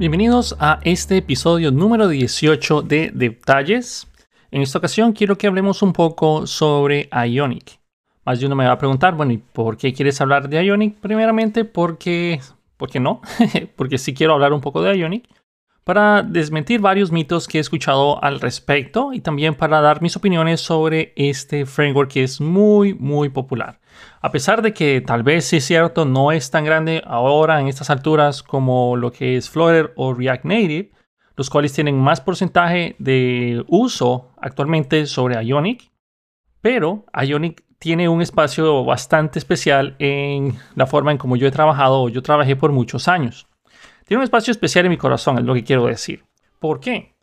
Bienvenidos 0.00 0.56
a 0.58 0.80
este 0.82 1.18
episodio 1.18 1.70
número 1.70 2.08
18 2.08 2.80
de 2.80 3.10
Detalles. 3.12 4.08
En 4.50 4.62
esta 4.62 4.78
ocasión 4.78 5.12
quiero 5.12 5.36
que 5.36 5.46
hablemos 5.46 5.82
un 5.82 5.92
poco 5.92 6.46
sobre 6.46 7.10
Ionic. 7.12 7.78
Más 8.24 8.40
de 8.40 8.46
uno 8.46 8.56
me 8.56 8.64
va 8.64 8.72
a 8.72 8.78
preguntar, 8.78 9.14
bueno, 9.14 9.32
¿y 9.32 9.36
por 9.36 9.76
qué 9.76 9.92
quieres 9.92 10.18
hablar 10.22 10.48
de 10.48 10.64
Ionic? 10.64 10.98
Primeramente 11.00 11.66
porque, 11.66 12.40
¿por 12.78 12.88
qué 12.88 12.98
no? 12.98 13.20
porque 13.76 13.98
sí 13.98 14.14
quiero 14.14 14.32
hablar 14.32 14.54
un 14.54 14.62
poco 14.62 14.80
de 14.80 14.96
Ionic 14.96 15.28
para 15.84 16.22
desmentir 16.22 16.80
varios 16.80 17.12
mitos 17.12 17.46
que 17.46 17.58
he 17.58 17.60
escuchado 17.60 18.24
al 18.24 18.40
respecto 18.40 19.12
y 19.12 19.20
también 19.20 19.54
para 19.54 19.82
dar 19.82 20.00
mis 20.00 20.16
opiniones 20.16 20.62
sobre 20.62 21.12
este 21.14 21.66
framework 21.66 22.10
que 22.10 22.22
es 22.22 22.40
muy, 22.40 22.94
muy 22.94 23.28
popular. 23.28 23.80
A 24.20 24.30
pesar 24.30 24.62
de 24.62 24.72
que 24.72 25.00
tal 25.00 25.22
vez 25.22 25.46
sí 25.46 25.56
es 25.56 25.64
cierto, 25.64 26.04
no 26.04 26.32
es 26.32 26.50
tan 26.50 26.64
grande 26.64 27.02
ahora 27.06 27.60
en 27.60 27.68
estas 27.68 27.90
alturas 27.90 28.42
como 28.42 28.96
lo 28.96 29.12
que 29.12 29.36
es 29.36 29.48
Flutter 29.48 29.92
o 29.96 30.14
React 30.14 30.44
Native, 30.44 30.90
los 31.36 31.48
cuales 31.48 31.72
tienen 31.72 31.98
más 31.98 32.20
porcentaje 32.20 32.96
de 32.98 33.64
uso 33.68 34.32
actualmente 34.40 35.06
sobre 35.06 35.42
Ionic, 35.42 35.90
pero 36.60 37.06
Ionic 37.14 37.64
tiene 37.78 38.10
un 38.10 38.20
espacio 38.20 38.84
bastante 38.84 39.38
especial 39.38 39.96
en 39.98 40.54
la 40.74 40.86
forma 40.86 41.12
en 41.12 41.18
como 41.18 41.36
yo 41.36 41.48
he 41.48 41.50
trabajado 41.50 42.02
o 42.02 42.08
yo 42.10 42.22
trabajé 42.22 42.56
por 42.56 42.72
muchos 42.72 43.08
años. 43.08 43.48
Tiene 44.06 44.18
un 44.18 44.24
espacio 44.24 44.50
especial 44.50 44.84
en 44.84 44.90
mi 44.90 44.98
corazón, 44.98 45.38
es 45.38 45.44
lo 45.44 45.54
que 45.54 45.64
quiero 45.64 45.86
decir. 45.86 46.24
¿Por 46.58 46.80
qué? 46.80 47.14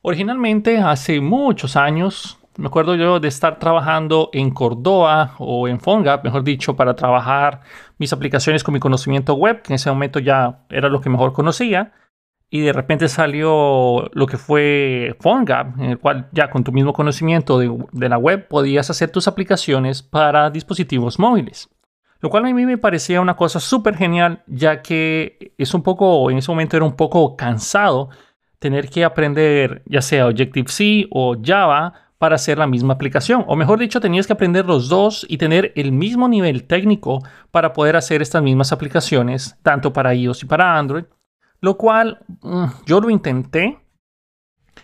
Originalmente, 0.00 0.78
hace 0.78 1.20
muchos 1.20 1.76
años, 1.76 2.38
me 2.58 2.68
acuerdo 2.68 2.94
yo 2.94 3.20
de 3.20 3.28
estar 3.28 3.58
trabajando 3.58 4.30
en 4.32 4.50
Córdoba 4.50 5.34
o 5.38 5.68
en 5.68 5.78
PhoneGap, 5.78 6.24
mejor 6.24 6.42
dicho, 6.44 6.76
para 6.76 6.94
trabajar 6.94 7.60
mis 7.98 8.12
aplicaciones 8.12 8.64
con 8.64 8.74
mi 8.74 8.80
conocimiento 8.80 9.34
web, 9.34 9.62
que 9.62 9.72
en 9.72 9.76
ese 9.76 9.90
momento 9.90 10.18
ya 10.18 10.64
era 10.70 10.88
lo 10.88 11.00
que 11.00 11.10
mejor 11.10 11.32
conocía. 11.32 11.92
Y 12.48 12.60
de 12.60 12.72
repente 12.72 13.08
salió 13.08 14.08
lo 14.12 14.26
que 14.26 14.38
fue 14.38 15.16
PhoneGap, 15.20 15.78
en 15.78 15.90
el 15.90 15.98
cual 15.98 16.28
ya 16.32 16.48
con 16.48 16.62
tu 16.62 16.72
mismo 16.72 16.92
conocimiento 16.92 17.58
de, 17.58 17.76
de 17.92 18.08
la 18.08 18.18
web 18.18 18.46
podías 18.48 18.88
hacer 18.88 19.10
tus 19.10 19.26
aplicaciones 19.26 20.02
para 20.02 20.50
dispositivos 20.50 21.18
móviles. 21.18 21.68
Lo 22.20 22.30
cual 22.30 22.46
a 22.46 22.52
mí 22.52 22.64
me 22.64 22.78
parecía 22.78 23.20
una 23.20 23.36
cosa 23.36 23.60
súper 23.60 23.96
genial, 23.96 24.42
ya 24.46 24.80
que 24.80 25.54
es 25.58 25.74
un 25.74 25.82
poco, 25.82 26.30
en 26.30 26.38
ese 26.38 26.50
momento 26.50 26.76
era 26.76 26.86
un 26.86 26.96
poco 26.96 27.36
cansado 27.36 28.08
tener 28.58 28.88
que 28.88 29.04
aprender 29.04 29.82
ya 29.86 30.00
sea 30.00 30.26
Objective-C 30.26 31.08
o 31.10 31.36
Java 31.42 32.05
para 32.18 32.36
hacer 32.36 32.58
la 32.58 32.66
misma 32.66 32.94
aplicación. 32.94 33.44
O 33.46 33.56
mejor 33.56 33.78
dicho, 33.78 34.00
tenías 34.00 34.26
que 34.26 34.32
aprender 34.32 34.64
los 34.64 34.88
dos 34.88 35.26
y 35.28 35.38
tener 35.38 35.72
el 35.76 35.92
mismo 35.92 36.28
nivel 36.28 36.64
técnico 36.64 37.22
para 37.50 37.72
poder 37.72 37.96
hacer 37.96 38.22
estas 38.22 38.42
mismas 38.42 38.72
aplicaciones, 38.72 39.56
tanto 39.62 39.92
para 39.92 40.14
iOS 40.14 40.42
y 40.42 40.46
para 40.46 40.78
Android. 40.78 41.04
Lo 41.60 41.76
cual 41.76 42.20
mm, 42.42 42.64
yo 42.86 43.00
lo 43.00 43.10
intenté. 43.10 43.78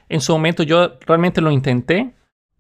En 0.09 0.21
su 0.21 0.33
momento 0.33 0.63
yo 0.63 0.99
realmente 1.07 1.41
lo 1.41 1.51
intenté, 1.51 2.15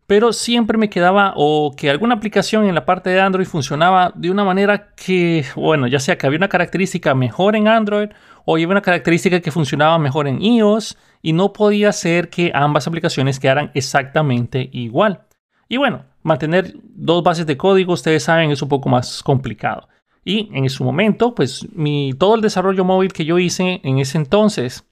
pero 0.06 0.32
siempre 0.32 0.76
me 0.78 0.90
quedaba 0.90 1.32
o 1.36 1.74
que 1.76 1.90
alguna 1.90 2.14
aplicación 2.14 2.64
en 2.66 2.74
la 2.74 2.84
parte 2.84 3.10
de 3.10 3.20
Android 3.20 3.46
funcionaba 3.46 4.12
de 4.14 4.30
una 4.30 4.44
manera 4.44 4.92
que, 4.94 5.44
bueno, 5.54 5.86
ya 5.86 6.00
sea 6.00 6.16
que 6.16 6.26
había 6.26 6.38
una 6.38 6.48
característica 6.48 7.14
mejor 7.14 7.56
en 7.56 7.68
Android 7.68 8.10
o 8.44 8.54
había 8.54 8.68
una 8.68 8.82
característica 8.82 9.40
que 9.40 9.50
funcionaba 9.50 9.98
mejor 9.98 10.28
en 10.28 10.42
iOS 10.42 10.96
y 11.22 11.32
no 11.32 11.52
podía 11.52 11.92
ser 11.92 12.28
que 12.28 12.50
ambas 12.54 12.86
aplicaciones 12.86 13.38
quedaran 13.38 13.70
exactamente 13.74 14.68
igual. 14.72 15.22
Y 15.68 15.78
bueno, 15.78 16.04
mantener 16.22 16.74
dos 16.82 17.22
bases 17.22 17.46
de 17.46 17.56
código, 17.56 17.94
ustedes 17.94 18.24
saben, 18.24 18.50
es 18.50 18.60
un 18.60 18.68
poco 18.68 18.88
más 18.88 19.22
complicado. 19.22 19.88
Y 20.24 20.50
en 20.52 20.68
su 20.68 20.84
momento, 20.84 21.34
pues 21.34 21.66
mi, 21.72 22.12
todo 22.12 22.34
el 22.34 22.42
desarrollo 22.42 22.84
móvil 22.84 23.12
que 23.12 23.24
yo 23.24 23.38
hice 23.38 23.80
en 23.82 23.98
ese 23.98 24.18
entonces 24.18 24.84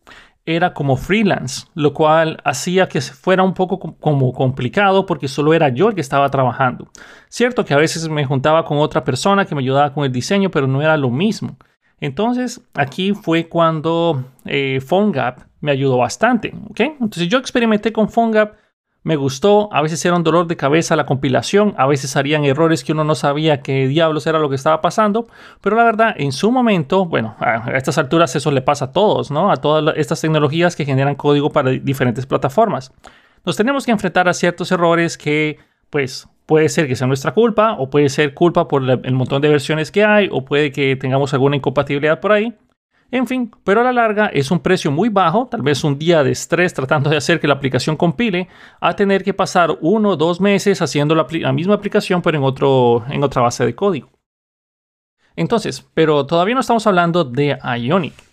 era 0.47 0.73
como 0.73 0.97
freelance, 0.97 1.67
lo 1.75 1.93
cual 1.93 2.41
hacía 2.45 2.89
que 2.89 3.01
fuera 3.01 3.43
un 3.43 3.55
poco 3.55 3.97
como 4.01 4.33
complicado 4.33 5.07
porque 5.07 5.29
solo 5.29 5.55
era 5.55 5.69
yo 5.69 5.89
el 5.89 5.95
que 5.95 6.01
estaba 6.01 6.29
trabajando. 6.31 6.89
Cierto 7.29 7.65
que 7.65 7.75
a 7.75 7.77
veces 7.77 8.09
me 8.09 8.25
juntaba 8.25 8.65
con 8.65 8.79
otra 8.79 9.05
persona 9.05 9.45
que 9.45 9.55
me 9.55 9.61
ayudaba 9.61 9.93
con 9.93 10.05
el 10.05 10.13
diseño, 10.13 10.51
pero 10.51 10.67
no 10.67 10.83
era 10.83 10.97
lo 10.97 11.11
mismo. 11.11 11.57
Entonces 12.01 12.63
aquí 12.75 13.13
fue 13.13 13.49
cuando 13.49 14.25
eh, 14.45 14.81
PhoneGap 14.87 15.41
me 15.61 15.73
ayudó 15.73 15.99
bastante. 15.99 16.55
¿okay? 16.71 16.95
Entonces 17.01 17.29
yo 17.29 17.39
experimenté 17.39 17.93
con 17.93 18.09
PhoneGap 18.09 18.55
me 19.03 19.17
gustó, 19.17 19.73
a 19.73 19.81
veces 19.81 20.05
era 20.05 20.15
un 20.15 20.23
dolor 20.23 20.47
de 20.47 20.59
cabeza 20.59 20.95
la 20.95 21.07
compilación, 21.07 21.75
a 21.79 21.87
veces 21.87 22.17
harían 22.17 22.45
errores 22.45 22.85
que 22.85 22.93
uno 22.93 23.03
no 23.03 23.15
sabía 23.15 23.63
qué 23.63 23.89
diablos 23.89 24.27
era 24.27 24.39
lo 24.39 24.51
que 24.51 24.57
estaba 24.57 24.83
pasando, 24.83 25.27
pero 25.63 25.75
la 25.75 25.85
verdad, 25.85 26.15
en 26.19 26.33
su 26.33 26.51
momento, 26.51 27.07
bueno, 27.07 27.35
a 27.39 27.71
estas 27.77 27.97
alturas 27.97 28.37
eso 28.37 28.51
le 28.51 28.61
pasa 28.61 28.87
a 28.87 28.93
todos, 28.93 29.31
¿no? 29.31 29.51
A 29.51 29.57
todas 29.57 29.97
estas 29.97 30.21
tecnologías 30.21 30.77
que 30.77 30.85
generan 30.85 31.15
código 31.15 31.51
para 31.51 31.71
diferentes 31.71 32.27
plataformas. 32.27 32.93
Nos 33.47 33.57
tenemos 33.57 33.87
que 33.87 33.93
enfrentar 33.93 34.29
a 34.29 34.35
ciertos 34.35 34.71
errores 34.71 35.17
que, 35.17 35.59
pues, 35.89 36.29
puede 36.51 36.69
ser 36.69 36.89
que 36.89 36.97
sea 36.97 37.07
nuestra 37.07 37.33
culpa, 37.33 37.77
o 37.79 37.91
puede 37.91 38.09
ser 38.09 38.35
culpa 38.35 38.67
por 38.67 38.83
el 38.83 39.13
montón 39.13 39.41
de 39.41 39.49
versiones 39.49 39.93
que 39.93 40.03
hay, 40.03 40.29
o 40.33 40.45
puede 40.45 40.73
que 40.73 40.97
tengamos 40.97 41.33
alguna 41.33 41.55
incompatibilidad 41.55 42.19
por 42.19 42.33
ahí. 42.33 42.53
En 43.13 43.29
fin, 43.29 43.53
pero 43.63 43.83
a 43.83 43.85
la 43.85 43.93
larga 43.93 44.27
es 44.27 44.51
un 44.51 44.59
precio 44.59 44.91
muy 44.91 45.11
bajo, 45.11 45.47
tal 45.47 45.63
vez 45.63 45.85
un 45.85 45.97
día 45.97 46.25
de 46.25 46.33
estrés 46.33 46.75
tratando 46.75 47.09
de 47.09 47.19
hacer 47.19 47.39
que 47.39 47.47
la 47.47 47.55
aplicación 47.55 47.97
compile, 47.97 48.49
a 48.81 48.97
tener 48.97 49.23
que 49.23 49.33
pasar 49.33 49.79
uno 49.81 50.09
o 50.09 50.17
dos 50.17 50.41
meses 50.41 50.83
haciendo 50.83 51.15
la, 51.15 51.53
misma 51.53 51.75
aplicación 51.75 52.21
pero 52.21 52.39
en, 52.39 52.43
otro, 52.43 53.05
en 53.09 53.23
otra 53.23 53.43
base 53.43 53.65
de 53.65 53.77
código. 53.77 54.11
Entonces, 55.37 55.89
pero 55.95 56.27
todavía 56.27 56.57
no 56.57 56.63
estamos 56.63 56.85
hablando 56.85 57.23
de 57.23 57.57
Ionic. 57.79 58.30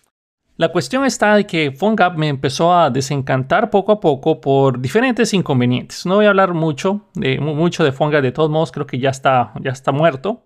La 0.60 0.70
cuestión 0.70 1.06
está 1.06 1.36
de 1.36 1.46
que 1.46 1.72
PhoneGap 1.72 2.18
me 2.18 2.30
empezó 2.30 2.74
a 2.74 2.90
desencantar 2.90 3.70
poco 3.70 3.92
a 3.92 4.00
poco 4.00 4.42
por 4.42 4.82
diferentes 4.82 5.32
inconvenientes. 5.36 6.04
No 6.08 6.16
voy 6.16 6.26
a 6.26 6.30
hablar 6.30 6.56
mucho 6.56 7.02
de, 7.14 7.40
mucho 7.40 7.84
de 7.84 7.92
de 8.22 8.32
todos 8.32 8.50
modos 8.50 8.72
creo 8.72 8.88
que 8.88 8.98
ya 8.98 9.12
está, 9.12 9.54
ya 9.62 9.70
está 9.70 9.92
muerto. 9.92 10.44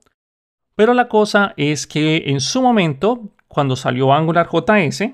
Pero 0.75 0.93
la 0.93 1.07
cosa 1.07 1.53
es 1.55 1.87
que 1.87 2.23
en 2.27 2.41
su 2.41 2.61
momento 2.61 3.31
cuando 3.47 3.77
salió 3.77 4.11
Angular 4.13 4.49
JS 4.51 5.13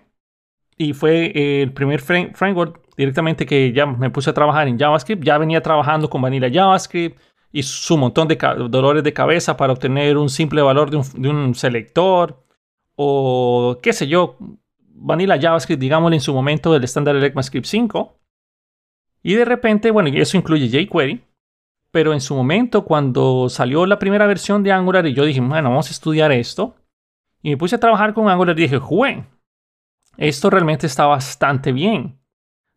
y 0.78 0.94
fue 0.94 1.62
el 1.62 1.74
primer 1.74 2.02
framework 2.02 2.82
directamente 2.98 3.46
que 3.46 3.72
ya 3.74 3.86
me 3.86 4.10
puse 4.10 4.32
a 4.32 4.34
trabajar 4.34 4.68
en 4.68 4.80
JavaScript. 4.80 5.24
Ya 5.24 5.38
venía 5.38 5.62
trabajando 5.62 6.10
con 6.10 6.24
Vanilla 6.24 6.50
JavaScript 6.52 7.20
y 7.52 7.62
su 7.62 7.98
montón 7.98 8.28
de 8.28 8.36
dolores 8.70 9.04
de 9.04 9.14
cabeza 9.14 9.58
para 9.58 9.74
obtener 9.74 10.18
un 10.18 10.30
simple 10.30 10.64
valor 10.64 10.90
de 10.90 11.30
un 11.30 11.54
selector 11.54 12.44
o 12.96 13.78
qué 13.84 13.94
sé 13.94 14.08
yo, 14.08 14.38
Vanilla 15.00 15.40
JavaScript, 15.40 15.80
digámosle 15.80 16.18
en 16.18 16.22
su 16.22 16.34
momento, 16.34 16.76
el 16.76 16.84
estándar 16.84 17.16
ECMAScript 17.16 17.66
5. 17.66 18.20
Y 19.24 19.36
de 19.36 19.46
repente, 19.46 19.92
bueno, 19.92 20.10
eso 20.14 20.38
incluye 20.38 20.70
jQuery. 20.70 21.24
Pero 21.92 22.14
en 22.14 22.22
su 22.22 22.36
momento, 22.36 22.84
cuando 22.84 23.50
salió 23.50 23.86
la 23.86 24.00
primera 24.00 24.28
versión 24.28 24.62
de 24.64 24.72
Angular 24.72 25.06
y 25.08 25.14
yo 25.14 25.24
dije, 25.24 25.40
bueno, 25.40 25.70
vamos 25.70 25.88
a 25.88 25.92
estudiar 25.92 26.32
esto. 26.32 26.76
Y 27.42 27.52
me 27.52 27.58
puse 27.58 27.76
a 27.76 27.80
trabajar 27.80 28.14
con 28.14 28.30
Angular 28.30 28.58
y 28.58 28.64
dije, 28.64 28.78
jugué, 28.78 29.26
esto 30.18 30.50
realmente 30.50 30.88
está 30.88 31.06
bastante 31.06 31.72
bien. 31.72 32.20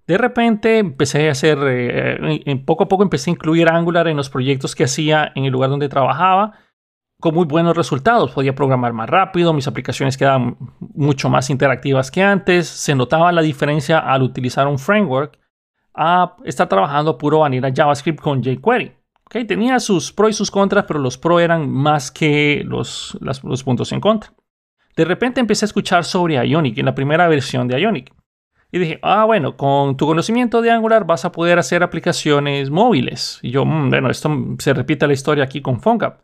De 0.07 0.19
repente 0.19 0.79
empecé 0.79 1.29
a 1.29 1.33
hacer, 1.33 1.59
eh, 1.63 2.43
eh, 2.45 2.57
poco 2.65 2.85
a 2.85 2.89
poco 2.89 3.03
empecé 3.03 3.31
a 3.31 3.33
incluir 3.33 3.69
Angular 3.69 4.09
en 4.09 4.17
los 4.17 4.31
proyectos 4.31 4.75
que 4.75 4.85
hacía 4.85 5.33
en 5.35 5.45
el 5.45 5.53
lugar 5.53 5.71
donde 5.71 5.89
trabajaba, 5.89 6.59
con 7.21 7.35
muy 7.35 7.45
buenos 7.45 7.77
resultados. 7.77 8.33
Podía 8.33 8.55
programar 8.55 8.93
más 8.93 9.09
rápido, 9.09 9.53
mis 9.53 9.69
aplicaciones 9.69 10.17
quedaban 10.17 10.57
mucho 10.81 11.29
más 11.29 11.51
interactivas 11.51 12.11
que 12.11 12.23
antes, 12.23 12.67
se 12.69 12.95
notaba 12.95 13.31
la 13.31 13.43
diferencia 13.43 13.99
al 13.99 14.23
utilizar 14.23 14.67
un 14.67 14.79
framework 14.79 15.39
a 15.95 16.37
estar 16.45 16.69
trabajando 16.69 17.19
puro 17.19 17.41
vanilla 17.41 17.73
JavaScript 17.75 18.21
con 18.21 18.43
jQuery. 18.43 18.97
Okay, 19.27 19.45
tenía 19.45 19.79
sus 19.79 20.13
pros 20.13 20.31
y 20.31 20.33
sus 20.33 20.51
contras, 20.51 20.87
pero 20.89 20.99
los 20.99 21.17
pros 21.17 21.41
eran 21.41 21.71
más 21.71 22.11
que 22.11 22.65
los, 22.67 23.17
los 23.21 23.63
puntos 23.63 23.93
en 23.93 24.01
contra. 24.01 24.33
De 24.97 25.05
repente 25.05 25.39
empecé 25.39 25.65
a 25.65 25.69
escuchar 25.69 26.05
sobre 26.05 26.35
Ionic, 26.45 26.79
en 26.79 26.87
la 26.87 26.95
primera 26.97 27.29
versión 27.29 27.69
de 27.69 27.81
Ionic. 27.81 28.13
Y 28.73 28.79
dije, 28.79 28.99
ah, 29.03 29.25
bueno, 29.25 29.57
con 29.57 29.97
tu 29.97 30.07
conocimiento 30.07 30.63
de 30.63 30.71
Angular 30.71 31.05
vas 31.05 31.25
a 31.25 31.33
poder 31.33 31.59
hacer 31.59 31.83
aplicaciones 31.83 32.71
móviles. 32.71 33.39
Y 33.43 33.51
yo, 33.51 33.65
mm, 33.65 33.91
bueno, 33.91 34.11
esto 34.11 34.31
se 34.59 34.75
repite 34.75 35.07
la 35.07 35.13
historia 35.13 35.45
aquí 35.45 35.61
con 35.61 35.81
PhoneGap. 35.81 36.21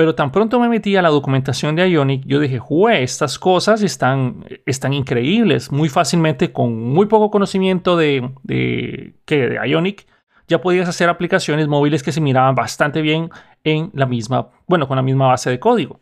Pero 0.00 0.14
tan 0.14 0.32
pronto 0.32 0.58
me 0.58 0.70
metí 0.70 0.96
a 0.96 1.02
la 1.02 1.10
documentación 1.10 1.76
de 1.76 1.86
Ionic, 1.90 2.24
yo 2.24 2.40
dije, 2.40 2.58
jue, 2.58 3.02
estas 3.02 3.38
cosas 3.38 3.82
están, 3.82 4.46
están 4.64 4.94
increíbles. 4.94 5.70
Muy 5.70 5.90
fácilmente, 5.90 6.54
con 6.54 6.74
muy 6.74 7.04
poco 7.04 7.30
conocimiento 7.30 7.98
de, 7.98 8.30
de, 8.42 9.60
Ionic, 9.66 10.06
ya 10.48 10.62
podías 10.62 10.88
hacer 10.88 11.10
aplicaciones 11.10 11.68
móviles 11.68 12.02
que 12.02 12.12
se 12.12 12.22
miraban 12.22 12.54
bastante 12.54 13.02
bien 13.02 13.28
en 13.62 13.90
la 13.92 14.06
misma, 14.06 14.48
bueno, 14.66 14.88
con 14.88 14.96
la 14.96 15.02
misma 15.02 15.26
base 15.26 15.50
de 15.50 15.60
código. 15.60 16.00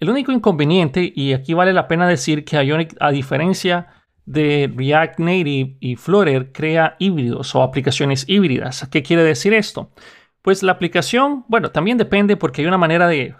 El 0.00 0.10
único 0.10 0.32
inconveniente, 0.32 1.12
y 1.14 1.34
aquí 1.34 1.54
vale 1.54 1.72
la 1.72 1.86
pena 1.86 2.08
decir 2.08 2.44
que 2.44 2.60
Ionic, 2.60 2.96
a 2.98 3.12
diferencia 3.12 3.86
de 4.24 4.68
React 4.74 5.20
Native 5.20 5.76
y 5.78 5.94
Flutter, 5.94 6.50
crea 6.50 6.96
híbridos 6.98 7.54
o 7.54 7.62
aplicaciones 7.62 8.28
híbridas. 8.28 8.88
¿Qué 8.90 9.04
quiere 9.04 9.22
decir 9.22 9.54
esto? 9.54 9.92
Pues 10.46 10.62
la 10.62 10.70
aplicación, 10.70 11.44
bueno, 11.48 11.72
también 11.72 11.98
depende 11.98 12.36
porque 12.36 12.62
hay 12.62 12.68
una 12.68 12.78
manera 12.78 13.08
de, 13.08 13.34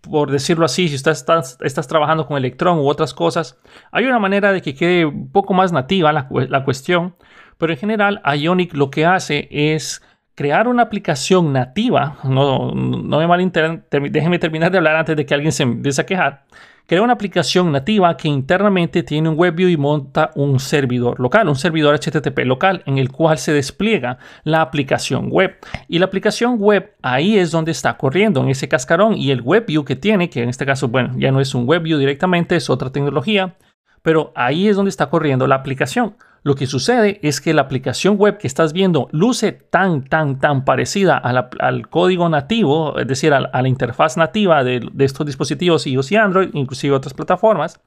por 0.00 0.32
decirlo 0.32 0.64
así, 0.64 0.88
si 0.88 0.96
estás, 0.96 1.24
estás, 1.60 1.86
trabajando 1.86 2.26
con 2.26 2.36
Electron 2.36 2.80
u 2.80 2.88
otras 2.88 3.14
cosas, 3.14 3.56
hay 3.92 4.06
una 4.06 4.18
manera 4.18 4.50
de 4.50 4.60
que 4.60 4.74
quede 4.74 5.04
un 5.04 5.30
poco 5.30 5.54
más 5.54 5.70
nativa 5.70 6.12
la, 6.12 6.26
la 6.48 6.64
cuestión, 6.64 7.14
pero 7.56 7.72
en 7.72 7.78
general 7.78 8.20
Ionic 8.36 8.74
lo 8.74 8.90
que 8.90 9.06
hace 9.06 9.46
es 9.48 10.02
crear 10.34 10.66
una 10.66 10.82
aplicación 10.82 11.52
nativa, 11.52 12.18
no, 12.24 12.72
no 12.72 13.18
me 13.18 13.28
malintenten, 13.28 13.84
déjenme 14.10 14.40
terminar 14.40 14.72
de 14.72 14.78
hablar 14.78 14.96
antes 14.96 15.16
de 15.16 15.24
que 15.24 15.34
alguien 15.34 15.52
se 15.52 15.62
empiece 15.62 16.02
a 16.02 16.06
quejar, 16.06 16.46
crea 16.86 17.02
una 17.02 17.14
aplicación 17.14 17.72
nativa 17.72 18.16
que 18.16 18.28
internamente 18.28 19.02
tiene 19.02 19.28
un 19.28 19.38
WebView 19.38 19.68
y 19.68 19.76
monta 19.76 20.30
un 20.34 20.60
servidor 20.60 21.18
local, 21.20 21.48
un 21.48 21.56
servidor 21.56 21.98
HTTP 21.98 22.40
local 22.40 22.82
en 22.86 22.98
el 22.98 23.10
cual 23.10 23.38
se 23.38 23.52
despliega 23.52 24.18
la 24.44 24.60
aplicación 24.60 25.30
web. 25.30 25.56
Y 25.88 25.98
la 25.98 26.06
aplicación 26.06 26.58
web 26.58 26.94
ahí 27.02 27.38
es 27.38 27.50
donde 27.50 27.72
está 27.72 27.96
corriendo, 27.96 28.42
en 28.42 28.48
ese 28.50 28.68
cascarón. 28.68 29.16
Y 29.16 29.30
el 29.30 29.40
WebView 29.40 29.84
que 29.84 29.96
tiene, 29.96 30.30
que 30.30 30.42
en 30.42 30.48
este 30.48 30.66
caso, 30.66 30.88
bueno, 30.88 31.14
ya 31.16 31.30
no 31.30 31.40
es 31.40 31.54
un 31.54 31.68
WebView 31.68 31.98
directamente, 31.98 32.56
es 32.56 32.68
otra 32.68 32.90
tecnología, 32.90 33.56
pero 34.02 34.32
ahí 34.34 34.68
es 34.68 34.76
donde 34.76 34.90
está 34.90 35.08
corriendo 35.08 35.46
la 35.46 35.56
aplicación. 35.56 36.16
Lo 36.44 36.56
que 36.56 36.66
sucede 36.66 37.20
es 37.22 37.40
que 37.40 37.54
la 37.54 37.62
aplicación 37.62 38.18
web 38.18 38.36
que 38.36 38.46
estás 38.46 38.74
viendo 38.74 39.08
luce 39.12 39.52
tan, 39.52 40.04
tan, 40.04 40.38
tan 40.38 40.66
parecida 40.66 41.16
al 41.16 41.88
código 41.88 42.28
nativo, 42.28 42.98
es 42.98 43.06
decir, 43.06 43.32
a, 43.32 43.40
la 43.40 43.68
interfaz 43.68 44.18
nativa 44.18 44.62
de, 44.62 44.86
estos 44.98 45.24
dispositivos 45.24 45.86
iOS 45.86 46.12
y 46.12 46.16
Android, 46.16 46.50
inclusive 46.52 46.94
otras 46.94 47.14
plataformas. 47.14 47.80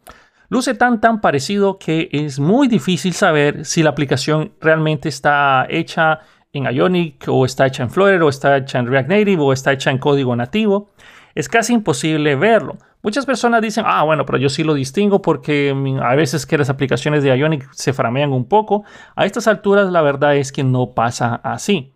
Luce 0.50 0.74
tan, 0.74 1.00
tan 1.00 1.22
parecido 1.22 1.78
que 1.78 2.10
es 2.12 2.40
muy 2.40 2.68
difícil 2.68 3.14
saber 3.14 3.64
si 3.64 3.84
la 3.84 3.92
aplicación 3.92 4.54
realmente 4.60 5.08
está 5.08 5.68
hecha 5.70 6.22
en 6.52 6.64
Ionic 6.64 7.26
o 7.28 7.46
está 7.46 7.68
hecha 7.68 7.84
en 7.84 7.92
Flutter 7.92 8.24
o 8.24 8.30
está 8.30 8.58
hecha 8.58 8.80
en 8.80 8.88
React 8.88 9.10
Native 9.10 9.42
o 9.44 9.54
está 9.54 9.72
hecha 9.72 9.92
en 9.92 10.00
código 10.00 10.36
nativo. 10.36 10.90
Es 11.36 11.48
casi 11.48 11.74
imposible 11.74 12.36
verlo. 12.36 12.78
Muchas 13.08 13.26
personas 13.26 13.62
dicen, 13.62 13.86
ah, 13.88 14.04
bueno, 14.04 14.26
pero 14.26 14.38
yo 14.38 14.50
sí 14.50 14.66
lo 14.66 14.74
distingo 14.74 15.22
porque 15.22 15.74
a 16.04 16.16
veces 16.16 16.46
que 16.46 16.58
las 16.58 16.70
aplicaciones 16.70 17.24
de 17.24 17.30
Ionic 17.38 17.72
se 17.72 17.94
framean 17.94 18.34
un 18.34 18.50
poco. 18.50 18.84
A 19.16 19.26
estas 19.26 19.48
alturas 19.48 19.90
la 19.94 20.02
verdad 20.02 20.36
es 20.36 20.52
que 20.52 20.66
no 20.66 20.92
pasa 20.94 21.36
así. 21.36 21.94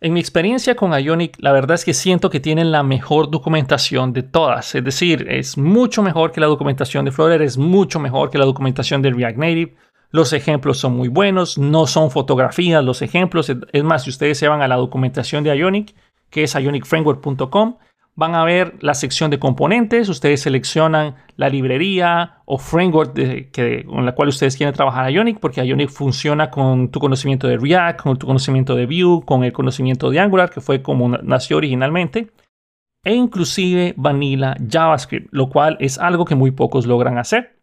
En 0.00 0.12
mi 0.12 0.20
experiencia 0.20 0.76
con 0.76 0.96
Ionic, 0.96 1.36
la 1.40 1.50
verdad 1.50 1.74
es 1.74 1.84
que 1.84 1.94
siento 1.94 2.30
que 2.30 2.38
tienen 2.38 2.70
la 2.70 2.84
mejor 2.84 3.28
documentación 3.28 4.12
de 4.12 4.22
todas. 4.22 4.72
Es 4.76 4.84
decir, 4.84 5.26
es 5.28 5.58
mucho 5.58 6.00
mejor 6.00 6.30
que 6.30 6.40
la 6.40 6.46
documentación 6.46 7.04
de 7.04 7.10
Flutter, 7.10 7.42
es 7.42 7.58
mucho 7.58 7.98
mejor 7.98 8.30
que 8.30 8.38
la 8.38 8.44
documentación 8.44 9.02
de 9.02 9.10
React 9.10 9.38
Native. 9.38 9.74
Los 10.10 10.32
ejemplos 10.32 10.78
son 10.78 10.96
muy 10.96 11.08
buenos, 11.08 11.58
no 11.58 11.88
son 11.88 12.12
fotografías 12.12 12.84
los 12.84 13.02
ejemplos. 13.02 13.50
Es 13.72 13.82
más, 13.82 14.04
si 14.04 14.10
ustedes 14.10 14.38
se 14.38 14.46
van 14.46 14.62
a 14.62 14.68
la 14.68 14.76
documentación 14.76 15.42
de 15.42 15.56
Ionic, 15.56 15.92
que 16.30 16.44
es 16.44 16.54
ionicframework.com, 16.54 17.78
van 18.14 18.34
a 18.34 18.44
ver 18.44 18.76
la 18.80 18.94
sección 18.94 19.30
de 19.30 19.38
componentes. 19.38 20.08
Ustedes 20.08 20.42
seleccionan 20.42 21.16
la 21.36 21.48
librería 21.48 22.42
o 22.44 22.58
framework 22.58 23.14
que, 23.14 23.84
con 23.86 24.04
la 24.04 24.14
cual 24.14 24.28
ustedes 24.28 24.56
quieren 24.56 24.74
trabajar 24.74 25.10
Ionic, 25.10 25.40
porque 25.40 25.64
Ionic 25.64 25.90
funciona 25.90 26.50
con 26.50 26.90
tu 26.90 27.00
conocimiento 27.00 27.48
de 27.48 27.56
React, 27.56 28.02
con 28.02 28.18
tu 28.18 28.26
conocimiento 28.26 28.74
de 28.74 28.86
Vue, 28.86 29.24
con 29.24 29.44
el 29.44 29.52
conocimiento 29.52 30.10
de 30.10 30.20
Angular, 30.20 30.50
que 30.50 30.60
fue 30.60 30.82
como 30.82 31.08
nació 31.08 31.56
originalmente, 31.56 32.30
e 33.04 33.14
inclusive 33.14 33.94
Vanilla 33.96 34.56
JavaScript, 34.68 35.28
lo 35.32 35.48
cual 35.48 35.76
es 35.80 35.98
algo 35.98 36.24
que 36.24 36.34
muy 36.34 36.50
pocos 36.50 36.86
logran 36.86 37.18
hacer. 37.18 37.58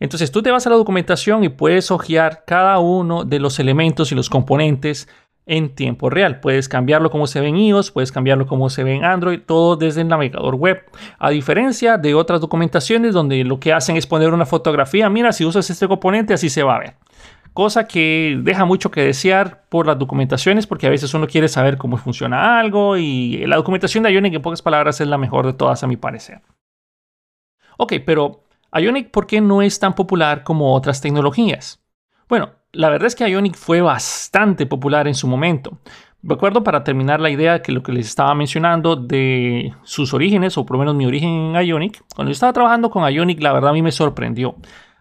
Entonces 0.00 0.30
tú 0.30 0.42
te 0.42 0.50
vas 0.50 0.66
a 0.66 0.70
la 0.70 0.76
documentación 0.76 1.42
y 1.42 1.48
puedes 1.48 1.90
hojear 1.90 2.44
cada 2.46 2.78
uno 2.78 3.24
de 3.24 3.40
los 3.40 3.58
elementos 3.58 4.12
y 4.12 4.14
los 4.14 4.30
componentes 4.30 5.08
en 5.48 5.74
tiempo 5.74 6.10
real. 6.10 6.40
Puedes 6.40 6.68
cambiarlo 6.68 7.10
como 7.10 7.26
se 7.26 7.40
ve 7.40 7.48
en 7.48 7.56
iOS, 7.56 7.90
puedes 7.90 8.12
cambiarlo 8.12 8.46
como 8.46 8.70
se 8.70 8.84
ve 8.84 8.94
en 8.94 9.04
Android, 9.04 9.40
todo 9.44 9.76
desde 9.76 10.02
el 10.02 10.08
navegador 10.08 10.54
web. 10.54 10.84
A 11.18 11.30
diferencia 11.30 11.98
de 11.98 12.14
otras 12.14 12.40
documentaciones 12.40 13.14
donde 13.14 13.42
lo 13.44 13.58
que 13.58 13.72
hacen 13.72 13.96
es 13.96 14.06
poner 14.06 14.32
una 14.32 14.46
fotografía, 14.46 15.08
mira, 15.08 15.32
si 15.32 15.44
usas 15.44 15.68
este 15.70 15.88
componente 15.88 16.34
así 16.34 16.48
se 16.50 16.62
va 16.62 16.76
a 16.76 16.80
ver. 16.80 16.94
Cosa 17.54 17.88
que 17.88 18.38
deja 18.42 18.64
mucho 18.66 18.90
que 18.90 19.00
desear 19.00 19.64
por 19.68 19.86
las 19.86 19.98
documentaciones 19.98 20.66
porque 20.66 20.86
a 20.86 20.90
veces 20.90 21.12
uno 21.14 21.26
quiere 21.26 21.48
saber 21.48 21.76
cómo 21.76 21.96
funciona 21.96 22.60
algo 22.60 22.96
y 22.96 23.38
la 23.46 23.56
documentación 23.56 24.04
de 24.04 24.12
Ionic 24.12 24.34
en 24.34 24.42
pocas 24.42 24.62
palabras 24.62 25.00
es 25.00 25.08
la 25.08 25.18
mejor 25.18 25.46
de 25.46 25.54
todas 25.54 25.82
a 25.82 25.88
mi 25.88 25.96
parecer. 25.96 26.42
Ok, 27.78 27.94
pero 28.04 28.44
Ionic, 28.72 29.10
¿por 29.10 29.26
qué 29.26 29.40
no 29.40 29.62
es 29.62 29.80
tan 29.80 29.94
popular 29.94 30.44
como 30.44 30.74
otras 30.74 31.00
tecnologías? 31.00 31.82
Bueno, 32.28 32.50
la 32.72 32.90
verdad 32.90 33.06
es 33.06 33.14
que 33.14 33.28
Ionic 33.28 33.56
fue 33.56 33.80
bastante 33.80 34.66
popular 34.66 35.08
en 35.08 35.14
su 35.14 35.26
momento. 35.26 35.78
Recuerdo 36.22 36.64
para 36.64 36.82
terminar 36.82 37.20
la 37.20 37.30
idea 37.30 37.62
que 37.62 37.70
lo 37.70 37.82
que 37.82 37.92
les 37.92 38.06
estaba 38.08 38.34
mencionando 38.34 38.96
de 38.96 39.72
sus 39.84 40.12
orígenes, 40.12 40.58
o 40.58 40.66
por 40.66 40.76
lo 40.76 40.80
menos 40.80 40.96
mi 40.96 41.06
origen 41.06 41.54
en 41.54 41.66
Ionic, 41.66 42.02
cuando 42.14 42.30
yo 42.30 42.32
estaba 42.32 42.52
trabajando 42.52 42.90
con 42.90 43.08
Ionic, 43.08 43.40
la 43.40 43.52
verdad 43.52 43.70
a 43.70 43.72
mí 43.72 43.82
me 43.82 43.92
sorprendió. 43.92 44.56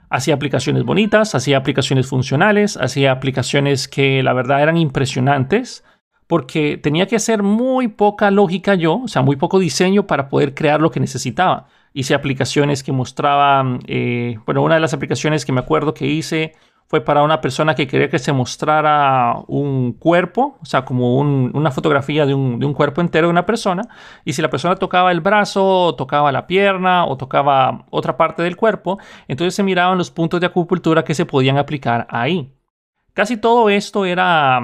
Hacía 0.10 0.36
aplicaciones 0.36 0.84
bonitas, 0.84 1.36
hacía 1.36 1.58
aplicaciones 1.58 2.08
funcionales, 2.08 2.78
hacía 2.78 3.12
aplicaciones 3.12 3.88
que 3.88 4.22
la 4.22 4.34
verdad 4.34 4.62
eran 4.62 4.78
impresionantes, 4.78 5.84
porque 6.28 6.78
tenía 6.78 7.08
que 7.08 7.16
hacer 7.16 7.42
muy 7.42 7.88
poca 7.88 8.30
lógica 8.30 8.76
yo, 8.76 9.02
o 9.04 9.08
sea, 9.08 9.22
muy 9.22 9.38
poco 9.38 9.60
diseño 9.60 10.08
para 10.08 10.30
poder 10.30 10.54
crear 10.54 10.82
lo 10.82 10.92
que 10.92 11.00
necesitaba. 11.00 11.68
Hice 11.94 12.14
aplicaciones 12.14 12.84
que 12.84 12.92
mostraban, 12.92 13.80
eh, 13.88 14.38
bueno, 14.46 14.62
una 14.62 14.76
de 14.76 14.82
las 14.82 14.94
aplicaciones 14.94 15.46
que 15.46 15.52
me 15.52 15.62
acuerdo 15.62 15.94
que 15.94 16.06
hice 16.06 16.54
fue 16.88 17.02
para 17.02 17.22
una 17.22 17.42
persona 17.42 17.76
que 17.76 17.86
quería 17.86 18.10
que 18.10 18.18
se 18.18 18.32
mostrara 18.32 19.36
un 19.48 19.92
cuerpo, 19.92 20.58
o 20.62 20.66
sea, 20.66 20.86
como 20.86 21.18
una 21.18 21.72
fotografía 21.72 22.26
de 22.26 22.34
un, 22.34 22.74
cuerpo 22.74 23.02
entero 23.02 23.28
de 23.28 23.32
una 23.32 23.46
persona, 23.46 23.90
y 24.24 24.34
si 24.34 24.42
la 24.42 24.50
persona 24.50 24.78
tocaba 24.78 25.12
el 25.12 25.20
brazo, 25.20 25.96
tocaba 25.98 26.32
la 26.32 26.48
pierna 26.48 27.06
o 27.06 27.18
tocaba 27.18 27.86
otra 27.90 28.16
parte 28.16 28.42
del 28.42 28.56
cuerpo, 28.56 29.00
entonces 29.28 29.54
se 29.54 29.64
miraban 29.64 29.98
los 29.98 30.12
puntos 30.12 30.40
de 30.40 30.48
acupuntura 30.48 31.04
que 31.04 31.14
se 31.14 31.26
podían 31.26 31.58
aplicar 31.58 32.08
ahí. 32.10 32.54
Casi 33.14 33.36
todo 33.36 33.70
esto 33.70 34.06
era, 34.06 34.62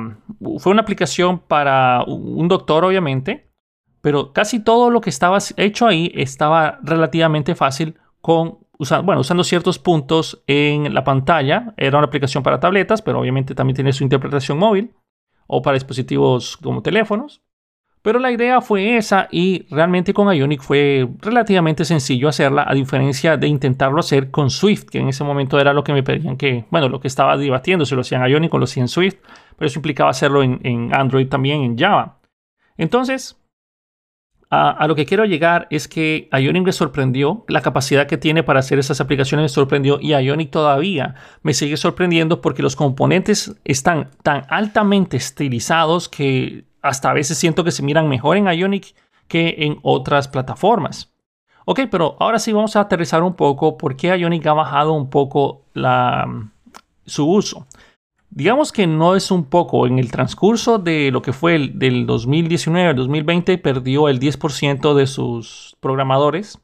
fue 0.59 0.71
una 0.71 0.83
aplicación 0.83 1.39
para 1.39 2.03
un 2.05 2.47
doctor, 2.47 2.85
obviamente, 2.85 3.51
pero 3.99 4.31
casi 4.31 4.59
todo 4.59 4.89
lo 4.89 5.01
que 5.01 5.09
estaba 5.09 5.39
hecho 5.57 5.87
ahí 5.87 6.11
estaba 6.15 6.79
relativamente 6.83 7.55
fácil 7.55 7.97
con 8.21 8.59
bueno, 9.03 9.21
usando 9.21 9.43
ciertos 9.43 9.79
puntos 9.79 10.43
en 10.47 10.93
la 10.93 11.03
pantalla. 11.03 11.73
Era 11.77 11.97
una 11.97 12.07
aplicación 12.07 12.43
para 12.43 12.59
tabletas, 12.59 13.01
pero 13.01 13.19
obviamente 13.19 13.55
también 13.55 13.75
tiene 13.75 13.93
su 13.93 14.03
interpretación 14.03 14.57
móvil 14.57 14.93
o 15.47 15.61
para 15.61 15.75
dispositivos 15.75 16.57
como 16.57 16.81
teléfonos. 16.81 17.41
Pero 18.01 18.19
la 18.19 18.31
idea 18.31 18.59
fue 18.59 18.97
esa 18.97 19.29
y 19.31 19.65
realmente 19.69 20.13
con 20.13 20.33
Ionic 20.33 20.61
fue 20.61 21.07
relativamente 21.21 21.85
sencillo 21.85 22.27
hacerla, 22.27 22.65
a 22.67 22.73
diferencia 22.73 23.37
de 23.37 23.47
intentarlo 23.47 23.99
hacer 24.01 24.29
con 24.29 24.49
Swift, 24.49 24.89
que 24.89 24.99
en 24.99 25.07
ese 25.07 25.23
momento 25.23 25.57
era 25.57 25.71
lo 25.71 25.85
que 25.85 25.93
me 25.93 26.03
pedían 26.03 26.35
que, 26.35 26.65
bueno, 26.69 26.89
lo 26.89 26.99
que 26.99 27.07
estaba 27.07 27.37
debatiendo, 27.37 27.85
si 27.85 27.95
lo 27.95 28.01
hacían 28.01 28.27
Ionic 28.27 28.53
o 28.53 28.57
lo 28.57 28.65
hacían 28.65 28.89
Swift, 28.89 29.19
pero 29.55 29.67
eso 29.67 29.79
implicaba 29.79 30.09
hacerlo 30.09 30.43
en 30.43 30.89
Android 30.93 31.29
también, 31.29 31.61
en 31.61 31.77
Java. 31.77 32.19
Entonces, 32.75 33.41
a, 34.55 34.87
lo 34.87 34.95
que 34.95 35.05
quiero 35.05 35.25
llegar 35.25 35.67
es 35.71 35.87
que 35.87 36.29
Ionic 36.31 36.63
me 36.63 36.71
sorprendió, 36.71 37.43
la 37.47 37.61
capacidad 37.61 38.05
que 38.05 38.17
tiene 38.17 38.43
para 38.43 38.59
hacer 38.59 38.77
esas 38.77 39.01
aplicaciones 39.01 39.45
me 39.45 39.49
sorprendió 39.49 39.97
y 39.99 40.13
Ionic 40.13 40.51
todavía 40.51 41.15
me 41.41 41.55
sigue 41.55 41.75
sorprendiendo 41.75 42.39
porque 42.39 42.61
los 42.61 42.75
componentes 42.75 43.55
están 43.63 44.11
tan 44.21 44.45
altamente 44.49 45.17
estilizados 45.17 46.07
que 46.07 46.65
hasta 46.83 47.09
a 47.09 47.13
veces 47.13 47.37
siento 47.37 47.63
que 47.63 47.71
se 47.71 47.81
miran 47.81 48.07
mejor 48.07 48.37
en 48.37 48.45
Ionic 48.45 48.93
que 49.27 49.55
en 49.59 49.79
otras 49.81 50.27
plataformas. 50.27 51.11
Ok, 51.65 51.81
pero 51.89 52.15
ahora 52.19 52.37
sí 52.37 52.51
vamos 52.51 52.75
a 52.75 52.81
aterrizar 52.81 53.23
un 53.23 53.35
poco 53.35 53.77
por 53.77 53.95
qué 53.95 54.15
Ionic 54.15 54.45
ha 54.45 54.53
bajado 54.53 54.93
un 54.93 55.09
poco 55.09 55.63
su 57.05 57.27
uso. 57.27 57.65
Digamos 58.35 58.71
que 58.71 58.87
no 58.87 59.15
es 59.15 59.29
un 59.29 59.45
poco, 59.45 59.85
en 59.85 59.99
el 59.99 60.09
transcurso 60.09 60.79
de 60.79 61.11
lo 61.11 61.21
que 61.21 61.33
fue 61.33 61.53
el, 61.53 61.77
del 61.77 62.07
2019 62.07 62.89
al 62.89 62.95
2020 62.95 63.59
perdió 63.59 64.09
el 64.09 64.19
10% 64.19 64.95
de 64.95 65.05
sus 65.05 65.77
programadores 65.79 66.57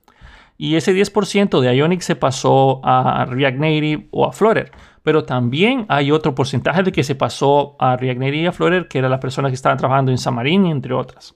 y 0.58 0.78
ese 0.78 0.96
10% 0.96 1.60
de 1.60 1.76
Ionic 1.76 2.02
se 2.02 2.16
pasó 2.16 2.82
a 2.84 3.24
React 3.26 3.58
Native 3.60 4.08
o 4.10 4.26
a 4.26 4.32
Flutter. 4.32 4.72
Pero 5.04 5.26
también 5.26 5.86
hay 5.90 6.12
otro 6.12 6.34
porcentaje 6.34 6.82
de 6.82 6.92
que 6.92 7.04
se 7.04 7.14
pasó 7.14 7.76
a 7.78 7.96
React 7.98 8.20
Native 8.20 8.38
y 8.38 8.46
a 8.48 8.52
Flutter, 8.52 8.88
que 8.88 8.98
era 8.98 9.08
la 9.08 9.20
persona 9.20 9.50
que 9.50 9.56
estaban 9.56 9.78
trabajando 9.78 10.12
en 10.12 10.18
Xamarin, 10.18 10.66
entre 10.66 10.96
otras. 10.96 11.36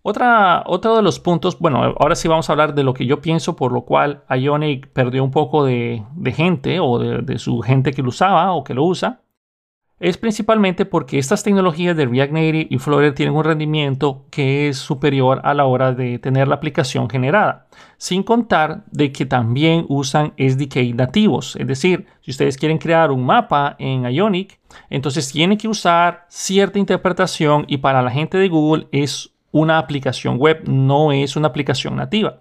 Otra, 0.00 0.62
otro 0.64 0.96
de 0.96 1.02
los 1.02 1.20
puntos, 1.20 1.58
bueno, 1.58 1.82
ahora 1.98 2.14
sí 2.14 2.28
vamos 2.28 2.48
a 2.48 2.52
hablar 2.54 2.74
de 2.74 2.82
lo 2.82 2.94
que 2.94 3.04
yo 3.04 3.20
pienso, 3.20 3.56
por 3.56 3.72
lo 3.72 3.82
cual 3.82 4.24
Ionic 4.30 4.88
perdió 4.88 5.22
un 5.22 5.30
poco 5.30 5.66
de, 5.66 6.02
gente 6.34 6.80
o 6.80 6.98
de, 6.98 7.20
de, 7.20 7.38
su 7.38 7.60
gente 7.60 7.92
que 7.92 8.02
lo 8.02 8.08
usaba 8.08 8.52
o 8.54 8.64
que 8.64 8.72
lo 8.72 8.84
usa 8.84 9.20
es 10.00 10.18
principalmente 10.18 10.84
porque 10.84 11.18
estas 11.18 11.44
tecnologías 11.44 11.96
de 11.96 12.06
React 12.06 12.32
Native 12.32 12.66
y 12.68 12.78
Flutter 12.78 13.14
tienen 13.14 13.34
un 13.34 13.44
rendimiento 13.44 14.26
que 14.30 14.68
es 14.68 14.76
superior 14.76 15.40
a 15.44 15.54
la 15.54 15.66
hora 15.66 15.92
de 15.92 16.18
tener 16.18 16.48
la 16.48 16.56
aplicación 16.56 17.08
generada, 17.08 17.68
sin 17.96 18.22
contar 18.22 18.84
de 18.90 19.12
que 19.12 19.24
también 19.24 19.86
usan 19.88 20.34
SDK 20.36 20.94
nativos, 20.94 21.56
es 21.56 21.66
decir, 21.66 22.06
si 22.22 22.32
ustedes 22.32 22.56
quieren 22.56 22.78
crear 22.78 23.10
un 23.12 23.24
mapa 23.24 23.76
en 23.78 24.04
Ionic, 24.04 24.58
entonces 24.90 25.30
tienen 25.30 25.58
que 25.58 25.68
usar 25.68 26.26
cierta 26.28 26.78
interpretación 26.78 27.64
y 27.68 27.78
para 27.78 28.02
la 28.02 28.10
gente 28.10 28.36
de 28.36 28.48
Google 28.48 28.88
es 28.90 29.32
una 29.52 29.78
aplicación 29.78 30.38
web, 30.38 30.64
no 30.66 31.12
es 31.12 31.36
una 31.36 31.48
aplicación 31.48 31.94
nativa. 31.94 32.40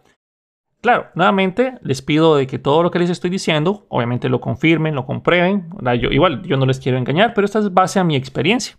Claro, 0.83 1.07
nuevamente 1.15 1.79
les 1.81 2.01
pido 2.01 2.35
de 2.35 2.45
que 2.45 2.59
todo 2.59 2.83
lo 2.83 2.91
que 2.91 2.99
les 2.99 3.09
estoy 3.09 3.29
diciendo, 3.29 3.85
obviamente 3.87 4.27
lo 4.27 4.41
confirmen, 4.41 4.95
lo 4.95 5.05
comprueben. 5.05 5.69
Igual, 6.11 6.43
yo 6.43 6.57
no 6.57 6.65
les 6.65 6.81
quiero 6.81 6.97
engañar, 6.97 7.33
pero 7.33 7.45
esta 7.45 7.59
es 7.59 7.73
base 7.73 7.99
a 7.99 8.03
mi 8.03 8.17
experiencia. 8.17 8.77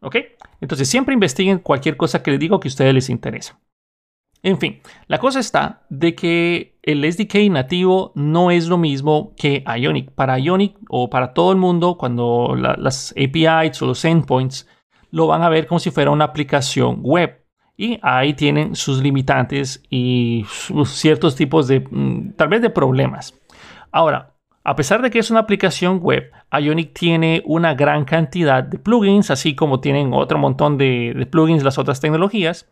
¿Ok? 0.00 0.16
Entonces 0.60 0.88
siempre 0.88 1.14
investiguen 1.14 1.60
cualquier 1.60 1.96
cosa 1.96 2.20
que 2.20 2.32
les 2.32 2.40
digo 2.40 2.58
que 2.58 2.66
a 2.66 2.70
ustedes 2.70 2.92
les 2.92 3.10
interesa. 3.10 3.60
En 4.42 4.58
fin, 4.58 4.80
la 5.06 5.18
cosa 5.18 5.38
está 5.38 5.86
de 5.88 6.16
que 6.16 6.80
el 6.82 7.04
SDK 7.04 7.48
nativo 7.48 8.10
no 8.16 8.50
es 8.50 8.66
lo 8.66 8.76
mismo 8.76 9.32
que 9.36 9.62
Ionic. 9.66 10.10
Para 10.10 10.40
Ionic 10.40 10.76
o 10.88 11.10
para 11.10 11.32
todo 11.32 11.52
el 11.52 11.58
mundo, 11.58 11.96
cuando 11.96 12.56
las 12.56 13.12
APIs 13.12 13.80
o 13.82 13.86
los 13.86 14.04
endpoints 14.04 14.68
lo 15.12 15.28
van 15.28 15.42
a 15.42 15.48
ver 15.48 15.68
como 15.68 15.78
si 15.78 15.92
fuera 15.92 16.10
una 16.10 16.24
aplicación 16.24 17.02
web. 17.02 17.45
Y 17.76 17.98
ahí 18.02 18.34
tienen 18.34 18.74
sus 18.74 19.02
limitantes 19.02 19.82
y 19.90 20.46
ciertos 20.86 21.36
tipos 21.36 21.68
de, 21.68 21.80
mm, 21.80 22.32
tal 22.36 22.48
vez 22.48 22.62
de 22.62 22.70
problemas. 22.70 23.34
Ahora, 23.92 24.34
a 24.64 24.74
pesar 24.74 25.02
de 25.02 25.10
que 25.10 25.18
es 25.18 25.30
una 25.30 25.40
aplicación 25.40 26.00
web, 26.00 26.30
Ionic 26.50 26.92
tiene 26.92 27.42
una 27.44 27.74
gran 27.74 28.04
cantidad 28.04 28.64
de 28.64 28.78
plugins, 28.78 29.30
así 29.30 29.54
como 29.54 29.80
tienen 29.80 30.12
otro 30.12 30.38
montón 30.38 30.78
de, 30.78 31.12
de 31.16 31.26
plugins 31.26 31.62
las 31.62 31.78
otras 31.78 32.00
tecnologías. 32.00 32.68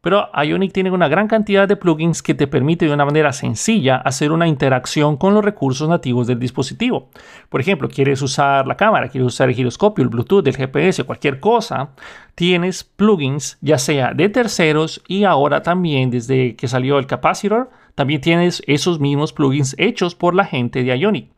Pero 0.00 0.28
Ionic 0.32 0.72
tiene 0.72 0.90
una 0.90 1.08
gran 1.08 1.26
cantidad 1.26 1.66
de 1.66 1.76
plugins 1.76 2.22
que 2.22 2.34
te 2.34 2.46
permite 2.46 2.86
de 2.86 2.92
una 2.92 3.04
manera 3.04 3.32
sencilla 3.32 3.96
hacer 3.96 4.30
una 4.30 4.46
interacción 4.46 5.16
con 5.16 5.34
los 5.34 5.44
recursos 5.44 5.88
nativos 5.88 6.26
del 6.26 6.38
dispositivo. 6.38 7.10
Por 7.48 7.60
ejemplo, 7.60 7.88
quieres 7.88 8.22
usar 8.22 8.66
la 8.66 8.76
cámara, 8.76 9.08
quieres 9.08 9.26
usar 9.26 9.48
el 9.48 9.56
giroscopio, 9.56 10.04
el 10.04 10.08
Bluetooth, 10.08 10.46
el 10.46 10.56
GPS, 10.56 11.02
cualquier 11.04 11.40
cosa, 11.40 11.90
tienes 12.36 12.84
plugins 12.84 13.58
ya 13.60 13.78
sea 13.78 14.14
de 14.14 14.28
terceros 14.28 15.02
y 15.08 15.24
ahora 15.24 15.62
también 15.62 16.10
desde 16.10 16.54
que 16.54 16.68
salió 16.68 16.98
el 16.98 17.06
capacitor, 17.06 17.70
también 17.96 18.20
tienes 18.20 18.62
esos 18.68 19.00
mismos 19.00 19.32
plugins 19.32 19.74
hechos 19.78 20.14
por 20.14 20.34
la 20.34 20.44
gente 20.44 20.84
de 20.84 20.96
Ionic. 20.96 21.30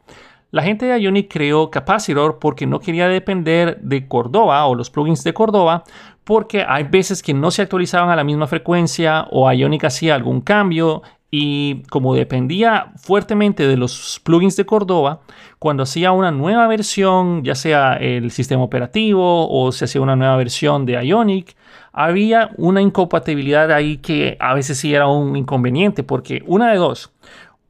La 0.53 0.65
gente 0.65 0.87
de 0.87 1.01
Ionic 1.01 1.33
creó 1.33 1.71
Capacitor 1.71 2.41
porque 2.41 2.67
no 2.67 2.81
quería 2.81 3.07
depender 3.07 3.81
de 3.83 4.09
Cordova 4.09 4.67
o 4.67 4.75
los 4.75 4.91
plugins 4.91 5.23
de 5.23 5.33
Cordova 5.33 5.85
porque 6.31 6.65
hay 6.65 6.85
veces 6.85 7.25
que 7.25 7.35
no 7.35 7.51
se 7.51 7.61
actualizaban 7.61 8.09
a 8.09 8.15
la 8.15 8.23
misma 8.23 8.47
frecuencia 8.47 9.27
o 9.33 9.51
Ionic 9.51 9.83
hacía 9.83 10.15
algún 10.15 10.43
cambio 10.43 11.03
y 11.29 11.83
como 11.91 12.15
dependía 12.15 12.93
fuertemente 12.95 13.67
de 13.67 13.77
los 13.77 14.21
plugins 14.23 14.55
de 14.55 14.65
Cordova, 14.65 15.23
cuando 15.59 15.83
hacía 15.83 16.13
una 16.13 16.31
nueva 16.31 16.69
versión, 16.69 17.43
ya 17.43 17.57
sea 17.57 17.95
el 17.95 18.31
sistema 18.31 18.63
operativo 18.63 19.49
o 19.51 19.73
se 19.73 19.87
hacía 19.87 20.03
una 20.03 20.15
nueva 20.15 20.37
versión 20.37 20.87
de 20.87 21.05
Ionic, 21.05 21.57
había 21.93 22.51
una 22.59 22.81
incompatibilidad 22.81 23.73
ahí 23.73 23.97
que 23.97 24.37
a 24.39 24.55
veces 24.55 24.79
sí 24.79 24.95
era 24.95 25.09
un 25.09 25.35
inconveniente, 25.35 26.05
porque 26.05 26.45
una 26.47 26.71
de 26.71 26.77
dos, 26.77 27.13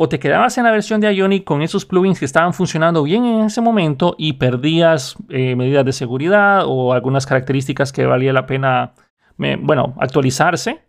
o 0.02 0.08
te 0.08 0.18
quedabas 0.18 0.56
en 0.56 0.64
la 0.64 0.70
versión 0.70 0.98
de 1.02 1.14
Ionic 1.14 1.44
con 1.44 1.60
esos 1.60 1.84
plugins 1.84 2.18
que 2.18 2.24
estaban 2.24 2.54
funcionando 2.54 3.02
bien 3.02 3.26
en 3.26 3.44
ese 3.44 3.60
momento 3.60 4.14
y 4.16 4.32
perdías 4.32 5.14
eh, 5.28 5.54
medidas 5.56 5.84
de 5.84 5.92
seguridad 5.92 6.62
o 6.64 6.94
algunas 6.94 7.26
características 7.26 7.92
que 7.92 8.06
valía 8.06 8.32
la 8.32 8.46
pena, 8.46 8.94
bueno, 9.36 9.94
actualizarse. 10.00 10.80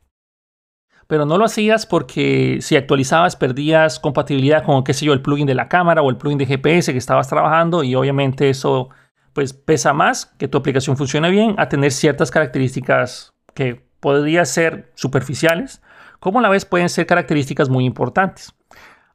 Pero 1.08 1.26
no 1.26 1.38
lo 1.38 1.44
hacías 1.44 1.86
porque 1.86 2.60
si 2.62 2.78
actualizabas 2.78 3.36
perdías 3.36 4.00
compatibilidad 4.00 4.64
con, 4.64 4.82
qué 4.86 4.94
sé 4.94 5.06
yo, 5.06 5.12
el 5.12 5.22
plugin 5.22 5.46
de 5.46 5.56
la 5.56 5.68
cámara 5.68 6.02
o 6.02 6.10
el 6.10 6.16
plugin 6.16 6.38
de 6.38 6.46
GPS 6.46 6.94
que 6.94 6.98
estabas 6.98 7.28
trabajando 7.28 7.84
y 7.84 7.96
obviamente 7.96 8.50
eso 8.50 8.92
pues 9.34 9.52
pesa 9.52 9.92
más 9.92 10.26
que 10.26 10.48
tu 10.48 10.58
aplicación 10.58 10.96
funcione 10.96 11.30
bien 11.32 11.56
a 11.58 11.68
tener 11.68 11.92
ciertas 11.92 12.32
características 12.32 13.34
que 13.54 13.86
podrían 14.00 14.46
ser 14.46 14.90
superficiales, 14.96 15.82
como 16.22 16.40
a 16.40 16.42
la 16.42 16.48
vez 16.48 16.64
pueden 16.64 16.88
ser 16.88 17.06
características 17.08 17.68
muy 17.68 17.84
importantes. 17.84 18.56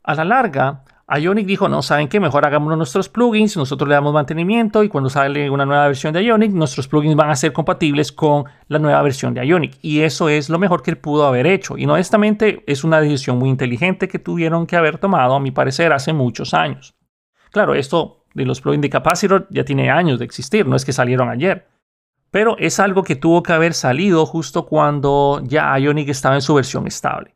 A 0.07 0.15
la 0.15 0.25
larga, 0.25 0.85
Ionic 1.09 1.47
dijo, 1.47 1.69
no, 1.69 1.83
¿saben 1.83 2.07
qué? 2.07 2.21
Mejor 2.21 2.47
hagamos 2.47 2.77
nuestros 2.77 3.09
plugins, 3.09 3.57
nosotros 3.57 3.89
le 3.89 3.97
damos 3.97 4.15
mantenimiento 4.15 4.85
y 4.85 4.89
cuando 4.89 5.11
sale 5.11 5.51
una 5.51 5.67
nueva 5.67 5.89
versión 5.89 6.13
de 6.13 6.23
Ionic, 6.23 6.53
nuestros 6.53 6.87
plugins 6.87 7.17
van 7.17 7.31
a 7.31 7.35
ser 7.35 7.53
compatibles 7.53 8.13
con 8.13 8.45
la 8.69 8.79
nueva 8.79 9.03
versión 9.03 9.35
de 9.35 9.45
Ionic. 9.45 9.79
Y 9.83 10.03
eso 10.03 10.29
es 10.29 10.49
lo 10.49 10.61
mejor 10.61 10.85
que 10.85 10.93
él 10.93 10.99
pudo 10.99 11.27
haber 11.27 11.49
hecho. 11.49 11.77
Y 11.77 11.87
honestamente 11.87 12.63
es 12.69 12.85
una 12.85 13.01
decisión 13.01 13.37
muy 13.37 13.49
inteligente 13.49 14.07
que 14.07 14.21
tuvieron 14.21 14.69
que 14.69 14.77
haber 14.77 14.99
tomado, 14.99 15.35
a 15.35 15.41
mi 15.41 15.51
parecer, 15.51 15.93
hace 15.93 16.13
muchos 16.13 16.55
años. 16.55 16.95
Claro, 17.51 17.75
esto 17.75 18.25
de 18.35 18.47
los 18.47 18.61
plugins 18.61 18.83
de 18.83 18.91
Capacitor 18.91 19.49
ya 19.51 19.65
tiene 19.65 19.91
años 19.91 20.21
de 20.21 20.25
existir, 20.25 20.69
no 20.69 20.77
es 20.77 20.85
que 20.85 20.93
salieron 20.93 21.31
ayer. 21.31 21.67
Pero 22.31 22.57
es 22.59 22.79
algo 22.79 23.03
que 23.03 23.17
tuvo 23.17 23.43
que 23.43 23.53
haber 23.53 23.75
salido 23.75 24.25
justo 24.25 24.67
cuando 24.67 25.41
ya 25.43 25.77
Ionic 25.77 26.11
estaba 26.11 26.37
en 26.37 26.43
su 26.43 26.55
versión 26.55 26.87
estable. 26.87 27.35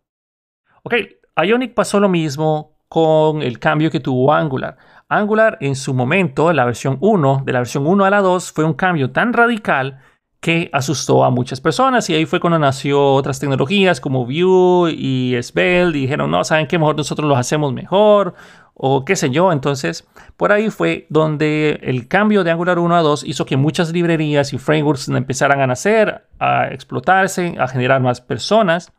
Ok, 0.84 0.94
Ionic 1.36 1.74
pasó 1.74 2.00
lo 2.00 2.08
mismo 2.08 2.72
con 2.88 3.42
el 3.42 3.58
cambio 3.58 3.90
que 3.90 4.00
tuvo 4.00 4.32
Angular. 4.32 4.76
Angular 5.08 5.58
en 5.60 5.76
su 5.76 5.94
momento, 5.94 6.52
la 6.52 6.64
versión 6.64 6.98
1, 7.00 7.42
de 7.44 7.52
la 7.52 7.60
versión 7.60 7.86
1 7.86 8.04
a 8.04 8.10
la 8.10 8.20
2, 8.20 8.52
fue 8.52 8.64
un 8.64 8.74
cambio 8.74 9.10
tan 9.10 9.32
radical 9.32 10.00
que 10.40 10.70
asustó 10.72 11.22
a 11.22 11.30
muchas 11.30 11.60
personas 11.60 12.08
y 12.08 12.14
ahí 12.14 12.24
fue 12.24 12.40
cuando 12.40 12.58
nació 12.58 13.12
otras 13.12 13.38
tecnologías 13.38 14.00
como 14.00 14.24
Vue 14.24 14.92
y 14.92 15.36
Svelte 15.42 15.98
y 15.98 16.02
dijeron, 16.02 16.30
no, 16.30 16.44
saben 16.44 16.66
que 16.66 16.78
mejor 16.78 16.96
nosotros 16.96 17.28
lo 17.28 17.36
hacemos 17.36 17.72
mejor 17.72 18.34
o 18.74 19.04
qué 19.04 19.16
sé 19.16 19.30
yo. 19.30 19.52
Entonces, 19.52 20.08
por 20.36 20.52
ahí 20.52 20.70
fue 20.70 21.06
donde 21.10 21.78
el 21.82 22.08
cambio 22.08 22.42
de 22.42 22.50
Angular 22.50 22.78
1 22.78 22.96
a 22.96 23.02
2 23.02 23.24
hizo 23.24 23.44
que 23.44 23.58
muchas 23.58 23.92
librerías 23.92 24.52
y 24.54 24.58
frameworks 24.58 25.08
empezaran 25.08 25.60
a 25.60 25.66
nacer, 25.66 26.26
a 26.38 26.68
explotarse, 26.68 27.56
a 27.58 27.68
generar 27.68 28.00
más 28.00 28.22
personas, 28.22 28.92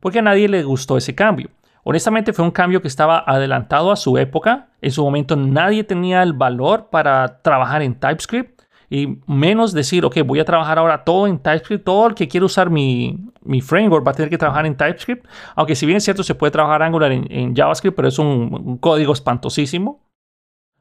porque 0.00 0.18
a 0.18 0.22
nadie 0.22 0.48
le 0.48 0.62
gustó 0.62 0.98
ese 0.98 1.14
cambio. 1.14 1.48
Honestamente 1.84 2.32
fue 2.32 2.44
un 2.44 2.50
cambio 2.52 2.80
que 2.80 2.88
estaba 2.88 3.24
adelantado 3.26 3.90
a 3.90 3.96
su 3.96 4.16
época. 4.16 4.68
En 4.80 4.92
su 4.92 5.02
momento 5.02 5.34
nadie 5.36 5.82
tenía 5.82 6.22
el 6.22 6.32
valor 6.32 6.88
para 6.90 7.40
trabajar 7.42 7.82
en 7.82 7.98
TypeScript 7.98 8.62
y 8.88 9.20
menos 9.26 9.72
decir, 9.72 10.04
ok, 10.04 10.18
voy 10.24 10.38
a 10.38 10.44
trabajar 10.44 10.78
ahora 10.78 11.02
todo 11.02 11.26
en 11.26 11.38
TypeScript. 11.38 11.84
Todo 11.84 12.08
el 12.08 12.14
que 12.14 12.28
quiere 12.28 12.46
usar 12.46 12.68
mi, 12.68 13.32
framework 13.62 14.06
va 14.06 14.10
a 14.12 14.14
tener 14.14 14.28
que 14.30 14.38
trabajar 14.38 14.66
en 14.66 14.76
TypeScript. 14.76 15.26
Aunque 15.56 15.74
si 15.74 15.86
bien 15.86 15.96
es 15.96 16.04
cierto, 16.04 16.22
se 16.22 16.34
puede 16.34 16.50
trabajar 16.50 16.82
Angular 16.82 17.10
en, 17.10 17.56
JavaScript, 17.56 17.96
pero 17.96 18.08
es 18.08 18.18
un, 18.18 18.76
código 18.78 19.12
espantosísimo. 19.12 20.06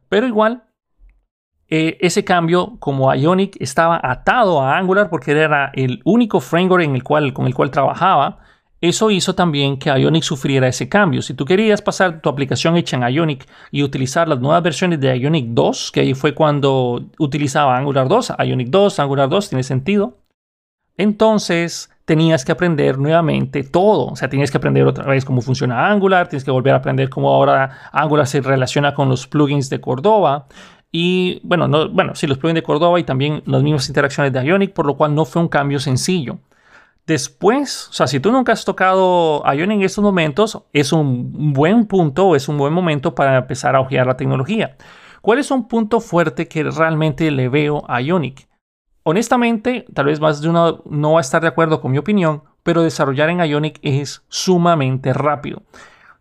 Pero 0.10 0.28
igual, 0.28 0.66
eh, 1.70 1.98
ese 2.02 2.26
cambio, 2.26 2.76
como 2.80 3.12
Ionic 3.16 3.56
estaba 3.62 3.98
atado 4.04 4.62
a 4.62 4.78
Angular 4.78 5.10
porque 5.10 5.32
era 5.32 5.72
el 5.74 6.02
único 6.04 6.42
framework 6.42 6.84
en 6.84 6.96
el 6.96 7.04
cual, 7.04 7.32
con 7.32 7.48
el 7.48 7.56
cual 7.56 7.72
trabajaba, 7.72 8.40
eso 8.82 9.12
hizo 9.12 9.36
también 9.36 9.78
que 9.78 9.90
Ionic 9.92 10.24
sufriera 10.24 10.68
ese 10.68 10.90
cambio. 10.90 11.22
Si 11.22 11.36
tú 11.36 11.46
querías 11.46 11.84
pasar 11.84 12.20
tu 12.20 12.30
aplicación 12.30 12.76
hecha 12.78 12.98
en 12.98 13.04
Ionic 13.14 13.48
y 13.70 13.84
utilizar 13.84 14.28
las 14.28 14.40
nuevas 14.40 14.64
versiones 14.64 15.00
de 15.00 15.16
Ionic 15.20 15.50
2, 15.50 15.92
que 15.92 16.00
ahí 16.00 16.16
fue 16.16 16.34
cuando 16.34 17.06
utilizaba 17.20 17.78
Angular 17.78 18.08
2, 18.08 18.34
Ionic 18.40 18.70
2, 18.70 19.00
Angular 19.00 19.30
2, 19.30 19.50
tiene 19.50 19.62
sentido. 19.62 20.18
Entonces 20.98 21.92
tenías 22.06 22.44
que 22.44 22.52
aprender 22.52 22.98
nuevamente 22.98 23.64
todo. 23.64 24.08
O 24.08 24.16
sea, 24.16 24.30
tenías 24.30 24.50
que 24.50 24.58
aprender 24.58 24.88
otra 24.88 25.06
vez 25.06 25.26
cómo 25.26 25.42
funciona 25.42 25.92
Angular, 25.92 26.28
tienes 26.28 26.44
que 26.44 26.52
volver 26.52 26.74
a 26.74 26.78
aprender 26.78 27.10
cómo 27.10 27.30
ahora 27.30 27.90
Angular 27.92 28.26
se 28.26 28.42
relaciona 28.42 28.96
con 28.96 29.10
los 29.10 29.28
plugins 29.28 29.70
de 29.70 29.80
Cordova. 29.80 30.48
Y 30.92 31.40
bueno, 31.44 31.68
no, 31.68 31.88
bueno, 31.88 32.16
sí, 32.16 32.26
los 32.26 32.40
plugins 32.40 32.56
de 32.56 32.64
Cordova 32.64 33.00
y 33.00 33.04
también 33.04 33.44
las 33.46 33.62
mismas 33.62 33.88
interacciones 33.88 34.34
de 34.34 34.44
Ionic, 34.44 34.74
por 34.74 34.88
lo 34.88 34.98
cual 34.98 35.14
no 35.14 35.24
fue 35.24 35.42
un 35.42 35.48
cambio 35.50 35.80
sencillo. 35.80 36.40
Después, 37.08 37.88
o 37.90 37.94
sea, 37.94 38.08
si 38.08 38.20
tú 38.20 38.32
nunca 38.32 38.54
has 38.54 38.64
tocado 38.64 39.44
Ionic 39.46 39.78
en 39.78 39.82
estos 39.84 40.04
momentos, 40.04 40.64
es 40.72 40.94
un 40.94 41.54
buen 41.54 41.86
punto, 41.86 42.36
es 42.36 42.48
un 42.48 42.58
buen 42.58 42.74
momento 42.74 43.16
para 43.16 43.38
empezar 43.38 43.76
a 43.76 43.82
ojear 43.82 44.08
la 44.08 44.18
tecnología. 44.18 44.78
¿Cuál 45.22 45.40
es 45.40 45.52
un 45.52 45.68
punto 45.68 46.00
fuerte 46.00 46.48
que 46.48 46.64
realmente 46.64 47.30
le 47.32 47.50
veo 47.50 47.84
a 47.88 48.02
Ionic? 48.02 48.48
Honestamente, 49.04 49.86
tal 49.94 50.06
vez 50.06 50.20
más 50.20 50.42
de 50.42 50.50
uno 50.50 50.84
no 50.86 51.14
va 51.14 51.20
a 51.20 51.22
estar 51.22 51.42
de 51.42 51.48
acuerdo 51.48 51.82
con 51.82 51.92
mi 51.92 51.98
opinión, 51.98 52.44
pero 52.64 52.84
desarrollar 52.84 53.30
en 53.30 53.40
Ionic 53.40 53.80
es 53.82 54.24
sumamente 54.30 55.12
rápido. 55.12 55.64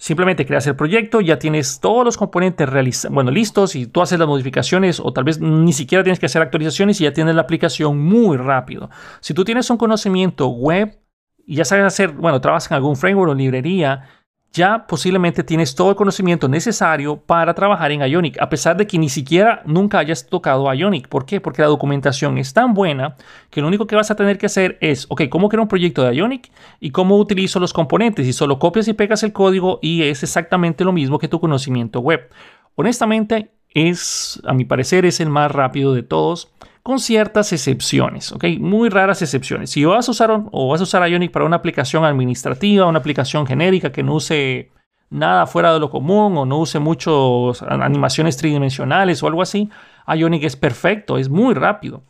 Simplemente 0.01 0.47
creas 0.47 0.67
el 0.67 0.77
proyecto, 0.77 1.21
ya 1.21 1.39
tienes 1.39 1.79
todos 1.79 2.07
los 2.07 2.17
componentes 2.17 2.67
bueno, 3.11 3.31
listos 3.31 3.77
y 3.77 3.87
tú 3.87 4.01
haces 4.01 4.19
las 4.19 4.27
modificaciones 4.27 4.99
o 4.99 5.13
tal 5.13 5.25
vez 5.25 5.41
ni 5.41 5.75
siquiera 5.75 6.03
tienes 6.03 6.19
que 6.19 6.25
hacer 6.25 6.41
actualizaciones 6.41 6.99
y 7.03 7.05
ya 7.05 7.13
tienes 7.13 7.35
la 7.35 7.43
aplicación 7.43 7.99
muy 7.99 8.39
rápido. 8.39 8.89
Si 9.21 9.35
tú 9.35 9.45
tienes 9.45 9.69
un 9.69 9.77
conocimiento 9.77 10.49
web 10.49 10.99
y 11.45 11.57
ya 11.57 11.67
sabes 11.67 11.85
hacer, 11.85 12.13
bueno, 12.13 12.41
trabajas 12.41 12.71
en 12.71 12.77
algún 12.77 12.97
framework 12.97 13.33
o 13.33 13.35
librería, 13.35 14.09
ya 14.53 14.87
posiblemente 14.87 15.45
tienes 15.45 15.75
todo 15.75 15.91
el 15.91 15.97
conocimiento 15.97 16.49
necesario 16.49 17.17
para 17.17 17.55
trabajar 17.55 17.93
en 17.93 18.01
Ionic, 18.01 18.41
a 18.41 18.49
pesar 18.49 18.77
de 18.77 18.87
que 18.87 18.99
ni 18.99 19.09
siquiera 19.09 19.63
nunca 19.65 19.99
hayas 19.99 20.27
tocado 20.27 20.73
Ionic. 20.73 21.09
¿Por 21.09 21.25
qué? 21.25 21.41
Porque 21.41 21.63
la 21.63 21.69
documentación 21.69 22.37
es 22.37 22.53
tan 22.53 22.75
buena 22.75 23.17
que 23.51 23.61
lo 23.61 23.69
único 23.69 23.87
que 23.87 23.95
vas 23.95 24.11
a 24.11 24.17
tener 24.17 24.39
que 24.39 24.47
hacer 24.47 24.77
es, 24.81 25.07
ok, 25.09 25.23
¿cómo 25.31 25.49
creo 25.49 25.63
un 25.63 25.69
proyecto 25.69 26.03
de 26.03 26.17
Ionic 26.17 26.51
y 26.81 26.91
cómo 26.91 27.17
utilizo 27.17 27.61
los 27.61 27.73
componentes? 27.73 28.27
Y 28.27 28.33
solo 28.33 28.59
copias 28.59 28.89
y 28.89 28.93
pegas 28.93 29.23
el 29.23 29.33
código 29.33 29.79
y 29.83 30.03
es 30.03 30.23
exactamente 30.23 30.85
lo 30.85 30.93
mismo 30.93 31.19
que 31.19 31.29
tu 31.29 31.39
conocimiento 31.39 32.01
web. 32.01 32.29
Honestamente, 32.75 33.53
es, 33.73 34.41
a 34.45 34.53
mi 34.53 34.65
parecer, 34.65 35.05
es 35.05 35.21
el 35.21 35.29
más 35.29 35.53
rápido 35.53 35.95
de 35.95 36.03
todos. 36.03 36.53
Con 36.83 36.99
ciertas 36.99 37.53
excepciones, 37.53 38.33
¿ok? 38.33 38.45
Muy 38.59 38.89
raras 38.89 39.23
excepciones. 39.23 39.71
Si 39.71 39.85
vas 39.85 40.09
a 40.09 40.11
usar 40.13 40.45
o 40.51 40.69
vas 40.69 40.81
a 40.81 40.85
usar 40.85 41.09
Ionic 41.09 41.31
para 41.31 41.45
una 41.45 41.57
aplicación 41.57 42.05
administrativa, 42.05 42.87
una 42.87 42.99
aplicación 42.99 43.47
genérica 43.47 43.93
que 43.93 44.03
no 44.03 44.15
use 44.15 44.71
nada 45.11 45.47
fuera 45.47 45.75
de 45.75 45.81
lo 45.81 45.91
común 45.91 46.37
o 46.37 46.47
no 46.47 46.59
use 46.59 46.79
muchas 46.79 47.63
animaciones 47.63 48.37
tridimensionales 48.37 49.23
o 49.23 49.27
algo 49.27 49.43
así, 49.43 49.69
Ionic 50.07 50.45
es 50.45 50.57
perfecto, 50.57 51.19
es 51.19 51.29
muy 51.29 51.55
rápido. 51.55 52.03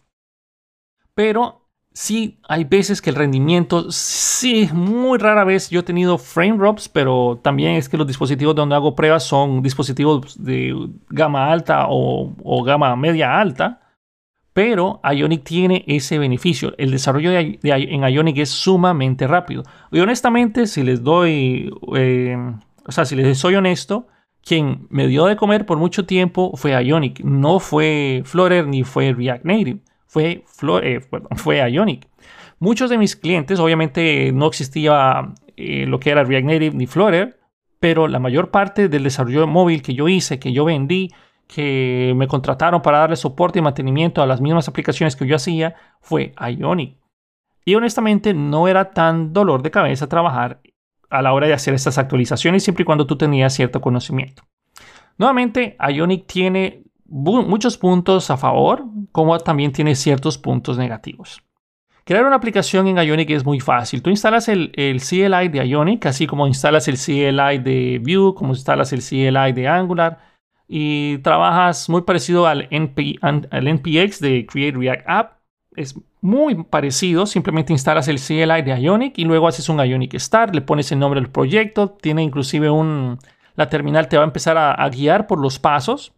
Pero 1.14 1.66
sí 1.92 2.38
hay 2.48 2.64
veces 2.64 3.02
que 3.02 3.10
el 3.10 3.16
rendimiento, 3.16 3.90
sí, 3.90 4.68
muy 4.72 5.18
rara 5.18 5.44
vez 5.44 5.70
yo 5.70 5.80
he 5.80 5.82
tenido 5.82 6.16
frame 6.16 6.58
drops, 6.58 6.88
pero 6.88 7.40
también 7.42 7.74
es 7.74 7.88
que 7.88 7.96
los 7.96 8.06
dispositivos 8.06 8.54
donde 8.54 8.76
hago 8.76 8.94
pruebas 8.94 9.24
son 9.24 9.62
dispositivos 9.62 10.42
de 10.42 10.74
gama 11.08 11.50
alta 11.50 11.86
o, 11.88 12.34
o 12.44 12.62
gama 12.62 12.94
media 12.94 13.40
alta 13.40 13.79
pero 14.60 15.00
Ionic 15.02 15.42
tiene 15.42 15.84
ese 15.86 16.18
beneficio. 16.18 16.74
El 16.76 16.90
desarrollo 16.90 17.30
de, 17.30 17.58
en 17.62 18.04
Ionic 18.04 18.36
es 18.36 18.50
sumamente 18.50 19.26
rápido. 19.26 19.62
Y 19.90 20.00
honestamente, 20.00 20.66
si 20.66 20.82
les 20.82 21.02
doy, 21.02 21.72
eh, 21.96 22.36
o 22.86 22.92
sea, 22.92 23.06
si 23.06 23.16
les 23.16 23.38
soy 23.38 23.54
honesto, 23.54 24.08
quien 24.44 24.86
me 24.90 25.06
dio 25.06 25.24
de 25.24 25.36
comer 25.36 25.64
por 25.64 25.78
mucho 25.78 26.04
tiempo 26.04 26.52
fue 26.56 26.72
Ionic. 26.72 27.20
No 27.20 27.58
fue 27.58 28.20
Flutter 28.26 28.66
ni 28.66 28.84
fue 28.84 29.14
React 29.14 29.46
Native. 29.46 29.78
Fue, 30.06 30.44
eh, 30.82 31.00
fue 31.36 31.70
Ionic. 31.72 32.06
Muchos 32.58 32.90
de 32.90 32.98
mis 32.98 33.16
clientes, 33.16 33.60
obviamente 33.60 34.30
no 34.32 34.46
existía 34.46 35.32
eh, 35.56 35.86
lo 35.86 35.98
que 36.00 36.10
era 36.10 36.22
React 36.22 36.46
Native 36.46 36.76
ni 36.76 36.86
Flutter, 36.86 37.40
pero 37.78 38.08
la 38.08 38.18
mayor 38.18 38.50
parte 38.50 38.90
del 38.90 39.04
desarrollo 39.04 39.46
móvil 39.46 39.80
que 39.80 39.94
yo 39.94 40.06
hice, 40.06 40.38
que 40.38 40.52
yo 40.52 40.66
vendí, 40.66 41.08
que 41.52 42.12
me 42.16 42.28
contrataron 42.28 42.80
para 42.80 42.98
darle 42.98 43.16
soporte 43.16 43.58
y 43.58 43.62
mantenimiento 43.62 44.22
a 44.22 44.26
las 44.26 44.40
mismas 44.40 44.68
aplicaciones 44.68 45.16
que 45.16 45.26
yo 45.26 45.34
hacía 45.34 45.74
fue 46.00 46.32
Ionic. 46.38 46.96
Y 47.64 47.74
honestamente 47.74 48.34
no 48.34 48.68
era 48.68 48.92
tan 48.92 49.32
dolor 49.32 49.62
de 49.62 49.72
cabeza 49.72 50.08
trabajar 50.08 50.60
a 51.10 51.22
la 51.22 51.32
hora 51.32 51.48
de 51.48 51.52
hacer 51.52 51.74
estas 51.74 51.98
actualizaciones 51.98 52.62
siempre 52.62 52.82
y 52.82 52.84
cuando 52.84 53.04
tú 53.04 53.16
tenías 53.16 53.52
cierto 53.52 53.80
conocimiento. 53.80 54.44
Nuevamente, 55.18 55.76
Ionic 55.80 56.26
tiene 56.26 56.84
muchos 57.04 57.76
puntos 57.76 58.30
a 58.30 58.36
favor, 58.36 58.84
como 59.10 59.36
también 59.40 59.72
tiene 59.72 59.96
ciertos 59.96 60.38
puntos 60.38 60.78
negativos. 60.78 61.42
Crear 62.04 62.24
una 62.24 62.36
aplicación 62.36 62.86
en 62.86 62.96
Ionic 62.96 63.30
es 63.30 63.44
muy 63.44 63.58
fácil. 63.58 64.02
Tú 64.02 64.10
instalas 64.10 64.48
el, 64.48 64.70
el, 64.74 65.00
CLI 65.00 65.48
de 65.48 65.66
Ionic, 65.66 66.06
así 66.06 66.28
como 66.28 66.46
instalas 66.46 66.86
el 66.86 66.96
CLI 66.96 67.58
de 67.58 68.00
Vue, 68.02 68.34
como 68.36 68.52
instalas 68.52 68.92
el 68.92 69.00
CLI 69.00 69.52
de 69.52 69.66
Angular, 69.66 70.29
y 70.72 71.18
trabajas 71.18 71.88
muy 71.88 72.02
parecido 72.02 72.46
al, 72.46 72.68
NPX 72.70 74.20
de 74.20 74.46
Create 74.46 74.78
React 74.78 75.02
App. 75.04 75.32
Es 75.74 75.96
muy 76.20 76.62
parecido, 76.62 77.26
simplemente 77.26 77.72
instalas 77.72 78.06
el 78.06 78.20
CLI 78.20 78.62
de 78.62 78.80
Ionic 78.80 79.18
y 79.18 79.24
luego 79.24 79.48
haces 79.48 79.68
un 79.68 79.84
Ionic 79.84 80.16
Start, 80.16 80.54
le 80.54 80.60
pones 80.60 80.92
el 80.92 81.00
nombre 81.00 81.20
del 81.20 81.28
proyecto, 81.28 81.90
tiene 82.00 82.22
inclusive 82.22 82.70
un... 82.70 83.18
La 83.56 83.68
terminal 83.68 84.08
te 84.08 84.16
va 84.16 84.22
a 84.22 84.26
empezar 84.26 84.56
a, 84.56 84.88
guiar 84.90 85.26
por 85.26 85.40
los 85.40 85.58
pasos. 85.58 86.12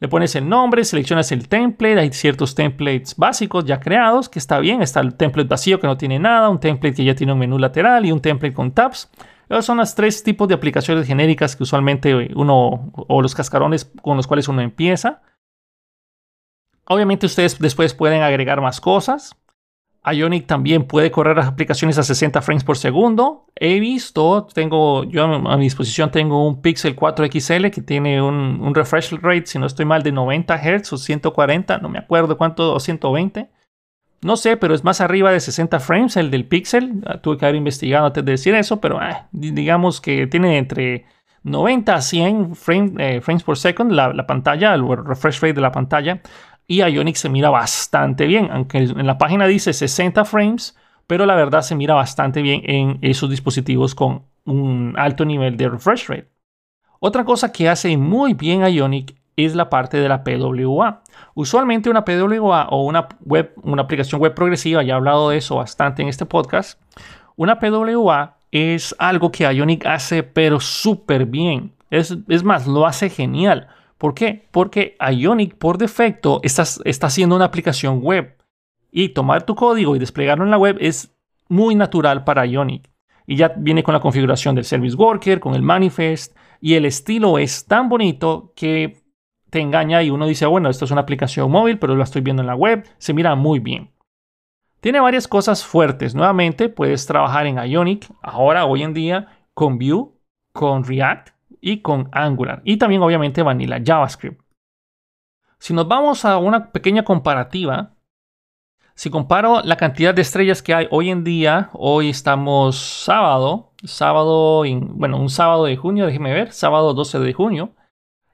Le 0.00 0.08
pones 0.08 0.34
el 0.36 0.48
nombre, 0.48 0.84
seleccionas 0.84 1.30
el 1.32 1.48
template, 1.48 1.98
hay 1.98 2.12
ciertos 2.12 2.54
templates 2.54 3.16
básicos 3.16 3.64
ya 3.64 3.80
creados, 3.80 4.28
que 4.28 4.38
está 4.38 4.58
bien, 4.58 4.82
está 4.82 5.00
el 5.00 5.14
template 5.14 5.48
vacío 5.48 5.80
que 5.80 5.86
no 5.86 5.96
tiene 5.96 6.18
nada, 6.18 6.48
un 6.48 6.60
template 6.60 6.96
que 6.96 7.04
ya 7.04 7.14
tiene 7.14 7.32
un 7.32 7.38
menú 7.38 7.58
lateral 7.58 8.04
y 8.04 8.12
un 8.12 8.20
template 8.20 8.54
con 8.54 8.72
tabs. 8.72 9.10
Esos 9.48 9.64
son 9.66 9.78
los 9.78 9.94
tres 9.94 10.22
tipos 10.22 10.48
de 10.48 10.54
aplicaciones 10.54 11.06
genéricas 11.06 11.54
que 11.54 11.62
usualmente 11.62 12.30
uno, 12.34 12.92
o 12.94 13.22
los 13.22 13.34
cascarones 13.34 13.90
con 14.02 14.16
los 14.16 14.26
cuales 14.26 14.48
uno 14.48 14.62
empieza. 14.62 15.22
Obviamente 16.86 17.26
ustedes 17.26 17.58
después 17.58 17.94
pueden 17.94 18.22
agregar 18.22 18.60
más 18.60 18.80
cosas. 18.80 19.36
Ionic 20.12 20.46
también 20.46 20.84
puede 20.84 21.10
correr 21.10 21.36
las 21.36 21.46
aplicaciones 21.46 21.96
a 21.98 22.02
60 22.02 22.42
frames 22.42 22.64
por 22.64 22.76
segundo. 22.76 23.46
He 23.56 23.80
visto, 23.80 24.46
tengo, 24.52 25.04
yo 25.04 25.24
a 25.24 25.56
mi 25.56 25.64
disposición 25.64 26.10
tengo 26.10 26.46
un 26.46 26.60
Pixel 26.60 26.94
4 26.94 27.26
XL 27.26 27.68
que 27.68 27.80
tiene 27.80 28.20
un, 28.20 28.74
refresh 28.74 29.12
rate, 29.22 29.46
si 29.46 29.58
no 29.58 29.66
estoy 29.66 29.86
mal, 29.86 30.02
de 30.02 30.12
90 30.12 30.56
Hz 30.58 30.92
o 30.92 30.98
140, 30.98 31.78
no 31.78 31.88
me 31.88 31.98
acuerdo 31.98 32.36
cuánto, 32.36 32.74
o 32.74 32.80
120. 32.80 33.48
No 34.20 34.36
sé, 34.36 34.56
pero 34.56 34.74
es 34.74 34.84
más 34.84 35.00
arriba 35.00 35.30
de 35.32 35.40
60 35.40 35.80
frames 35.80 36.16
el 36.16 36.30
del 36.30 36.46
Pixel. 36.46 37.02
Ah, 37.06 37.18
tuve 37.18 37.38
que 37.38 37.46
haber 37.46 37.56
investigado 37.56 38.06
antes 38.06 38.24
de 38.24 38.32
decir 38.32 38.54
eso, 38.54 38.80
pero 38.80 38.98
ah, 38.98 39.28
digamos 39.32 40.00
que 40.00 40.26
tiene 40.26 40.58
entre 40.58 41.06
90 41.44 41.94
a 41.94 42.00
100 42.00 42.52
eh, 42.98 43.20
frames 43.20 43.42
por 43.42 43.58
second 43.58 43.92
la, 43.92 44.26
pantalla, 44.26 44.74
el 44.74 44.84
refresh 45.04 45.40
rate 45.40 45.52
de 45.52 45.60
la 45.60 45.72
pantalla. 45.72 46.20
Y 46.66 46.82
Ionic 46.82 47.16
se 47.16 47.28
mira 47.28 47.50
bastante 47.50 48.26
bien, 48.26 48.48
aunque 48.50 48.78
en 48.78 49.06
la 49.06 49.18
página 49.18 49.46
dice 49.46 49.72
60 49.72 50.24
frames, 50.24 50.76
pero 51.06 51.26
la 51.26 51.34
verdad 51.34 51.62
se 51.62 51.74
mira 51.74 51.94
bastante 51.94 52.42
bien 52.42 52.62
en 52.64 52.98
esos 53.02 53.28
dispositivos 53.28 53.94
con 53.94 54.22
un 54.44 54.94
alto 54.96 55.24
nivel 55.24 55.56
de 55.56 55.68
refresh 55.68 56.08
rate. 56.08 56.30
Otra 57.00 57.24
cosa 57.24 57.52
que 57.52 57.68
hace 57.68 57.96
muy 57.96 58.32
bien 58.34 58.66
Ionic 58.66 59.14
es 59.36 59.54
la 59.54 59.68
parte 59.68 59.98
de 59.98 60.08
la 60.08 60.24
PWA. 60.24 61.02
Usualmente 61.34 61.90
una 61.90 62.04
PWA 62.04 62.68
o 62.70 62.84
una, 62.84 63.08
web, 63.24 63.52
una 63.62 63.82
aplicación 63.82 64.20
web 64.20 64.34
progresiva, 64.34 64.82
ya 64.82 64.94
he 64.94 64.96
hablado 64.96 65.30
de 65.30 65.38
eso 65.38 65.56
bastante 65.56 66.02
en 66.02 66.08
este 66.08 66.24
podcast, 66.24 66.80
una 67.36 67.58
PWA 67.58 68.38
es 68.52 68.94
algo 68.98 69.32
que 69.32 69.44
Ionic 69.44 69.84
hace 69.86 70.22
pero 70.22 70.60
súper 70.60 71.26
bien. 71.26 71.72
Es, 71.90 72.16
es, 72.28 72.44
más, 72.44 72.66
lo 72.66 72.86
hace 72.86 73.10
genial. 73.10 73.68
¿Por 74.04 74.12
qué? 74.12 74.46
Porque 74.50 74.98
Ionic 75.00 75.56
por 75.56 75.78
defecto 75.78 76.40
está, 76.42 76.64
haciendo 77.06 77.36
una 77.36 77.46
aplicación 77.46 78.02
web. 78.02 78.36
Y 78.90 79.08
tomar 79.08 79.46
tu 79.46 79.54
código 79.54 79.96
y 79.96 79.98
desplegarlo 79.98 80.44
en 80.44 80.50
la 80.50 80.58
web 80.58 80.76
es 80.78 81.16
muy 81.48 81.74
natural 81.74 82.22
para 82.22 82.44
Ionic. 82.44 82.90
Y 83.26 83.36
ya 83.36 83.54
viene 83.56 83.82
con 83.82 83.94
la 83.94 84.00
configuración 84.00 84.56
del 84.56 84.66
Service 84.66 84.94
Worker, 84.94 85.40
con 85.40 85.54
el 85.54 85.62
Manifest. 85.62 86.36
Y 86.60 86.74
el 86.74 86.84
estilo 86.84 87.38
es 87.38 87.64
tan 87.64 87.88
bonito 87.88 88.52
que 88.54 88.98
te 89.48 89.60
engaña 89.60 90.02
y 90.02 90.10
uno 90.10 90.26
dice, 90.26 90.44
bueno, 90.44 90.68
esto 90.68 90.84
es 90.84 90.90
una 90.90 91.00
aplicación 91.00 91.50
móvil, 91.50 91.78
pero 91.78 91.94
lo 91.94 92.02
estoy 92.02 92.20
viendo 92.20 92.42
en 92.42 92.48
la 92.48 92.56
web, 92.56 92.84
se 92.98 93.14
mira 93.14 93.34
muy 93.34 93.58
bien. 93.58 93.90
Tiene 94.80 95.00
varias 95.00 95.26
cosas 95.26 95.64
fuertes. 95.64 96.14
Nuevamente, 96.14 96.68
puedes 96.68 97.06
trabajar 97.06 97.46
en 97.46 97.56
Ionic, 97.56 98.06
ahora, 98.20 98.66
hoy 98.66 98.82
en 98.82 98.92
día, 98.92 99.28
con 99.54 99.78
Vue, 99.78 100.10
con 100.52 100.84
React 100.84 101.33
y 101.64 101.78
con 101.80 102.10
Angular. 102.12 102.60
Y 102.64 102.76
también, 102.76 103.02
obviamente, 103.02 103.42
Vanilla 103.42 103.80
JavaScript. 103.82 104.38
Si 105.58 105.72
nos 105.72 105.88
vamos 105.88 106.26
a 106.26 106.36
una 106.36 106.70
pequeña 106.72 107.04
comparativa, 107.04 107.94
si 108.94 109.08
comparo 109.08 109.62
la 109.64 109.78
cantidad 109.78 110.14
de 110.14 110.20
estrellas 110.20 110.62
que 110.62 110.74
hay 110.74 110.88
hoy 110.90 111.08
en 111.08 111.24
día, 111.24 111.70
hoy 111.72 112.10
estamos 112.10 112.76
sábado, 112.76 113.72
sábado, 113.82 114.62
bueno, 114.90 115.16
un 115.16 115.30
sábado 115.30 115.64
de 115.64 115.76
junio, 115.76 116.04
déjeme 116.04 116.34
ver, 116.34 116.52
sábado 116.52 116.92
12 116.92 117.18
de 117.20 117.32
junio. 117.32 117.70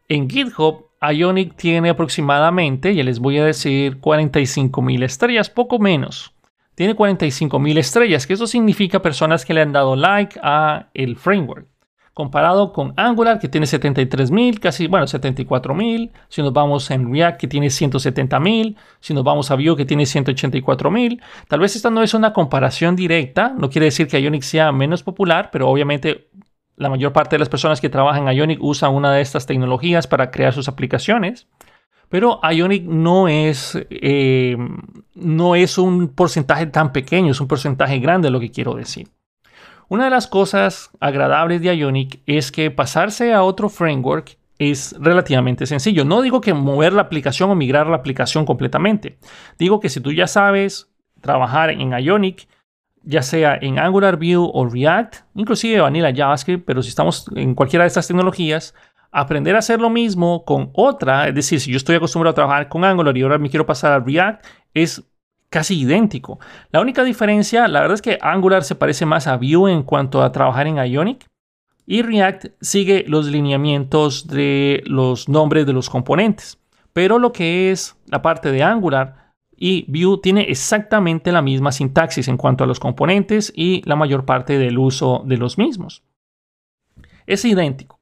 En 0.09 0.29
GitHub 0.29 0.87
Ionic 1.01 1.55
tiene 1.55 1.91
aproximadamente, 1.91 2.97
ya 2.97 3.05
les 3.05 3.21
voy 3.21 3.39
a 3.39 3.45
decir, 3.45 4.01
45.000 4.01 5.05
estrellas, 5.05 5.49
poco 5.51 5.79
menos. 5.79 6.35
Tiene 6.75 6.97
45.000 6.97 7.79
estrellas, 7.79 8.27
que 8.27 8.33
eso 8.33 8.49
significa 8.49 9.01
personas 9.01 9.45
que 9.45 9.55
le 9.55 9.61
han 9.61 9.73
dado 9.73 9.95
like 9.95 10.41
a 10.43 10.89
el 10.95 11.17
framework. 11.17 11.69
Comparado 12.13 12.73
con 12.73 12.93
Angular, 12.97 13.39
que 13.39 13.49
tiene 13.49 13.67
73.000, 13.67 14.59
casi, 14.59 14.89
bueno, 14.89 15.07
74.000. 15.07 16.11
Si 16.29 16.43
nos 16.43 16.53
vamos 16.53 16.91
en 16.91 17.13
React, 17.13 17.41
que 17.41 17.49
tiene 17.49 17.69
170.000. 17.69 18.77
Si 18.99 19.15
nos 19.15 19.25
vamos 19.25 19.51
a 19.51 19.55
Vue, 19.55 19.77
que 19.77 19.85
tiene 19.85 20.05
184.000. 20.05 21.21
Tal 21.49 21.61
vez 21.61 21.77
esta 21.77 21.89
no 21.91 22.03
es 22.03 22.13
una 22.13 22.33
comparación 22.33 22.97
directa. 22.97 23.55
No 23.57 23.71
quiere 23.71 23.87
decir 23.87 24.09
que 24.09 24.21
Ionic 24.21 24.43
sea 24.43 24.73
menos 24.73 25.03
popular, 25.03 25.51
pero 25.53 25.69
obviamente 25.69 26.29
la 26.77 26.89
mayor 26.89 27.13
parte 27.13 27.37
de 27.37 27.41
las 27.41 27.49
personas 27.49 27.81
que 27.81 27.89
trabajan 27.89 28.27
en 28.27 28.37
Ionic 28.37 28.59
usan 28.63 28.95
una 28.95 29.13
de 29.13 29.21
estas 29.21 29.47
tecnologías 29.47 30.07
para 30.07 30.31
crear 30.31 30.53
sus 30.53 30.67
aplicaciones. 30.67 31.47
Pero 32.09 32.41
Ionic 32.43 32.85
no 32.85 33.29
es, 33.29 33.79
eh, 33.89 34.57
no 35.15 35.55
es 35.55 35.79
un 35.79 36.09
porcentaje 36.09 36.67
tan 36.67 36.93
pequeño, 36.93 37.31
es 37.31 37.41
un 37.41 37.47
porcentaje 37.47 38.01
grande 38.01 38.31
lo 38.31 38.41
que 38.41 38.51
quiero 38.51 38.75
decir. 38.75 39.09
Una 39.91 40.05
de 40.05 40.11
las 40.11 40.29
cosas 40.29 40.91
agradables 41.01 41.61
de 41.63 41.77
Ionic 41.77 42.21
es 42.25 42.53
que 42.53 42.71
pasarse 42.71 43.35
a 43.35 43.43
otro 43.43 43.69
framework 43.69 44.39
es 44.57 44.95
relativamente 45.01 45.67
sencillo. 45.67 46.05
No 46.05 46.23
digo 46.23 46.41
que 46.41 46.55
mover 46.55 46.93
la 46.93 47.03
aplicación 47.03 47.51
o 47.51 47.57
migrar 47.57 47.89
la 47.89 47.97
aplicación 47.97 48.47
completamente. 48.47 49.19
Digo 49.59 49.81
que 49.81 49.89
si 49.89 50.01
tú 50.01 50.13
ya 50.13 50.29
sabes 50.29 50.93
trabajar 51.21 51.71
en 51.71 51.91
Ionic, 51.91 52.47
ya 53.03 53.23
sea 53.23 53.59
en 53.61 53.81
Angular, 53.81 54.17
Vue 54.17 54.37
o 54.37 54.65
React, 54.65 55.17
inclusive 55.35 55.81
Vanilla 55.81 56.15
JavaScript, 56.15 56.65
pero 56.65 56.85
si 56.85 56.91
estamos 56.91 57.27
en 57.35 57.57
cualquiera 57.57 57.83
de 57.83 57.89
estas 57.89 58.07
tecnologías, 58.07 58.77
aprender 59.11 59.57
a 59.57 59.59
hacer 59.59 59.81
lo 59.81 59.91
mismo 59.91 60.45
con 60.45 60.71
otra, 60.73 61.27
es 61.27 61.35
decir, 61.35 61.59
si 61.59 61.73
yo 61.73 61.77
estoy 61.77 61.97
acostumbrado 61.97 62.31
a 62.31 62.35
trabajar 62.37 62.69
con 62.69 62.85
Angular 62.85 63.19
y 63.19 63.23
ahora 63.23 63.39
me 63.39 63.51
quiero 63.51 63.67
pasar 63.67 63.91
a 63.91 63.99
React, 63.99 64.47
es 64.73 65.10
casi 65.51 65.81
idéntico. 65.81 66.39
La 66.71 66.81
única 66.81 67.05
diferencia, 67.05 67.69
la 67.69 67.81
verdad 67.81 67.97
es 67.97 68.03
que 68.03 68.19
Angular 68.23 68.65
se 68.65 68.77
parece 68.77 69.05
más 69.05 69.27
a 69.27 69.37
Vue 69.37 69.71
en 69.71 69.83
cuanto 69.83 70.23
a 70.23 70.33
trabajar 70.33 70.67
en 70.67 70.77
Ionic 70.77 71.27
y 71.87 72.03
React 72.03 72.47
sigue 72.61 73.05
los 73.07 73.27
lineamientos 73.27 74.29
de 74.29 74.83
los 74.87 75.29
nombres 75.29 75.67
de 75.67 75.73
los 75.73 75.91
componentes. 75.91 76.59
Pero 76.93 77.19
lo 77.19 77.33
que 77.33 77.71
es 77.71 77.97
la 78.07 78.23
parte 78.23 78.53
de 78.53 78.63
Angular, 78.63 79.35
y 79.57 79.85
Vue 79.89 80.19
tiene 80.23 80.43
exactamente 80.43 81.33
la 81.33 81.43
misma 81.43 81.71
sintaxis 81.71 82.29
en 82.29 82.39
cuanto 82.39 82.65
a 82.65 82.67
los 82.67 82.81
componentes 82.81 83.53
y 83.55 83.83
la 83.85 83.95
mayor 83.95 84.25
parte 84.25 84.59
del 84.59 84.79
uso 84.79 85.23
de 85.27 85.37
los 85.37 85.59
mismos. 85.59 86.03
Es 87.27 87.45
idéntico. 87.45 88.00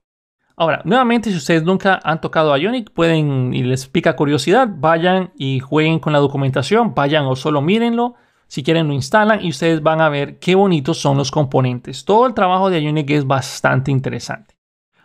Ahora, 0.61 0.83
nuevamente, 0.85 1.31
si 1.31 1.37
ustedes 1.37 1.63
nunca 1.63 2.01
han 2.03 2.21
tocado 2.21 2.57
Ionic, 2.57 2.91
pueden 2.91 3.55
y 3.55 3.63
les 3.63 3.87
pica 3.87 4.17
curiosidad, 4.17 4.69
vayan 4.69 5.31
y 5.37 5.61
jueguen 5.61 6.01
con 6.01 6.13
la 6.13 6.19
documentación, 6.19 6.95
vayan 6.95 7.27
o 7.27 7.37
solo 7.37 7.63
mírenlo. 7.63 8.17
Si 8.49 8.65
quieren 8.65 8.89
lo 8.89 8.93
instalan 8.93 9.45
y 9.45 9.51
ustedes 9.51 9.83
van 9.83 10.01
a 10.01 10.09
ver 10.09 10.39
qué 10.41 10.57
bonitos 10.57 10.99
son 10.99 11.17
los 11.17 11.31
componentes. 11.31 12.05
Todo 12.05 12.27
el 12.27 12.35
trabajo 12.35 12.71
de 12.71 12.83
Ionic 12.83 13.09
es 13.11 13.27
bastante 13.27 13.93
interesante. 13.93 14.57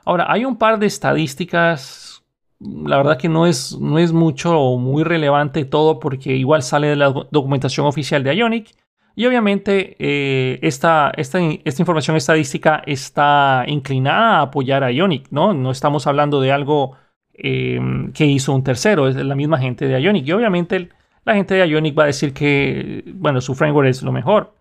Ahora, 0.03 0.25
hay 0.27 0.43
un 0.43 0.57
par 0.57 0.79
de 0.79 0.87
estadísticas 0.87 2.13
la 2.59 2.97
verdad 2.97 3.17
que 3.17 3.29
no 3.29 3.45
es, 3.45 3.77
no 3.79 3.99
es 3.99 4.11
mucho 4.13 4.57
o 4.57 4.77
muy 4.77 5.03
relevante 5.03 5.65
todo 5.65 5.99
porque 5.99 6.35
igual 6.35 6.63
sale 6.63 6.87
de 6.87 6.95
la 6.95 7.13
documentación 7.31 7.85
oficial 7.85 8.23
de 8.23 8.35
Ionic. 8.35 8.75
Y 9.15 9.26
obviamente 9.28 9.95
eh, 9.99 10.60
esta, 10.63 11.12
esta, 11.15 11.39
información 11.39 12.17
estadística 12.17 12.82
está 12.86 13.63
inclinada 13.67 14.39
a 14.39 14.41
apoyar 14.41 14.84
a 14.84 14.91
Ionic, 14.91 15.28
¿no? 15.30 15.54
No 15.54 15.69
estamos 15.69 16.08
hablando 16.08 16.41
de 16.41 16.52
algo 16.52 16.97
em, 17.34 18.12
que 18.12 18.26
hizo 18.26 18.54
un 18.54 18.63
tercero, 18.63 19.08
es 19.08 19.15
la 19.15 19.36
misma 19.36 19.60
gente 19.60 19.88
de 19.88 20.02
Ionic. 20.02 20.28
Y 20.28 20.32
obviamente 20.32 20.89
la 21.26 21.36
gente 21.36 21.54
de 21.54 21.67
Ionic 21.67 21.97
va 21.97 22.04
a 22.04 22.08
decir 22.08 22.34
que, 22.34 23.04
bueno, 23.13 23.39
su 23.39 23.54
framework 23.54 23.88
es 23.88 24.02
lo 24.02 24.12
mejor. 24.12 24.56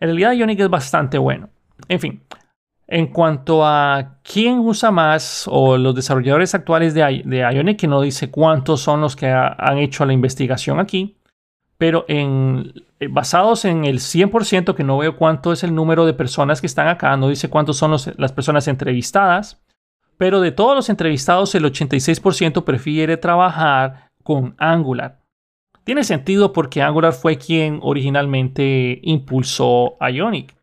En 0.00 0.08
realidad 0.08 0.32
Ionic 0.32 0.60
es 0.60 0.70
bastante 0.70 1.18
bueno. 1.18 1.50
En 1.88 2.00
fin, 2.00 2.22
en 2.86 3.08
cuanto 3.08 3.66
a 3.66 4.20
quién 4.22 4.58
usa 4.60 4.90
más 4.90 5.46
o 5.50 5.76
los 5.76 5.94
desarrolladores 5.94 6.54
actuales 6.54 6.94
de, 6.94 7.22
de 7.26 7.38
Ionic, 7.40 7.78
que 7.80 7.88
no 7.88 8.00
dice 8.00 8.30
cuántos 8.30 8.80
son 8.80 9.02
los 9.02 9.16
que 9.16 9.26
han 9.26 9.78
hecho 9.78 10.06
la 10.06 10.14
investigación 10.14 10.80
aquí, 10.80 11.16
pero 11.78 12.04
eh, 12.08 12.72
basados 13.10 13.64
en 13.64 13.84
el 13.84 13.98
100%, 13.98 14.74
que 14.74 14.84
no 14.84 14.98
veo 14.98 15.16
cuánto 15.16 15.52
es 15.52 15.64
el 15.64 15.74
número 15.74 16.06
de 16.06 16.14
personas 16.14 16.60
que 16.60 16.66
están 16.66 16.88
acá, 16.88 17.16
no 17.16 17.28
dice 17.28 17.50
cuántos 17.50 17.76
son 17.76 17.96
las 18.16 18.32
personas 18.32 18.68
entrevistadas, 18.68 19.62
pero 20.16 20.40
de 20.40 20.52
todos 20.52 20.74
los 20.74 20.88
entrevistados, 20.88 21.54
el 21.54 21.64
86% 21.64 22.64
prefiere 22.64 23.16
trabajar 23.16 24.10
con 24.22 24.54
Angular. 24.58 25.20
Tiene 25.84 26.04
sentido 26.04 26.52
porque 26.52 26.82
Angular 26.82 27.12
fue 27.12 27.36
quien 27.36 27.78
originalmente 27.82 28.98
impulsó 29.02 29.96
Ionic. 30.00 30.56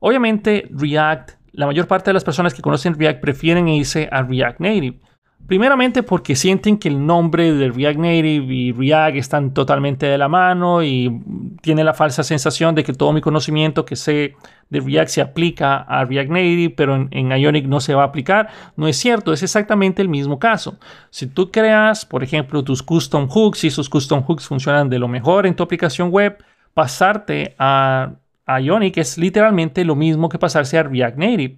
Obviamente 0.00 0.68
React 0.70 1.38
la 1.58 1.66
mayor 1.66 1.88
parte 1.88 2.10
de 2.10 2.14
las 2.14 2.22
personas 2.22 2.54
que 2.54 2.62
conocen 2.62 2.96
React 2.96 3.20
prefieren 3.20 3.66
irse 3.66 4.08
a 4.12 4.22
React 4.22 4.60
Native. 4.60 5.00
Primeramente 5.48 6.02
porque 6.02 6.36
sienten 6.36 6.76
que 6.76 6.88
el 6.88 7.06
nombre 7.06 7.54
de 7.54 7.70
React 7.70 7.98
Native 7.98 8.54
y 8.54 8.70
React 8.72 9.16
están 9.16 9.54
totalmente 9.54 10.04
de 10.04 10.18
la 10.18 10.28
mano 10.28 10.82
y 10.82 11.22
tiene 11.62 11.82
la 11.84 11.94
falsa 11.94 12.22
sensación 12.22 12.74
de 12.74 12.84
que 12.84 12.92
todo 12.92 13.14
mi 13.14 13.22
conocimiento 13.22 13.86
que 13.86 13.96
sé 13.96 14.36
de 14.68 14.80
React 14.80 15.08
se 15.08 15.20
aplica 15.22 15.78
a 15.78 16.04
React 16.04 16.30
Native, 16.30 16.74
pero 16.76 16.96
en, 16.96 17.08
en, 17.12 17.30
Ionic 17.32 17.64
no 17.64 17.80
se 17.80 17.94
va 17.94 18.02
a 18.02 18.06
aplicar. 18.08 18.50
No 18.76 18.88
es 18.88 18.98
cierto, 18.98 19.32
es 19.32 19.42
exactamente 19.42 20.02
el 20.02 20.10
mismo 20.10 20.38
caso. 20.38 20.76
Si 21.08 21.26
tú 21.26 21.50
creas, 21.50 22.04
por 22.04 22.22
ejemplo, 22.22 22.62
tus 22.62 22.82
custom 22.82 23.26
hooks 23.26 23.64
y 23.64 23.68
esos 23.68 23.88
custom 23.88 24.22
hooks 24.22 24.46
funcionan 24.46 24.90
de 24.90 24.98
lo 24.98 25.08
mejor 25.08 25.46
en 25.46 25.56
tu 25.56 25.62
aplicación 25.62 26.10
web, 26.10 26.44
pasarte 26.74 27.54
a 27.58 28.10
Ionic 28.46 28.98
es 28.98 29.16
literalmente 29.16 29.82
lo 29.86 29.94
mismo 29.94 30.28
que 30.28 30.38
pasarse 30.38 30.76
a 30.76 30.82
React 30.82 31.16
Native. 31.16 31.56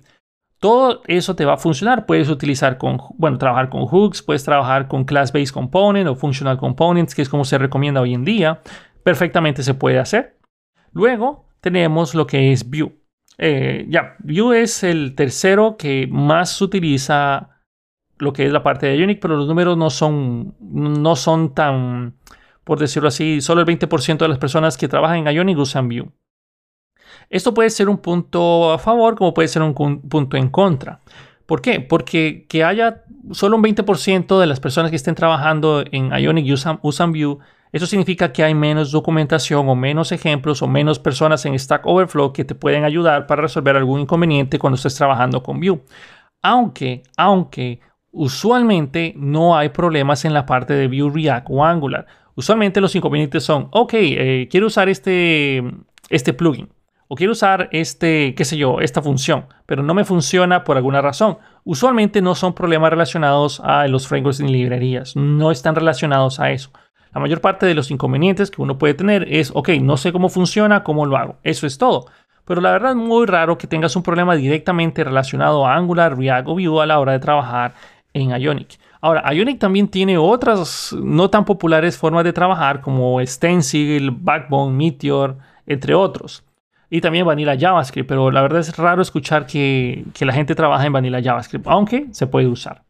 Todo 0.61 1.03
eso 1.07 1.35
te 1.35 1.47
va 1.47 1.55
a 1.55 1.57
funcionar. 1.57 2.05
Puedes 2.05 2.29
utilizar 2.29 2.77
con, 2.77 2.99
bueno, 3.17 3.39
trabajar 3.39 3.71
con 3.71 3.87
hooks, 3.87 4.23
puedes 4.23 4.45
trabajar 4.45 4.89
con 4.89 5.05
class-based 5.05 5.53
component 5.53 6.07
o 6.07 6.15
functional 6.15 6.59
components, 6.59 7.15
que 7.15 7.23
es 7.23 7.31
como 7.31 7.47
se 7.47 7.57
recomienda 7.57 8.03
hoy 8.03 8.13
en 8.13 8.25
día. 8.25 8.61
Perfectamente 9.03 9.63
se 9.63 9.73
puede 9.73 9.99
hacer. 9.99 10.39
Luego 10.93 11.47
tenemos 11.63 12.15
lo 12.15 12.27
que 12.27 12.53
es 12.53 12.69
Vue. 12.69 12.93
Eh, 13.39 13.87
ya, 13.89 14.17
Vue 14.19 14.61
es 14.61 14.85
el 14.85 15.15
tercero 15.15 15.77
que 15.79 16.07
más 16.11 16.61
utiliza 16.61 17.63
lo 18.19 18.35
que 18.35 18.45
es 18.45 18.53
la 18.53 18.63
parte 18.63 18.87
de 18.87 18.99
Ionic, 18.99 19.19
pero 19.19 19.37
los 19.37 19.49
números 19.49 19.79
no 19.79 19.89
son, 19.89 20.55
no 20.61 21.17
son 21.17 21.55
tan, 21.55 22.17
por 22.65 22.79
decirlo 22.79 23.09
así, 23.09 23.41
solo 23.41 23.63
el 23.63 23.67
20% 23.67 24.19
de 24.19 24.29
las 24.29 24.39
personas 24.39 24.77
que 24.77 24.89
trabajan 24.89 25.27
en 25.27 25.35
Ionic 25.35 25.57
usan 25.57 25.89
Vue. 25.89 26.11
Esto 27.29 27.55
puede 27.55 27.71
ser 27.71 27.89
un 27.89 27.99
punto 27.99 28.73
a 28.73 28.79
favor 28.79 29.17
como 29.17 29.35
puede 29.35 29.49
ser 29.49 29.63
un 29.63 29.75
punto 29.75 30.37
en 30.37 30.49
contra. 30.49 31.01
¿Por 31.47 31.63
qué? 31.63 31.81
Porque 31.81 32.47
que 32.49 32.63
haya 32.63 33.03
solo 33.33 33.57
un 33.57 33.63
20% 33.65 34.39
de 34.39 34.47
las 34.47 34.61
personas 34.61 34.91
que 34.91 34.97
estén 34.97 35.17
trabajando 35.17 35.83
en 35.91 36.13
Ionic 36.13 36.53
usan, 36.53 36.79
usan 36.83 37.13
Vue, 37.13 37.39
eso 37.73 37.87
significa 37.87 38.33
que 38.33 38.45
hay 38.45 38.55
menos 38.55 38.91
documentación 38.91 39.69
o 39.69 39.75
menos 39.75 40.13
ejemplos 40.13 40.63
o 40.63 40.69
menos 40.69 40.99
personas 40.99 41.45
en 41.47 41.59
Stack 41.59 41.87
Overflow 41.87 42.33
que 42.33 42.45
te 42.45 42.55
pueden 42.55 42.85
ayudar 42.85 43.27
para 43.27 43.43
resolver 43.43 43.77
algún 43.77 44.01
inconveniente 44.01 44.59
cuando 44.59 44.77
estés 44.77 44.95
trabajando 44.95 45.43
con 45.43 45.61
Vue. 45.61 45.81
Aunque, 46.43 47.03
aunque 47.17 47.81
usualmente 48.13 49.15
no 49.17 49.57
hay 49.57 49.69
problemas 49.69 50.25
en 50.25 50.35
la 50.35 50.47
parte 50.47 50.75
de 50.75 50.89
Vue 50.89 51.11
React 51.13 51.47
o 51.51 51.65
Angular. 51.65 52.07
Usualmente 52.35 52.81
los 52.81 52.95
inconvenientes 52.95 53.45
son, 53.45 53.69
ok, 53.71 53.95
eh, 53.95 54.49
quiero 54.51 54.67
usar 54.67 54.89
este, 54.89 55.63
este 56.09 56.33
plugin 56.33 56.69
o 57.13 57.17
quiero 57.17 57.33
usar 57.33 57.69
este, 57.73 58.37
qué 58.37 58.45
sé 58.45 58.57
yo, 58.57 58.81
esta 58.81 59.03
función, 59.03 59.47
pero 59.67 59.83
no 59.83 59.95
me 59.95 60.05
funciona 60.05 60.63
por 60.63 60.77
alguna 60.77 61.01
razón. 61.01 61.39
Usualmente 61.65 62.23
no 62.23 62.37
son 62.37 62.55
problemas 62.55 62.91
relacionados 62.91 63.59
a 63.65 63.89
los 63.89 64.07
frameworks 64.07 64.41
ni 64.41 64.53
librerías, 64.53 65.17
no 65.17 65.51
están 65.51 65.75
relacionados 65.75 66.39
a 66.39 66.53
eso. 66.53 66.71
La 67.13 67.21
mayor 67.21 67.41
parte 67.41 67.67
de 67.67 67.75
los 67.75 67.91
inconvenientes 67.91 68.53
que 68.53 68.63
uno 68.63 68.79
puede 68.79 68.95
tener 68.95 69.27
es, 69.29 69.51
ok, 69.53 69.71
no 69.81 69.97
sé 69.97 70.13
cómo 70.13 70.29
funciona, 70.29 70.85
cómo 70.85 71.05
lo 71.05 71.17
hago. 71.17 71.37
Eso 71.43 71.67
es 71.67 71.79
todo. 71.79 72.07
Pero 72.45 72.61
la 72.61 72.71
verdad 72.71 72.91
es 72.91 72.97
muy 72.97 73.27
raro 73.27 73.59
que 73.59 73.67
tengas 73.67 73.97
un 73.97 74.05
problema 74.05 74.37
directamente 74.37 75.03
relacionado 75.03 75.67
a 75.67 75.75
Angular, 75.75 76.17
React 76.17 76.47
o 76.47 76.55
Vue 76.55 76.81
a 76.81 76.87
la 76.87 77.01
hora 77.01 77.11
de 77.11 77.19
trabajar 77.19 77.75
en 78.13 78.31
Ionic. 78.41 78.79
Ahora, 79.01 79.35
Ionic 79.35 79.59
también 79.59 79.89
tiene 79.89 80.17
otras 80.17 80.93
no 80.93 81.29
tan 81.29 81.45
populares 81.45 81.99
formas 81.99 82.23
de 82.23 82.33
trabajar 82.33 82.81
como 82.81 83.19
Stencil, 83.27 84.13
Backbone, 84.13 84.77
Meteor, 84.77 85.39
entre 85.67 85.93
otros 85.97 86.45
y 86.91 87.01
también 87.01 87.25
Vanilla 87.25 87.57
JavaScript, 87.57 88.09
pero 88.09 88.33
la 88.33 88.43
verdad 88.43 88.61
es 88.61 88.77
raro 88.77 89.01
escuchar 89.01 89.47
que, 89.47 90.05
la 90.21 90.33
gente 90.33 90.57
trabaja 90.57 90.85
en 90.85 90.93
Vanilla 90.93 91.23
JavaScript, 91.23 91.67
aunque 91.69 92.09
se 92.11 92.27
puede 92.27 92.49
usar. 92.49 92.83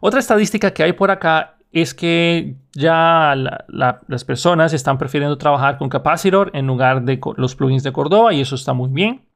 Otra 0.00 0.20
estadística 0.20 0.72
que 0.72 0.82
hay 0.82 0.94
por 0.94 1.10
acá 1.10 1.58
es 1.70 1.92
que 1.92 2.56
ya 2.72 3.34
las 3.68 4.24
personas 4.24 4.72
están 4.72 4.96
prefiriendo 4.96 5.36
trabajar 5.36 5.76
con 5.76 5.90
Capacitor 5.90 6.50
en 6.54 6.66
lugar 6.66 7.02
de 7.02 7.20
los 7.36 7.54
plugins 7.54 7.82
de 7.82 7.92
Cordova 7.92 8.32
y 8.32 8.40
eso 8.40 8.54
está 8.54 8.72
muy 8.72 8.88
bien. 8.90 9.26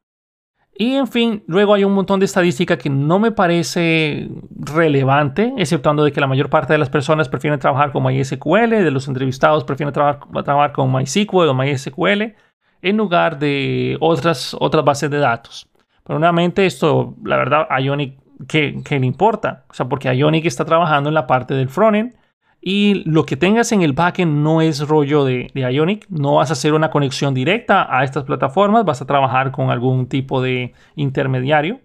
Y 0.75 0.95
en 0.95 1.09
fin, 1.09 1.45
luego 1.47 1.75
hay 1.75 1.85
un 1.85 1.93
montón 1.93 2.21
de 2.21 2.25
estadística 2.25 2.79
que 2.79 2.89
no 2.89 3.19
me 3.19 3.33
parece 3.33 4.31
relevante, 4.59 5.53
exceptuando 5.59 6.05
de 6.05 6.13
que 6.13 6.23
la 6.23 6.27
mayor 6.27 6.49
parte 6.49 6.73
de 6.73 6.79
las 6.79 6.89
personas 6.89 7.29
prefieren 7.29 7.61
trabajar 7.61 7.93
con 7.93 8.03
MySQL, 8.03 8.71
de 8.71 8.91
los 8.91 9.07
entrevistados 9.07 9.65
prefieren 9.65 9.93
trabajar 9.93 10.73
con 10.73 10.91
MySQL 10.91 11.49
o 11.49 11.55
MySQL 11.55 12.35
en 12.83 12.97
lugar 12.97 13.39
de 13.39 13.97
otras, 14.01 14.57
otras 14.59 14.85
bases 14.85 15.11
de 15.11 15.19
datos. 15.19 15.69
Pero 16.05 16.19
nuevamente 16.19 16.67
esto, 16.67 17.15
la 17.25 17.37
verdad, 17.37 17.67
Ionic, 17.79 18.19
¿qué, 18.49 18.83
le 18.89 19.07
importa? 19.07 19.65
O 19.69 19.75
sea, 19.75 19.89
porque 19.89 20.13
Ionic 20.15 20.47
está 20.47 20.65
trabajando 20.65 21.09
en 21.09 21.15
la 21.15 21.27
parte 21.27 21.55
del 21.55 21.69
frontend 21.69 22.15
y 22.61 23.03
lo 23.09 23.25
que 23.25 23.37
tengas 23.37 23.73
en 23.73 23.83
el 23.83 23.93
backend 23.93 24.43
no 24.43 24.61
es 24.61 24.87
rollo 24.87 25.25
de, 25.25 25.51
de, 25.55 25.73
Ionic. 25.73 26.07
No 26.09 26.37
vas 26.37 26.51
a 26.51 26.55
hacer 26.55 26.75
una 26.75 26.91
conexión 26.91 27.33
directa 27.33 27.87
a 27.97 28.05
estas 28.05 28.25
plataformas, 28.25 28.85
vas 28.85 29.01
a 29.01 29.07
trabajar 29.07 29.51
con 29.51 29.71
algún 29.71 30.09
tipo 30.09 30.43
de 30.43 30.75
intermediario. 30.97 31.81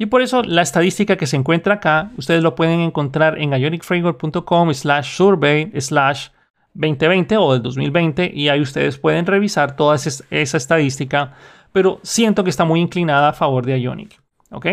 Y 0.00 0.06
por 0.06 0.22
eso 0.22 0.42
la 0.42 0.62
estadística 0.62 1.16
que 1.16 1.26
se 1.26 1.36
encuentra 1.36 1.74
acá, 1.74 2.10
ustedes 2.16 2.42
lo 2.42 2.54
pueden 2.54 2.80
encontrar 2.80 3.38
en 3.38 3.52
ionicframework.com 3.52 4.72
slash 4.72 5.14
survey 5.14 5.70
slash 5.78 6.28
2020 6.74 7.36
o 7.36 7.52
del 7.52 7.62
2020 7.62 8.30
y 8.32 8.48
ahí 8.48 8.60
ustedes 8.60 8.98
pueden 8.98 9.26
revisar 9.26 9.76
toda 9.76 9.96
esa 9.96 10.56
estadística, 10.56 11.34
pero 11.72 12.00
siento 12.02 12.44
que 12.44 12.50
está 12.50 12.64
muy 12.64 12.80
inclinada 12.80 13.30
a 13.30 13.32
favor 13.32 13.66
de 13.66 13.80
Ionic. 13.80 14.20
¿Ok? 14.50 14.66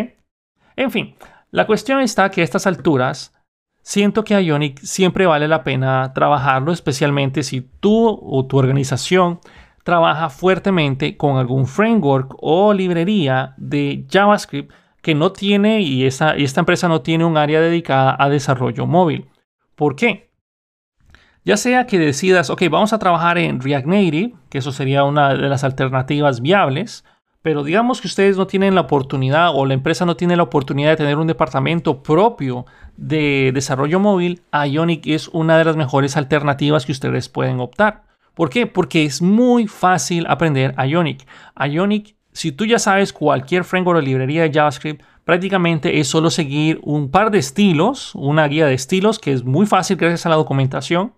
En 0.76 0.90
fin, 0.90 1.14
la 1.50 1.66
cuestión 1.66 2.00
está 2.00 2.30
que 2.30 2.40
a 2.40 2.44
estas 2.44 2.66
alturas 2.66 3.34
siento 3.82 4.22
que 4.22 4.40
Ionic 4.40 4.80
siempre 4.80 5.26
vale 5.26 5.48
la 5.48 5.64
pena 5.64 6.12
trabajarlo, 6.14 6.72
especialmente 6.72 7.42
si 7.42 7.62
tú 7.62 8.20
o 8.22 8.46
tu 8.46 8.58
organización 8.58 9.40
trabaja 9.82 10.28
fuertemente 10.28 11.16
con 11.16 11.38
algún 11.38 11.66
framework 11.66 12.36
o 12.40 12.74
librería 12.74 13.54
de 13.56 14.06
JavaScript 14.10 14.72
que 15.00 15.14
no 15.14 15.32
tiene 15.32 15.80
y, 15.80 16.02
y 16.02 16.04
esta 16.04 16.60
empresa 16.60 16.88
no 16.88 17.00
tiene 17.00 17.24
un 17.24 17.38
área 17.38 17.60
dedicada 17.60 18.14
a 18.18 18.28
desarrollo 18.28 18.86
móvil. 18.86 19.28
¿Por 19.74 19.96
qué? 19.96 20.27
Ya 21.48 21.56
sea 21.56 21.86
que 21.86 21.98
decidas, 21.98 22.50
ok, 22.50 22.64
vamos 22.70 22.92
a 22.92 22.98
trabajar 22.98 23.38
en 23.38 23.62
React 23.62 23.86
Native, 23.86 24.34
que 24.50 24.58
eso 24.58 24.70
sería 24.70 25.04
una 25.04 25.30
de 25.30 25.48
las 25.48 25.64
alternativas 25.64 26.42
viables, 26.42 27.06
Pero 27.40 27.64
digamos 27.64 28.02
que 28.02 28.06
ustedes 28.06 28.36
no 28.36 28.46
tienen 28.46 28.74
la 28.74 28.82
oportunidad 28.82 29.52
o 29.54 29.64
la 29.64 29.72
empresa 29.72 30.04
no 30.04 30.14
tiene 30.14 30.36
la 30.36 30.42
oportunidad 30.42 30.90
de 30.90 30.98
tener 30.98 31.16
un 31.16 31.26
departamento 31.26 32.02
propio 32.02 32.66
de 32.98 33.52
desarrollo 33.54 33.98
móvil, 33.98 34.42
Ionic 34.52 35.06
es 35.06 35.28
una 35.28 35.56
de 35.56 35.64
las 35.64 35.74
mejores 35.74 36.18
alternativas 36.18 36.84
que 36.84 36.92
ustedes 36.92 37.30
pueden 37.30 37.60
optar. 37.60 38.02
¿Por 38.34 38.50
qué? 38.50 38.66
Porque 38.66 39.06
es 39.06 39.22
muy 39.22 39.68
fácil 39.68 40.26
aprender 40.28 40.74
Ionic. 40.76 41.26
Ionic, 41.58 42.14
si 42.30 42.52
tú 42.52 42.66
ya 42.66 42.78
sabes 42.78 43.14
cualquier 43.14 43.64
framework 43.64 44.00
o 44.00 44.02
librería 44.02 44.42
de 44.42 44.52
JavaScript, 44.52 45.02
prácticamente 45.24 45.98
es 45.98 46.08
solo 46.08 46.28
seguir 46.28 46.78
un 46.82 47.10
par 47.10 47.30
de 47.30 47.38
estilos, 47.38 48.14
una 48.14 48.46
guía 48.48 48.66
de 48.66 48.74
estilos 48.74 49.18
que 49.18 49.32
es 49.32 49.44
muy 49.44 49.64
fácil 49.64 49.96
gracias 49.96 50.26
a 50.26 50.28
la 50.28 50.36
documentación 50.36 51.14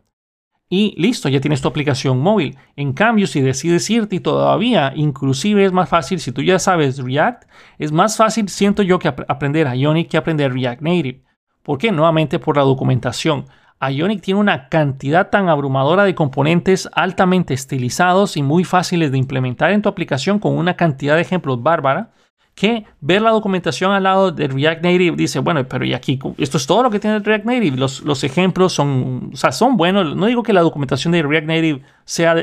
y 0.72 0.94
listo, 0.96 1.28
ya 1.28 1.40
tienes 1.40 1.60
tu 1.60 1.66
aplicación 1.66 2.20
móvil. 2.20 2.56
En 2.76 2.92
cambio, 2.92 3.26
si 3.26 3.40
decides 3.40 3.90
irte 3.90 4.16
y 4.16 4.20
todavía, 4.20 4.92
inclusive 4.94 5.64
es 5.64 5.72
más 5.72 5.88
fácil, 5.88 6.20
si 6.20 6.30
tú 6.30 6.42
ya 6.42 6.60
sabes 6.60 6.98
React, 6.98 7.42
es 7.78 7.90
más 7.90 8.16
fácil, 8.16 8.48
siento 8.48 8.84
yo, 8.84 9.00
que 9.00 9.08
aprender 9.08 9.66
Ionic 9.74 10.08
que 10.08 10.16
aprender 10.16 10.54
React 10.54 10.80
Native. 10.80 11.24
¿Por 11.64 11.76
qué? 11.76 11.90
Nuevamente 11.90 12.38
por 12.38 12.56
la 12.56 12.62
documentación. 12.62 13.46
Ionic 13.80 14.22
tiene 14.22 14.38
una 14.38 14.68
cantidad 14.68 15.28
tan 15.28 15.48
abrumadora 15.48 16.04
de 16.04 16.14
componentes 16.14 16.88
altamente 16.92 17.52
estilizados 17.52 18.36
y 18.36 18.42
muy 18.44 18.62
fáciles 18.62 19.10
de 19.10 19.18
implementar 19.18 19.72
en 19.72 19.82
tu 19.82 19.88
aplicación 19.88 20.38
con 20.38 20.56
una 20.56 20.76
cantidad 20.76 21.16
de 21.16 21.22
ejemplos 21.22 21.60
bárbara 21.64 22.12
que 22.60 22.84
ver 23.00 23.22
la 23.22 23.30
documentación 23.30 23.90
al 23.92 24.02
lado 24.02 24.32
de 24.32 24.46
React 24.46 24.82
Native 24.82 25.16
dice, 25.16 25.38
bueno, 25.38 25.66
pero 25.66 25.86
y 25.86 25.94
aquí, 25.94 26.18
esto 26.36 26.58
es 26.58 26.66
todo 26.66 26.82
lo 26.82 26.90
que 26.90 27.00
tiene 27.00 27.18
React 27.18 27.46
Native. 27.46 27.78
Los, 27.78 28.02
los 28.02 28.22
ejemplos 28.22 28.74
son, 28.74 29.30
o 29.32 29.36
sea, 29.36 29.50
son 29.50 29.78
buenos. 29.78 30.14
No 30.14 30.26
digo 30.26 30.42
que 30.42 30.52
la 30.52 30.60
documentación 30.60 31.12
de 31.12 31.22
React 31.22 31.46
Native 31.46 31.82
sea, 32.04 32.36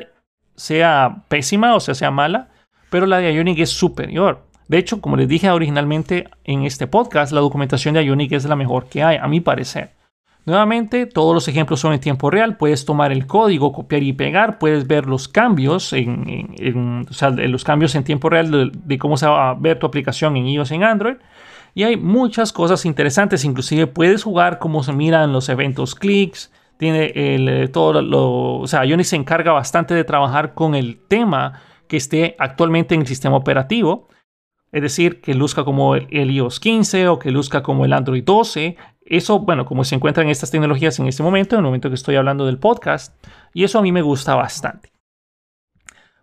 sea 0.55 1.23
pésima 1.27 1.75
o 1.75 1.79
sea, 1.79 1.93
sea 1.93 2.09
mala, 2.09 2.49
pero 2.89 3.05
la 3.05 3.19
de 3.19 3.31
Ionic 3.31 3.59
es 3.59 3.69
superior. 3.69 4.43
De 4.67 4.79
hecho, 4.79 5.01
como 5.01 5.17
les 5.17 5.27
dije 5.27 5.51
originalmente 5.51 6.27
en 6.43 6.63
este 6.63 6.87
podcast, 6.87 7.31
la 7.31 7.41
documentación 7.41 7.93
de 7.93 8.03
Ionic 8.03 8.31
es 8.31 8.45
la 8.45 8.55
mejor 8.55 8.87
que 8.89 9.03
hay, 9.03 9.17
a 9.17 9.27
mi 9.27 9.39
parecer. 9.39 9.91
Nuevamente, 10.47 11.07
todos 11.07 11.33
los 11.33 11.45
ejemplos 11.49 11.81
son 11.81 11.91
en 11.91 11.99
tiempo 11.99 12.29
real. 12.29 12.55
Puedes 12.55 12.85
tomar 12.85 13.11
el 13.11 13.27
código, 13.27 13.73
copiar 13.73 14.01
y 14.01 14.13
pegar. 14.13 14.59
Puedes 14.59 14.87
ver 14.87 15.05
los 15.05 15.27
cambios 15.27 15.91
en, 15.91 17.05
los 17.51 17.63
cambios 17.65 17.95
en 17.95 18.05
tiempo 18.05 18.29
real 18.29 18.71
de, 18.73 18.97
cómo 18.97 19.17
se 19.17 19.27
va 19.27 19.49
a 19.49 19.55
ver 19.55 19.77
tu 19.77 19.85
aplicación 19.85 20.37
en 20.37 20.47
iOS 20.47 20.71
en 20.71 20.85
Android. 20.85 21.17
Y 21.75 21.83
hay 21.83 21.97
muchas 21.97 22.53
cosas 22.53 22.85
interesantes. 22.85 23.43
Inclusive 23.43 23.87
puedes 23.87 24.23
jugar 24.23 24.57
cómo 24.57 24.83
se 24.83 24.93
miran 24.93 25.33
los 25.33 25.49
eventos 25.49 25.95
clics. 25.95 26.49
Tiene 26.77 27.11
eh, 27.13 27.67
todo 27.67 28.01
lo, 28.01 28.59
o 28.59 28.67
sea, 28.67 28.85
Ionic 28.85 29.05
se 29.05 29.17
encarga 29.17 29.51
bastante 29.51 29.95
de 29.95 30.05
trabajar 30.05 30.53
con 30.53 30.75
el 30.75 30.97
tema 31.09 31.59
que 31.89 31.97
esté 31.97 32.37
actualmente 32.39 32.95
en 32.95 33.01
el 33.01 33.07
sistema 33.07 33.35
operativo. 33.35 34.07
Es 34.71 34.81
decir, 34.81 35.19
que 35.19 35.33
luzca 35.33 35.65
como 35.65 35.95
el 35.95 36.31
iOS 36.31 36.61
15 36.61 37.09
o 37.09 37.19
que 37.19 37.31
luzca 37.31 37.63
como 37.63 37.83
el 37.83 37.91
Android 37.91 38.23
12 38.23 38.77
eso, 39.09 39.39
bueno, 39.39 39.65
como 39.65 39.83
se 39.83 39.95
encuentran 39.95 40.29
estas 40.29 40.51
tecnologías 40.51 40.99
en 40.99 41.07
este 41.07 41.23
momento, 41.23 41.55
en 41.55 41.59
el 41.59 41.65
momento 41.65 41.89
que 41.89 41.95
estoy 41.95 42.15
hablando 42.15 42.45
del 42.45 42.59
podcast, 42.59 43.15
y 43.53 43.63
eso 43.63 43.79
a 43.79 43.81
mí 43.81 43.91
me 43.91 44.01
gusta 44.01 44.35
bastante. 44.35 44.91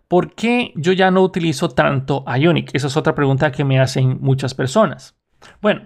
¿Por 0.07 0.35
qué 0.35 0.71
yo 0.75 0.91
ya 0.93 1.09
no 1.11 1.21
utilizo 1.21 1.69
tanto 1.69 2.23
Ionic? 2.27 2.69
Esa 2.73 2.87
es 2.87 2.97
otra 2.97 3.15
pregunta 3.15 3.51
que 3.51 3.63
me 3.63 3.79
hacen 3.79 4.19
muchas 4.21 4.53
personas. 4.53 5.15
Bueno, 5.61 5.81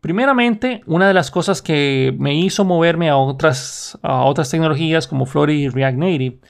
primeramente, 0.00 0.82
una 0.86 1.08
de 1.08 1.14
las 1.14 1.30
cosas 1.30 1.62
que 1.62 2.14
me 2.18 2.34
hizo 2.34 2.64
moverme 2.64 3.08
a 3.08 3.16
otras, 3.16 3.98
a 4.02 4.24
otras 4.24 4.50
tecnologías 4.50 5.08
como 5.08 5.26
Flutter 5.26 5.54
y 5.54 5.68
React 5.68 5.98
Native, 5.98 6.40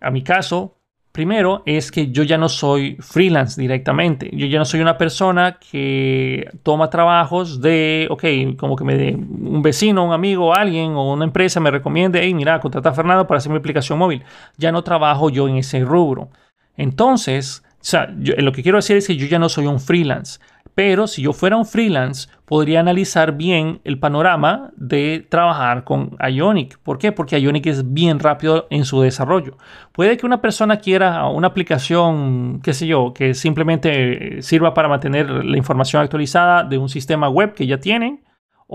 a 0.00 0.10
mi 0.10 0.22
caso, 0.22 0.78
Primero 1.12 1.62
es 1.66 1.92
que 1.92 2.10
yo 2.10 2.22
ya 2.22 2.38
no 2.38 2.48
soy 2.48 2.96
freelance 3.00 3.60
directamente. 3.60 4.30
Yo 4.32 4.46
ya 4.46 4.58
no 4.58 4.64
soy 4.64 4.80
una 4.80 4.96
persona 4.96 5.58
que 5.58 6.50
toma 6.62 6.88
trabajos 6.88 7.60
de, 7.60 8.08
ok, 8.10 8.56
como 8.56 8.76
que 8.76 8.84
me 8.84 8.96
de 8.96 9.14
un 9.14 9.60
vecino, 9.60 10.06
un 10.06 10.14
amigo, 10.14 10.54
alguien 10.54 10.92
o 10.92 11.12
una 11.12 11.26
empresa 11.26 11.60
me 11.60 11.70
recomiende, 11.70 12.20
hey, 12.22 12.32
mira, 12.32 12.58
contrata 12.60 12.88
a 12.88 12.94
Fernando 12.94 13.26
para 13.26 13.38
hacer 13.38 13.52
mi 13.52 13.58
aplicación 13.58 13.98
móvil. 13.98 14.24
Ya 14.56 14.72
no 14.72 14.82
trabajo 14.82 15.28
yo 15.28 15.48
en 15.48 15.58
ese 15.58 15.84
rubro. 15.84 16.30
Entonces, 16.78 17.62
o 17.82 17.84
sea, 17.84 18.06
lo 18.06 18.52
que 18.52 18.62
quiero 18.62 18.78
decir 18.78 18.96
es 18.96 19.06
que 19.06 19.16
yo 19.16 19.26
ya 19.26 19.38
no 19.38 19.50
soy 19.50 19.66
un 19.66 19.80
freelance. 19.80 20.40
Pero 20.74 21.06
si 21.06 21.22
yo 21.22 21.32
fuera 21.32 21.56
un 21.56 21.66
freelance, 21.66 22.28
podría 22.46 22.80
analizar 22.80 23.32
bien 23.32 23.80
el 23.84 23.98
panorama 23.98 24.70
de 24.76 25.26
trabajar 25.28 25.84
con 25.84 26.16
Ionic. 26.18 26.78
¿Por 26.78 26.98
qué? 26.98 27.12
Porque 27.12 27.38
Ionic 27.38 27.66
es 27.66 27.92
bien 27.92 28.18
rápido 28.18 28.66
en 28.70 28.84
su 28.84 29.00
desarrollo. 29.02 29.58
Puede 29.92 30.16
que 30.16 30.24
una 30.24 30.40
persona 30.40 30.78
quiera 30.78 31.26
una 31.26 31.48
aplicación, 31.48 32.60
qué 32.62 32.72
sé 32.72 32.86
yo, 32.86 33.12
que 33.12 33.34
simplemente 33.34 34.40
sirva 34.40 34.72
para 34.72 34.88
mantener 34.88 35.28
la 35.30 35.56
información 35.58 36.02
actualizada 36.02 36.64
de 36.64 36.78
un 36.78 36.88
sistema 36.88 37.28
web 37.28 37.54
que 37.54 37.66
ya 37.66 37.78
tienen 37.78 38.24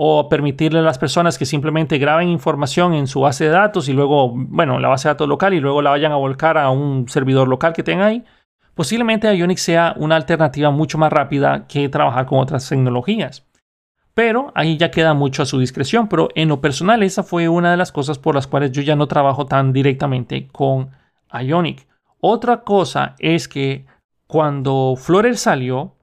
o 0.00 0.28
permitirle 0.28 0.78
a 0.78 0.82
las 0.82 0.96
personas 0.96 1.38
que 1.38 1.44
simplemente 1.44 1.98
graben 1.98 2.28
información 2.28 2.94
en 2.94 3.08
su 3.08 3.22
base 3.22 3.44
de 3.44 3.50
datos 3.50 3.88
y 3.88 3.92
luego, 3.92 4.32
bueno, 4.32 4.78
la 4.78 4.86
base 4.86 5.08
de 5.08 5.14
datos 5.14 5.28
local 5.28 5.54
y 5.54 5.60
luego 5.60 5.82
la 5.82 5.90
vayan 5.90 6.12
a 6.12 6.16
volcar 6.16 6.56
a 6.56 6.70
un 6.70 7.08
servidor 7.08 7.48
local 7.48 7.72
que 7.72 7.82
tenga 7.82 8.06
ahí 8.06 8.24
posiblemente 8.78 9.34
Ionic 9.34 9.58
sea 9.58 9.92
una 9.96 10.14
alternativa 10.14 10.70
mucho 10.70 10.98
más 10.98 11.12
rápida 11.12 11.66
que 11.66 11.88
trabajar 11.88 12.26
con 12.26 12.38
otras 12.38 12.68
tecnologías. 12.68 13.44
Pero 14.14 14.52
ahí 14.54 14.76
ya 14.76 14.92
queda 14.92 15.14
mucho 15.14 15.42
a 15.42 15.46
su 15.46 15.58
discreción, 15.58 16.06
pero 16.06 16.28
en 16.36 16.48
lo 16.48 16.60
personal 16.60 17.02
esa 17.02 17.24
fue 17.24 17.48
una 17.48 17.72
de 17.72 17.76
las 17.76 17.90
cosas 17.90 18.20
por 18.20 18.36
las 18.36 18.46
cuales 18.46 18.70
yo 18.70 18.80
ya 18.82 18.94
no 18.94 19.08
trabajo 19.08 19.46
tan 19.46 19.72
directamente 19.72 20.46
con 20.52 20.90
Ionic. 21.32 21.88
Otra 22.20 22.60
cosa 22.60 23.16
es 23.18 23.48
que 23.48 23.84
cuando 24.28 24.94
Flutter 24.96 25.36
salió, 25.36 25.96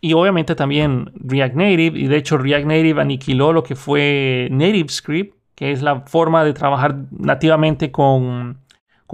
y 0.00 0.14
obviamente 0.14 0.54
también 0.54 1.12
React 1.16 1.54
Native, 1.54 1.98
y 1.98 2.06
de 2.06 2.16
hecho 2.16 2.38
React 2.38 2.64
Native 2.64 3.02
aniquiló 3.02 3.52
lo 3.52 3.62
que 3.62 3.76
fue 3.76 4.48
Native 4.50 4.88
Script, 4.88 5.36
que 5.54 5.70
es 5.70 5.82
la 5.82 6.00
forma 6.06 6.44
de 6.44 6.54
trabajar 6.54 6.96
nativamente 7.10 7.92
con, 7.92 8.56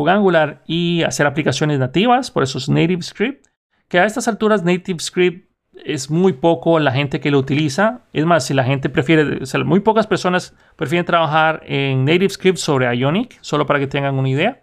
Angular 0.05 0.63
y 0.67 1.03
hacer 1.03 1.27
aplicaciones 1.27 1.79
nativas, 1.79 2.31
por 2.31 2.43
eso 2.43 2.59
es 2.59 2.69
Native 2.69 3.03
Script, 3.03 3.47
que 3.89 3.99
a 3.99 4.05
estas 4.05 4.29
alturas 4.29 4.65
Native 4.65 4.99
Script 5.01 5.47
es 5.85 6.11
muy 6.11 6.33
poco 6.33 6.79
la 6.79 6.93
gente 6.93 7.21
que 7.21 7.31
lo 7.31 7.39
utiliza. 7.39 8.03
Es 8.13 8.25
más, 8.25 8.45
si 8.47 8.55
la 8.55 8.65
gente 8.65 8.89
prefiere, 8.89 9.43
o 9.43 9.47
sea, 9.47 9.63
muy 9.65 9.81
pocas 9.81 10.07
personas 10.07 10.55
prefieren 10.77 11.05
trabajar 11.05 11.63
en 11.67 12.05
Native 12.05 12.31
Script 12.31 12.59
sobre 12.59 12.95
Ionic, 12.97 13.39
solo 13.41 13.67
para 13.67 13.79
que 13.79 13.87
tengan 13.87 14.19
una 14.19 14.29
idea. 14.29 14.63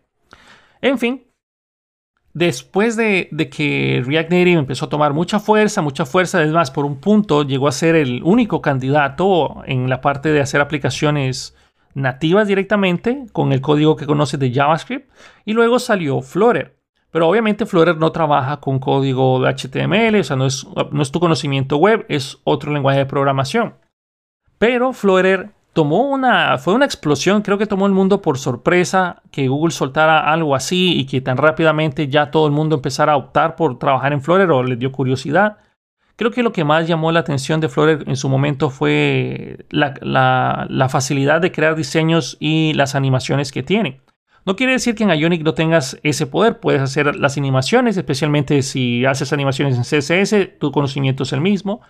En 0.82 0.98
fin, 0.98 1.24
después 2.34 2.96
de, 2.96 3.30
de, 3.32 3.50
que 3.50 4.04
React 4.06 4.32
Native 4.32 4.60
empezó 4.60 4.86
a 4.86 4.90
tomar 4.90 5.14
mucha 5.14 5.40
fuerza, 5.40 5.82
mucha 5.82 6.06
fuerza, 6.06 6.44
es 6.44 6.52
más, 6.52 6.72
por 6.72 6.86
un 6.86 7.00
punto 7.00 7.44
llegó 7.44 7.68
a 7.68 7.72
ser 7.72 7.96
el 7.96 8.22
único 8.24 8.62
candidato 8.62 9.64
en 9.66 9.90
la 9.90 10.02
parte 10.02 10.30
de 10.30 10.42
hacer 10.42 10.62
aplicaciones 10.62 11.56
nativas 11.94 12.48
directamente 12.48 13.26
con 13.32 13.52
el 13.52 13.62
código 13.62 13.96
que 13.96 14.06
conoces 14.06 14.40
de 14.40 14.54
JavaScript 14.54 15.12
y 15.46 15.54
luego 15.54 15.80
salió 15.80 16.22
Flutter. 16.22 16.78
Pero 17.12 17.30
obviamente 17.30 17.66
Flutter 17.66 17.98
no 17.98 18.12
trabaja 18.12 18.58
con 18.58 18.80
código 18.80 19.40
de 19.40 19.50
HTML, 19.54 20.20
o 20.20 20.24
sea, 20.24 20.36
no 20.36 20.48
es, 20.48 20.66
no 20.92 21.02
es 21.02 21.12
tu 21.12 21.20
conocimiento 21.20 21.78
web, 21.78 22.06
es 22.10 22.40
otro 22.44 22.74
lenguaje 22.74 23.00
de 23.00 23.06
programación. 23.06 23.76
Pero 24.58 24.94
Flutter 24.94 25.52
tomó 25.74 26.10
una, 26.10 26.58
fue 26.58 26.74
una 26.74 26.86
explosión, 26.86 27.42
creo 27.42 27.58
que 27.58 27.66
tomó 27.66 27.86
el 27.86 27.92
mundo 27.92 28.22
por 28.22 28.38
sorpresa 28.38 29.22
que 29.32 29.48
Google 29.48 29.72
soltara 29.72 30.32
algo 30.32 30.56
así 30.56 31.00
y 31.00 31.06
que 31.06 31.22
tan 31.22 31.38
rápidamente 31.38 32.08
ya 32.08 32.32
todo 32.32 32.46
el 32.46 32.52
mundo 32.52 32.76
empezara 32.76 33.14
a 33.14 33.18
optar 33.18 33.56
por 33.56 33.78
trabajar 33.78 34.14
en 34.14 34.22
Flutter 34.22 34.50
o 34.52 34.64
les 34.64 34.80
dio 34.80 34.92
curiosidad. 34.92 35.58
Creo 36.16 36.32
que 36.32 36.44
lo 36.44 36.52
que 36.52 36.64
más 36.64 36.88
llamó 36.88 37.12
la 37.12 37.22
atención 37.22 37.60
de 37.60 37.70
Flutter 37.70 38.08
en 38.08 38.16
su 38.16 38.30
momento 38.30 38.70
fue 38.70 39.66
la, 39.70 40.88
facilidad 40.90 41.42
de 41.42 41.52
crear 41.52 41.76
diseños 41.76 42.38
y 42.40 42.74
las 42.74 42.94
animaciones 42.94 43.52
que 43.52 43.64
tiene. 43.64 44.02
No 44.46 44.56
quiere 44.56 44.74
decir 44.74 44.94
que 44.94 45.04
en 45.06 45.10
Ionic 45.10 45.42
no 45.44 45.54
tengas 45.54 45.98
ese 46.04 46.28
poder, 46.28 46.60
puedes 46.60 46.82
hacer 46.82 47.16
las 47.16 47.38
animaciones, 47.38 47.98
especialmente 47.98 48.62
si 48.62 49.06
haces 49.06 49.34
animaciones 49.34 49.76
en 49.76 49.84
CSS, 49.84 50.60
tu 50.60 50.72
conocimiento 50.72 51.24
es 51.24 51.34
el 51.34 51.42
mismo, 51.42 51.82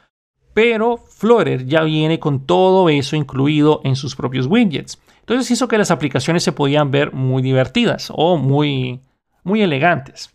pero 0.53 0.97
Flutter 0.97 1.65
ya 1.65 1.81
viene 1.81 2.19
con 2.19 2.45
todo 2.45 2.89
eso 2.89 3.15
incluido 3.15 3.81
en 3.83 3.95
sus 3.95 4.15
propios 4.15 4.45
widgets. 4.45 5.01
Entonces 5.21 5.49
hizo 5.51 5.67
que 5.67 5.77
las 5.77 5.89
aplicaciones 5.89 6.43
se 6.43 6.51
podían 6.51 6.91
ver 6.91 7.12
muy 7.12 7.41
divertidas 7.41 8.12
o 8.13 8.38
muy, 8.38 9.01
muy 9.43 9.62
elegantes. 9.62 10.33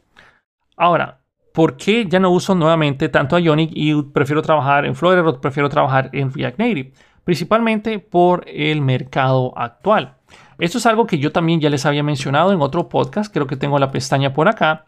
Ahora, 0.76 1.20
¿por 1.52 1.76
qué 1.76 2.06
ya 2.06 2.20
no 2.20 2.30
uso 2.30 2.54
nuevamente 2.54 3.08
tanto 3.08 3.38
Ionic 3.38 3.70
y 3.74 4.02
prefiero 4.02 4.42
trabajar 4.42 4.86
en 4.86 4.94
Flutter 4.94 5.40
prefiero 5.40 5.68
trabajar 5.68 6.10
en 6.12 6.32
React 6.32 6.58
Native? 6.58 6.92
Principalmente 7.24 7.98
por 7.98 8.44
el 8.48 8.80
mercado 8.80 9.52
actual. 9.56 10.16
Esto 10.58 10.78
es 10.78 10.86
algo 10.86 11.06
que 11.06 11.18
yo 11.18 11.30
también 11.30 11.60
ya 11.60 11.70
les 11.70 11.86
había 11.86 12.02
mencionado 12.02 12.52
en 12.52 12.60
otro 12.60 12.88
podcast, 12.88 13.32
creo 13.32 13.46
que 13.46 13.56
tengo 13.56 13.78
la 13.78 13.90
pestaña 13.90 14.32
por 14.32 14.48
acá. 14.48 14.86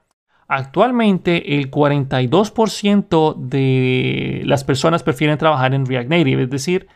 Actualmente 0.49 1.57
el 1.57 1.71
42% 1.71 3.37
de 3.37 4.43
las 4.47 4.65
personas 4.65 5.03
prefieren 5.03 5.39
trabajar 5.39 5.75
en 5.75 5.87
React 5.87 6.09
Native, 6.09 6.43
es 6.43 6.51
decir, 6.51 6.89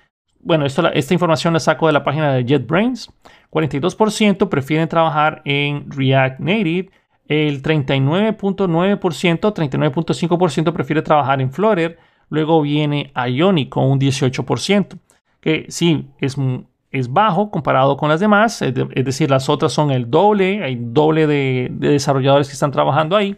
bueno, 0.44 0.66
esta 0.66 1.14
información 1.14 1.54
la 1.54 1.60
saco 1.60 1.86
de 1.86 1.94
la 1.94 2.04
página 2.04 2.32
de 2.32 2.44
JetBrains. 2.44 3.10
42% 3.50 4.48
prefieren 4.48 4.88
trabajar 4.88 5.40
en 5.44 5.90
React 5.90 6.40
Native 6.40 6.90
el 7.28 7.62
39.9%, 7.62 8.98
39.5% 8.98 10.72
prefiere 10.72 11.02
trabajar 11.02 11.40
en 11.40 11.50
Flutter. 11.50 11.98
Luego 12.28 12.62
viene 12.62 13.12
Ionic 13.14 13.68
con 13.68 13.84
un 13.84 14.00
18%, 14.00 14.98
que 15.40 15.66
sí 15.68 16.08
es, 16.18 16.36
es 16.90 17.12
bajo 17.12 17.50
comparado 17.50 17.96
con 17.96 18.08
las 18.08 18.20
demás, 18.20 18.62
es, 18.62 18.74
decir, 18.74 19.30
las 19.30 19.48
otras 19.48 19.72
son 19.72 19.90
el 19.90 20.10
doble, 20.10 20.62
hay 20.64 20.76
doble 20.80 21.26
de, 21.26 21.68
de 21.70 21.88
desarrolladores 21.90 22.48
que 22.48 22.54
están 22.54 22.72
trabajando 22.72 23.16
ahí. 23.16 23.36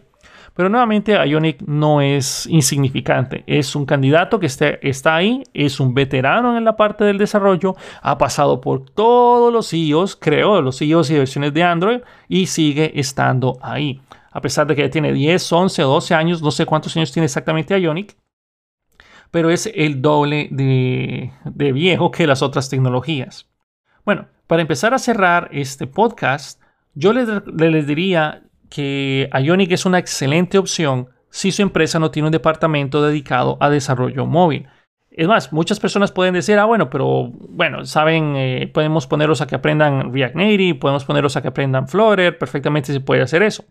Pero 0.57 0.69
nuevamente 0.69 1.13
Ionic 1.13 1.61
no 1.67 2.01
es 2.01 2.47
insignificante. 2.47 3.43
Es 3.45 3.75
un 3.75 3.85
candidato 3.85 4.39
que 4.39 4.47
está 4.47 5.15
ahí, 5.15 5.43
es 5.53 5.79
un 5.79 5.93
veterano 5.93 6.57
en 6.57 6.65
la 6.65 6.75
parte 6.75 7.03
del 7.03 7.19
desarrollo, 7.19 7.75
ha 8.01 8.17
pasado 8.17 8.59
por 8.59 8.89
todos 8.89 9.53
los 9.53 9.69
CEOs, 9.69 10.15
creo, 10.15 10.59
los 10.63 10.79
CEOs 10.79 11.11
y 11.11 11.13
versiones 11.19 11.53
de 11.53 11.61
Android 11.61 11.99
y 12.27 12.47
sigue 12.47 12.99
estando 12.99 13.59
ahí. 13.61 14.01
A 14.31 14.41
pesar 14.41 14.65
de 14.65 14.75
que 14.75 14.81
ya 14.81 14.89
tiene 14.89 15.13
10, 15.13 15.51
11 15.51 15.83
o 15.83 15.89
12 15.89 16.15
años, 16.15 16.41
no 16.41 16.49
sé 16.49 16.65
cuántos 16.65 16.97
años 16.97 17.11
tiene 17.11 17.25
exactamente 17.25 17.79
Ionic, 17.79 18.17
pero 19.29 19.51
es 19.51 19.71
el 19.75 20.01
doble 20.01 20.47
de, 20.49 21.31
viejo 21.71 22.09
que 22.09 22.25
las 22.25 22.41
otras 22.41 22.67
tecnologías. 22.67 23.47
Bueno, 24.05 24.25
para 24.47 24.63
empezar 24.63 24.95
a 24.95 24.97
cerrar 24.97 25.49
este 25.51 25.85
podcast, 25.85 26.59
yo 26.95 27.13
les, 27.13 27.29
les 27.45 27.85
diría 27.85 28.46
que 28.69 29.29
Ionic 29.33 29.71
es 29.71 29.85
una 29.85 29.99
excelente 29.99 30.57
opción 30.57 31.09
si 31.29 31.51
su 31.51 31.61
empresa 31.61 31.99
no 31.99 32.11
tiene 32.11 32.27
un 32.27 32.31
departamento 32.31 33.01
dedicado 33.01 33.57
a 33.59 33.69
desarrollo 33.69 34.25
móvil. 34.25 34.67
Es 35.11 35.27
más, 35.27 35.51
muchas 35.51 35.79
personas 35.79 36.11
pueden 36.11 36.35
decir, 36.35 36.59
ah, 36.59 36.65
bueno, 36.65 36.89
pero 36.89 37.31
bueno, 37.31 37.85
saben, 37.85 38.35
eh, 38.35 38.69
podemos 38.71 39.07
ponerlos 39.07 39.41
a 39.41 39.47
que 39.47 39.55
aprendan 39.55 40.13
React 40.13 40.35
Native, 40.35 40.75
podemos 40.75 41.05
ponerlos 41.05 41.35
a 41.35 41.41
que 41.41 41.47
aprendan 41.47 41.87
Flutter, 41.87 42.37
perfectamente 42.37 42.93
se 42.93 42.99
puede 42.99 43.23
hacer 43.23 43.41
eso. 43.41 43.65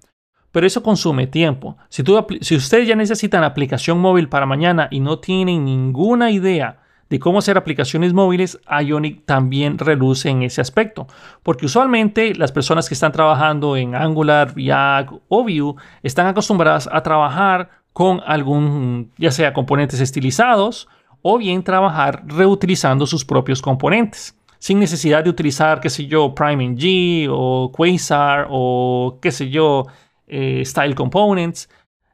Pero 0.51 0.67
eso 0.67 0.83
consume 0.83 1.27
tiempo. 1.27 1.77
Si, 1.89 2.03
si 2.41 2.57
ustedes 2.57 2.89
ya 2.89 2.97
necesitan 2.97 3.45
aplicación 3.45 3.99
móvil 3.99 4.29
para 4.29 4.47
mañana 4.47 4.89
y 4.91 5.01
no 5.01 5.21
tienen 5.21 5.65
ninguna 5.65 6.31
idea 6.31 6.81
de 7.09 7.19
cómo 7.19 7.39
hacer 7.39 7.57
aplicaciones 7.57 8.13
móviles, 8.13 8.59
Ionic 8.69 9.25
también 9.25 9.79
reluce 9.79 10.29
en 10.29 10.43
ese 10.43 10.61
aspecto. 10.61 11.07
Porque 11.43 11.67
usualmente 11.67 12.35
las 12.35 12.53
personas 12.53 12.89
que 12.89 12.95
están 12.95 13.13
trabajando 13.13 13.77
en 13.77 13.95
Angular, 13.95 14.55
React 14.55 15.13
o 15.29 15.43
Vue 15.45 15.75
están 16.03 16.27
acostumbradas 16.27 16.89
a 16.91 17.03
trabajar 17.03 17.71
con 17.93 18.21
algún, 18.27 19.13
ya 19.17 19.31
sea 19.31 19.53
componentes 19.53 20.01
estilizados 20.01 20.89
o 21.23 21.39
bien 21.39 21.63
trabajar 21.63 22.25
reutilizando 22.27 23.07
sus 23.07 23.25
propios 23.25 23.63
componentes. 23.63 24.37
Sin 24.59 24.79
necesidad 24.79 25.23
de 25.23 25.31
utilizar, 25.31 25.81
qué 25.81 25.91
sé 25.91 26.07
yo, 26.07 26.35
PrimeNG 26.35 27.29
o 27.31 27.71
Quasar 27.73 28.49
o 28.51 29.19
qué 29.23 29.31
sé 29.31 29.49
yo, 29.49 29.85
eh, 30.27 30.63
Style 30.65 30.95
Components. 30.95 31.69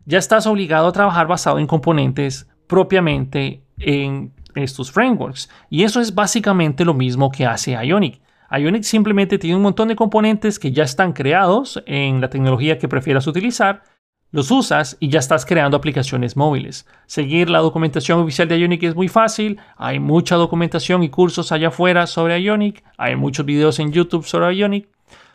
Ya 0.05 0.19
estás 0.19 0.47
obligado 0.47 0.89
a 0.89 0.93
trabajar 0.93 1.27
basado 1.27 1.59
en 1.59 1.67
componentes 1.67 2.49
propiamente 2.67 3.63
en 3.79 4.33
estos 4.55 4.91
frameworks. 4.91 5.49
Y 5.71 5.85
eso 5.85 6.01
es 6.01 6.15
básicamente 6.15 6.85
lo 6.85 6.95
mismo 6.95 7.31
que 7.31 7.47
hace 7.47 7.73
Ionic. 7.73 8.21
Ionic 8.51 8.83
simplemente 8.83 9.39
tiene 9.39 9.57
un 9.57 9.63
montón 9.63 9.89
de 9.89 9.97
componentes 9.97 10.59
que 10.59 10.73
ya 10.73 10.85
están 10.85 11.13
creados 11.13 11.83
en 11.87 12.21
la 12.21 12.29
tecnología 12.29 12.79
que 12.79 12.89
prefieras 12.89 13.27
utilizar, 13.27 13.83
los 14.31 14.51
usas 14.51 14.97
y 14.99 15.09
ya 15.09 15.19
estás 15.19 15.45
creando 15.45 15.77
aplicaciones 15.77 16.37
móviles. 16.37 16.87
Seguir 17.07 17.51
la 17.51 17.59
documentación 17.61 18.21
oficial 18.21 18.49
de 18.49 18.59
Ionic 18.59 18.83
es 18.83 18.95
muy 18.95 19.09
fácil, 19.09 19.61
hay 19.77 20.01
mucha 20.01 20.37
documentación 20.37 21.03
y 21.03 21.11
cursos 21.11 21.53
allá 21.53 21.69
afuera 21.69 22.07
sobre 22.07 22.41
Ionic, 22.41 22.83
hay 22.97 23.15
muchos 23.17 23.47
videos 23.47 23.79
en 23.79 23.93
YouTube 23.93 24.25
sobre 24.25 24.55
Ionic 24.57 24.89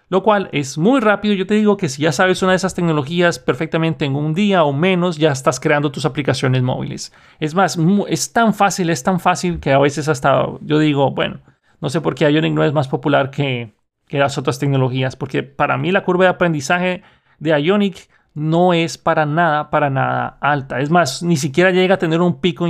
lo 0.09 0.23
cual 0.23 0.49
es 0.51 0.77
muy 0.77 0.99
rápido. 0.99 1.33
Yo 1.33 1.45
te 1.45 1.55
digo 1.55 1.77
que 1.77 1.89
si 1.89 2.03
ya 2.03 2.11
sabes 2.11 2.41
una 2.41 2.51
de 2.51 2.57
esas 2.57 2.75
tecnologías 2.75 3.39
perfectamente 3.39 4.05
en 4.05 4.15
un 4.15 4.33
día 4.33 4.63
o 4.63 4.73
menos, 4.73 5.17
ya 5.17 5.31
estás 5.31 5.59
creando 5.59 5.91
tus 5.91 6.05
aplicaciones 6.05 6.63
móviles. 6.63 7.13
Es 7.39 7.55
más, 7.55 7.77
es 8.07 8.33
tan 8.33 8.53
fácil, 8.53 8.89
es 8.89 9.03
tan 9.03 9.19
fácil 9.19 9.59
que 9.59 9.73
a 9.73 9.79
veces 9.79 10.07
hasta 10.07 10.47
yo 10.61 10.79
digo, 10.79 11.11
bueno, 11.11 11.39
no 11.81 11.89
sé 11.89 12.01
por 12.01 12.15
qué 12.15 12.29
Ionic 12.31 12.53
no 12.53 12.63
es 12.63 12.73
más 12.73 12.87
popular 12.87 13.29
que, 13.29 13.75
las 14.09 14.37
otras 14.37 14.57
tecnologías, 14.57 15.17
porque 15.17 15.43
para 15.43 15.77
mí 15.77 15.91
la 15.91 16.05
curva 16.05 16.23
de 16.23 16.29
aprendizaje 16.29 17.03
de 17.39 17.61
Ionic 17.61 18.07
no 18.33 18.73
es 18.73 18.97
para 18.97 19.25
nada, 19.25 19.69
para 19.69 19.89
nada 19.89 20.37
alta. 20.39 20.79
Es 20.79 20.89
más, 20.89 21.23
ni 21.23 21.35
siquiera 21.35 21.71
llega 21.71 21.95
a 21.95 21.99
tener 21.99 22.21
un 22.21 22.39
pico 22.39 22.65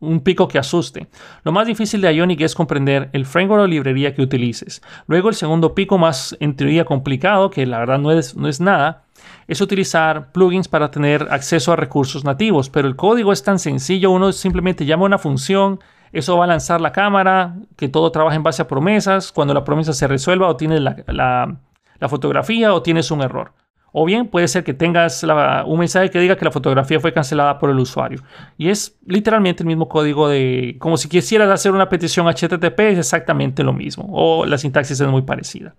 un 0.00 0.20
pico 0.20 0.48
que 0.48 0.58
asuste. 0.58 1.08
Lo 1.44 1.52
más 1.52 1.66
difícil 1.66 2.00
de 2.00 2.12
Ionic 2.14 2.40
es 2.40 2.54
comprender 2.54 3.10
el 3.12 3.26
framework 3.26 3.62
o 3.62 3.66
librería 3.66 4.14
que 4.14 4.22
utilices. 4.22 4.82
Luego 5.06 5.28
el 5.28 5.34
segundo 5.34 5.74
pico 5.74 5.98
más 5.98 6.36
en 6.40 6.56
teoría 6.56 6.84
complicado, 6.84 7.50
que 7.50 7.66
la 7.66 7.78
verdad 7.78 7.98
no 7.98 8.10
es, 8.10 8.34
no 8.34 8.48
es 8.48 8.60
nada, 8.60 9.04
es 9.46 9.60
utilizar 9.60 10.32
plugins 10.32 10.68
para 10.68 10.90
tener 10.90 11.28
acceso 11.30 11.72
a 11.72 11.76
recursos 11.76 12.24
nativos, 12.24 12.70
pero 12.70 12.88
el 12.88 12.96
código 12.96 13.32
es 13.32 13.42
tan 13.42 13.58
sencillo, 13.58 14.10
uno 14.10 14.32
simplemente 14.32 14.86
llama 14.86 15.04
una 15.04 15.18
función, 15.18 15.80
eso 16.12 16.36
va 16.36 16.44
a 16.44 16.48
lanzar 16.48 16.80
la 16.80 16.92
cámara, 16.92 17.56
que 17.76 17.88
todo 17.88 18.10
trabaja 18.10 18.36
en 18.36 18.42
base 18.42 18.62
a 18.62 18.68
promesas, 18.68 19.30
cuando 19.32 19.54
la 19.54 19.64
promesa 19.64 19.92
se 19.92 20.08
resuelva 20.08 20.48
o 20.48 20.56
tienes 20.56 20.80
la 20.80 22.08
fotografía 22.08 22.72
o 22.72 22.82
tienes 22.82 23.10
un 23.10 23.20
error. 23.20 23.52
O 23.92 24.04
bien 24.04 24.28
puede 24.28 24.48
ser 24.48 24.64
que 24.64 24.74
tengas 24.74 25.24
un 25.66 25.78
mensaje 25.78 26.10
que 26.10 26.20
diga 26.20 26.36
que 26.36 26.44
la 26.44 26.50
fotografía 26.50 27.00
fue 27.00 27.12
cancelada 27.12 27.58
por 27.58 27.70
el 27.70 27.78
usuario. 27.78 28.22
Y 28.56 28.68
es 28.68 28.98
literalmente 29.06 29.62
el 29.62 29.66
mismo 29.66 29.88
código 29.88 30.28
de, 30.28 30.76
como 30.78 30.96
si 30.96 31.08
quisieras 31.08 31.50
hacer 31.50 31.72
una 31.72 31.88
petición 31.88 32.26
HTTP, 32.26 32.80
es 32.80 32.98
exactamente 32.98 33.64
lo 33.64 33.72
mismo. 33.72 34.06
O 34.10 34.46
la 34.46 34.58
sintaxis 34.58 35.00
es 35.00 35.08
muy 35.08 35.22
parecida. 35.22 35.74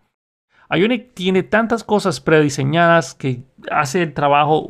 Ionic 0.70 1.14
tiene 1.14 1.44
tantas 1.44 1.84
cosas 1.84 2.22
prediseñadas 2.22 3.14
que 3.14 3.44
hace 3.70 4.04
el 4.04 4.14
trabajo 4.14 4.66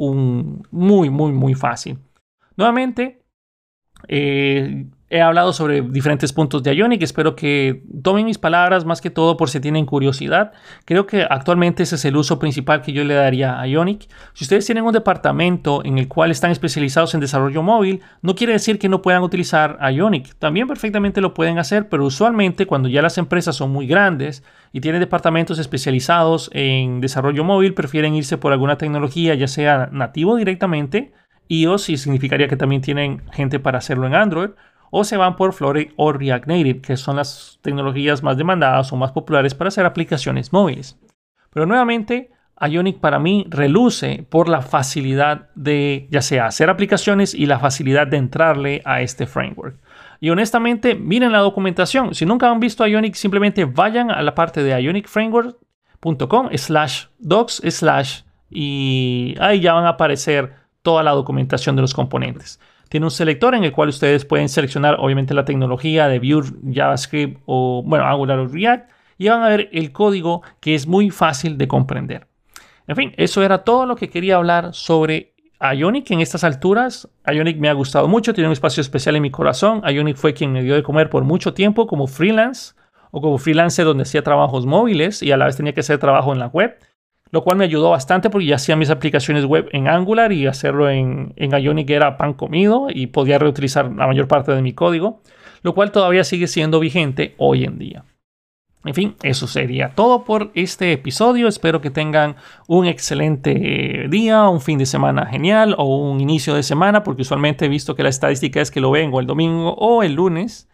muy, 0.71 1.09
muy, 1.09 1.31
muy 1.31 1.53
fácil. 1.53 1.99
Nuevamente, 2.57 3.23
eh, 4.07 4.87
He 5.13 5.19
hablado 5.19 5.51
sobre 5.51 5.81
diferentes 5.81 6.31
puntos 6.31 6.63
de 6.63 6.73
Ionic. 6.73 7.01
Espero 7.01 7.35
que 7.35 7.83
tomen 8.01 8.23
mis 8.23 8.37
palabras 8.37 8.85
más 8.85 9.01
que 9.01 9.09
todo 9.09 9.35
por 9.35 9.49
si 9.49 9.59
tienen 9.59 9.85
curiosidad. 9.85 10.53
Creo 10.85 11.05
que 11.05 11.27
actualmente 11.29 11.83
ese 11.83 11.95
es 11.95 12.05
el 12.05 12.15
uso 12.15 12.39
principal 12.39 12.81
que 12.81 12.93
yo 12.93 13.03
le 13.03 13.15
daría 13.15 13.59
a 13.59 13.67
Ionic. 13.67 14.07
Si 14.33 14.45
ustedes 14.45 14.65
tienen 14.65 14.85
un 14.85 14.93
departamento 14.93 15.83
en 15.83 15.97
el 15.97 16.07
cual 16.07 16.31
están 16.31 16.51
especializados 16.51 17.13
en 17.13 17.19
desarrollo 17.19 17.61
móvil, 17.61 17.99
no 18.21 18.35
quiere 18.35 18.53
decir 18.53 18.79
que 18.79 18.87
no 18.87 19.01
puedan 19.01 19.21
utilizar 19.21 19.77
Ionic. 19.91 20.33
También 20.39 20.65
perfectamente 20.65 21.19
lo 21.19 21.33
pueden 21.33 21.59
hacer, 21.59 21.89
pero 21.89 22.05
usualmente 22.05 22.65
cuando 22.65 22.87
ya 22.87 23.01
las 23.01 23.17
empresas 23.17 23.57
son 23.57 23.69
muy 23.69 23.87
grandes 23.87 24.45
y 24.71 24.79
tienen 24.79 25.01
departamentos 25.01 25.59
especializados 25.59 26.49
en 26.53 27.01
desarrollo 27.01 27.43
móvil, 27.43 27.73
prefieren 27.73 28.15
irse 28.15 28.37
por 28.37 28.53
alguna 28.53 28.77
tecnología, 28.77 29.35
ya 29.35 29.49
sea 29.49 29.89
nativo 29.91 30.37
directamente, 30.37 31.11
iOS, 31.49 31.89
y 31.89 31.97
significaría 31.97 32.47
que 32.47 32.55
también 32.55 32.81
tienen 32.81 33.23
gente 33.33 33.59
para 33.59 33.79
hacerlo 33.79 34.07
en 34.07 34.15
Android 34.15 34.51
o 34.91 35.03
se 35.03 35.17
van 35.17 35.35
por 35.35 35.53
Flutter 35.53 35.91
o 35.95 36.11
React 36.11 36.47
Native, 36.47 36.81
que 36.81 36.97
son 36.97 37.15
las 37.15 37.57
tecnologías 37.63 38.21
más 38.21 38.37
demandadas 38.37 38.93
o 38.93 38.97
más 38.97 39.11
populares 39.11 39.55
para 39.55 39.69
hacer 39.69 39.85
aplicaciones 39.85 40.53
móviles. 40.53 40.99
Pero 41.49 41.65
nuevamente, 41.65 42.29
Ionic 42.67 42.99
para 42.99 43.17
mí 43.17 43.45
reluce 43.49 44.25
por 44.29 44.47
la 44.47 44.61
facilidad 44.61 45.49
de 45.55 46.07
ya 46.11 46.21
sea 46.21 46.45
hacer 46.45 46.69
aplicaciones 46.69 47.33
y 47.33 47.45
la 47.45 47.59
facilidad 47.59 48.05
de 48.05 48.17
entrarle 48.17 48.81
a 48.85 49.01
este 49.01 49.25
framework. 49.25 49.79
Y 50.19 50.29
honestamente, 50.29 50.93
miren 50.93 51.31
la 51.31 51.39
documentación. 51.39 52.13
Si 52.13 52.25
nunca 52.25 52.51
han 52.51 52.59
visto 52.59 52.85
Ionic, 52.85 53.15
simplemente 53.15 53.65
vayan 53.65 54.11
a 54.11 54.21
la 54.21 54.35
parte 54.35 54.61
de 54.61 54.79
ionicframework.com 54.79 56.49
slash 56.55 57.05
docs 57.17 57.61
slash 57.67 58.21
y 58.49 59.35
ahí 59.39 59.61
ya 59.61 59.73
van 59.73 59.85
a 59.85 59.89
aparecer 59.89 60.53
toda 60.81 61.01
la 61.01 61.11
documentación 61.11 61.75
de 61.75 61.81
los 61.81 61.93
componentes. 61.93 62.59
Tiene 62.91 63.05
un 63.05 63.11
selector 63.11 63.55
en 63.55 63.63
el 63.63 63.71
cual 63.71 63.87
ustedes 63.87 64.25
pueden 64.25 64.49
seleccionar 64.49 64.97
obviamente 64.99 65.33
la 65.33 65.45
tecnología 65.45 66.09
de 66.09 66.19
Vue, 66.19 66.43
JavaScript 66.73 67.41
o 67.45 67.81
bueno, 67.85 68.03
Angular 68.05 68.37
o 68.37 68.49
React 68.49 68.91
y 69.17 69.29
van 69.29 69.43
a 69.43 69.47
ver 69.47 69.69
el 69.71 69.93
código 69.93 70.41
que 70.59 70.75
es 70.75 70.87
muy 70.87 71.09
fácil 71.09 71.57
de 71.57 71.69
comprender. 71.69 72.27
En 72.87 72.97
fin, 72.97 73.13
eso 73.15 73.43
era 73.43 73.59
todo 73.59 73.85
lo 73.85 73.95
que 73.95 74.09
quería 74.09 74.35
hablar 74.35 74.73
sobre 74.73 75.35
Ionic 75.61 76.11
en 76.11 76.19
estas 76.19 76.43
alturas. 76.43 77.07
Ionic 77.25 77.59
me 77.59 77.69
ha 77.69 77.73
gustado 77.73 78.09
mucho, 78.09 78.33
tiene 78.33 78.49
un 78.49 78.53
espacio 78.53 78.81
especial 78.81 79.15
en 79.15 79.21
mi 79.21 79.31
corazón. 79.31 79.81
Ionic 79.87 80.17
fue 80.17 80.33
quien 80.33 80.51
me 80.51 80.61
dio 80.61 80.75
de 80.75 80.83
comer 80.83 81.09
por 81.09 81.23
mucho 81.23 81.53
tiempo 81.53 81.87
como 81.87 82.07
freelance 82.07 82.73
o 83.11 83.21
como 83.21 83.37
freelancer 83.37 83.85
donde 83.85 84.03
hacía 84.03 84.21
trabajos 84.21 84.65
móviles 84.65 85.23
y 85.23 85.31
a 85.31 85.37
la 85.37 85.45
vez 85.45 85.55
tenía 85.55 85.71
que 85.71 85.79
hacer 85.79 85.97
trabajo 85.97 86.33
en 86.33 86.39
la 86.39 86.47
web 86.47 86.77
lo 87.31 87.43
cual 87.43 87.57
me 87.57 87.63
ayudó 87.63 87.89
bastante 87.89 88.29
porque 88.29 88.45
ya 88.45 88.55
hacía 88.55 88.75
mis 88.75 88.89
aplicaciones 88.89 89.45
web 89.45 89.69
en 89.71 89.87
Angular 89.87 90.31
y 90.31 90.47
hacerlo 90.47 90.89
en, 90.89 91.33
en 91.37 91.51
Ionic 91.51 91.89
era 91.89 92.17
pan 92.17 92.33
comido 92.33 92.87
y 92.89 93.07
podía 93.07 93.39
reutilizar 93.39 93.91
la 93.91 94.07
mayor 94.07 94.27
parte 94.27 94.51
de 94.51 94.61
mi 94.61 94.73
código, 94.73 95.21
lo 95.63 95.73
cual 95.73 95.91
todavía 95.91 96.23
sigue 96.23 96.47
siendo 96.47 96.79
vigente 96.79 97.35
hoy 97.37 97.63
en 97.63 97.79
día. 97.79 98.03
En 98.83 98.95
fin, 98.95 99.15
eso 99.21 99.45
sería 99.45 99.89
todo 99.89 100.25
por 100.25 100.51
este 100.55 100.91
episodio. 100.91 101.47
Espero 101.47 101.81
que 101.81 101.91
tengan 101.91 102.35
un 102.67 102.87
excelente 102.87 104.07
día, 104.09 104.49
un 104.49 104.59
fin 104.59 104.79
de 104.79 104.87
semana 104.87 105.27
genial 105.27 105.75
o 105.77 105.97
un 105.97 106.19
inicio 106.19 106.55
de 106.55 106.63
semana, 106.63 107.03
porque 107.03 107.21
usualmente 107.21 107.65
he 107.65 107.69
visto 107.69 107.95
que 107.95 108.01
la 108.01 108.09
estadística 108.09 108.59
es 108.59 108.71
que 108.71 108.81
lo 108.81 108.89
vengo 108.89 109.19
el 109.19 109.27
domingo 109.27 109.75
o 109.75 110.01
el 110.01 110.13
lunes. 110.13 110.67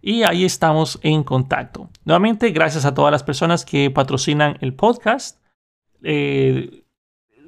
Y 0.00 0.22
ahí 0.22 0.44
estamos 0.44 1.00
en 1.02 1.24
contacto. 1.24 1.90
Nuevamente, 2.04 2.50
gracias 2.50 2.84
a 2.84 2.94
todas 2.94 3.10
las 3.10 3.24
personas 3.24 3.64
que 3.64 3.90
patrocinan 3.90 4.56
el 4.60 4.72
podcast. 4.72 5.38
Eh, 6.02 6.84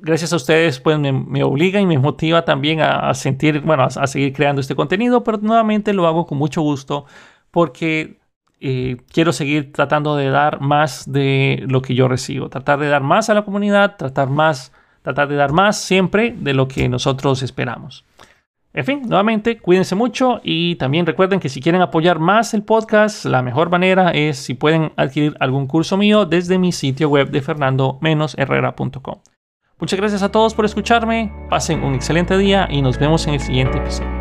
gracias 0.01 0.33
a 0.33 0.37
ustedes, 0.37 0.81
pues 0.81 0.99
me, 0.99 1.43
obliga 1.43 1.81
y 1.81 1.87
me 1.87 1.99
motiva 1.99 2.45
también 2.45 2.81
a, 2.81 3.13
sentir, 3.15 3.61
bueno, 3.61 3.85
a, 3.85 4.07
seguir 4.07 4.33
creando 4.33 4.61
este 4.61 4.75
contenido, 4.75 5.23
pero 5.23 5.39
nuevamente 5.39 5.93
lo 5.93 6.07
hago 6.07 6.27
con 6.27 6.39
mucho 6.39 6.63
gusto 6.63 7.07
porque 7.51 8.19
eh, 8.61 8.97
quiero 9.13 9.33
seguir 9.33 9.73
tratando 9.73 10.17
de 10.17 10.31
dar 10.31 10.61
más 10.61 11.11
de 11.11 11.65
lo 11.67 11.83
que 11.83 11.95
yo 11.95 12.09
recibo, 12.09 12.49
tratar 12.49 12.79
de 12.79 12.89
dar 12.89 13.03
más 13.03 13.31
a 13.31 13.35
la 13.35 13.45
comunidad, 13.45 13.97
tratar 13.97 14.29
más, 14.31 14.73
tratar 15.03 15.29
de 15.29 15.37
dar 15.37 15.53
más 15.53 15.79
siempre 15.79 16.35
de 16.39 16.55
lo 16.55 16.69
que 16.69 16.89
nosotros 16.89 17.43
esperamos. 17.43 18.05
En 18.73 18.85
fin, 18.85 19.03
nuevamente, 19.03 19.59
cuídense 19.59 19.97
mucho 19.97 20.41
y 20.45 20.77
también 20.77 21.05
recuerden 21.05 21.41
que 21.41 21.49
si 21.49 21.61
quieren 21.61 21.83
apoyar 21.83 22.21
más 22.21 22.55
el 22.55 22.63
podcast, 22.63 23.25
la 23.25 23.43
mejor 23.43 23.69
manera 23.69 24.11
es 24.13 24.39
si 24.39 24.55
pueden 24.55 24.93
adquirir 24.97 25.37
algún 25.41 25.67
curso 25.67 25.97
mío 25.97 26.25
desde 26.25 26.59
mi 26.59 26.71
sitio 26.71 27.09
web 27.09 27.31
de 27.31 27.43
fernando-herrera.com. 27.43 29.21
Muchas 29.81 29.99
gracias 29.99 30.23
a 30.23 30.31
todos 30.31 30.55
por 30.55 30.67
escucharme, 30.67 31.33
pasen 31.49 31.83
un 31.83 31.95
excelente 31.95 32.39
día 32.39 32.69
y 32.71 32.81
nos 32.83 32.99
vemos 32.99 33.27
en 33.27 33.35
el 33.35 33.41
siguiente 33.41 33.79
episodio. 33.79 34.20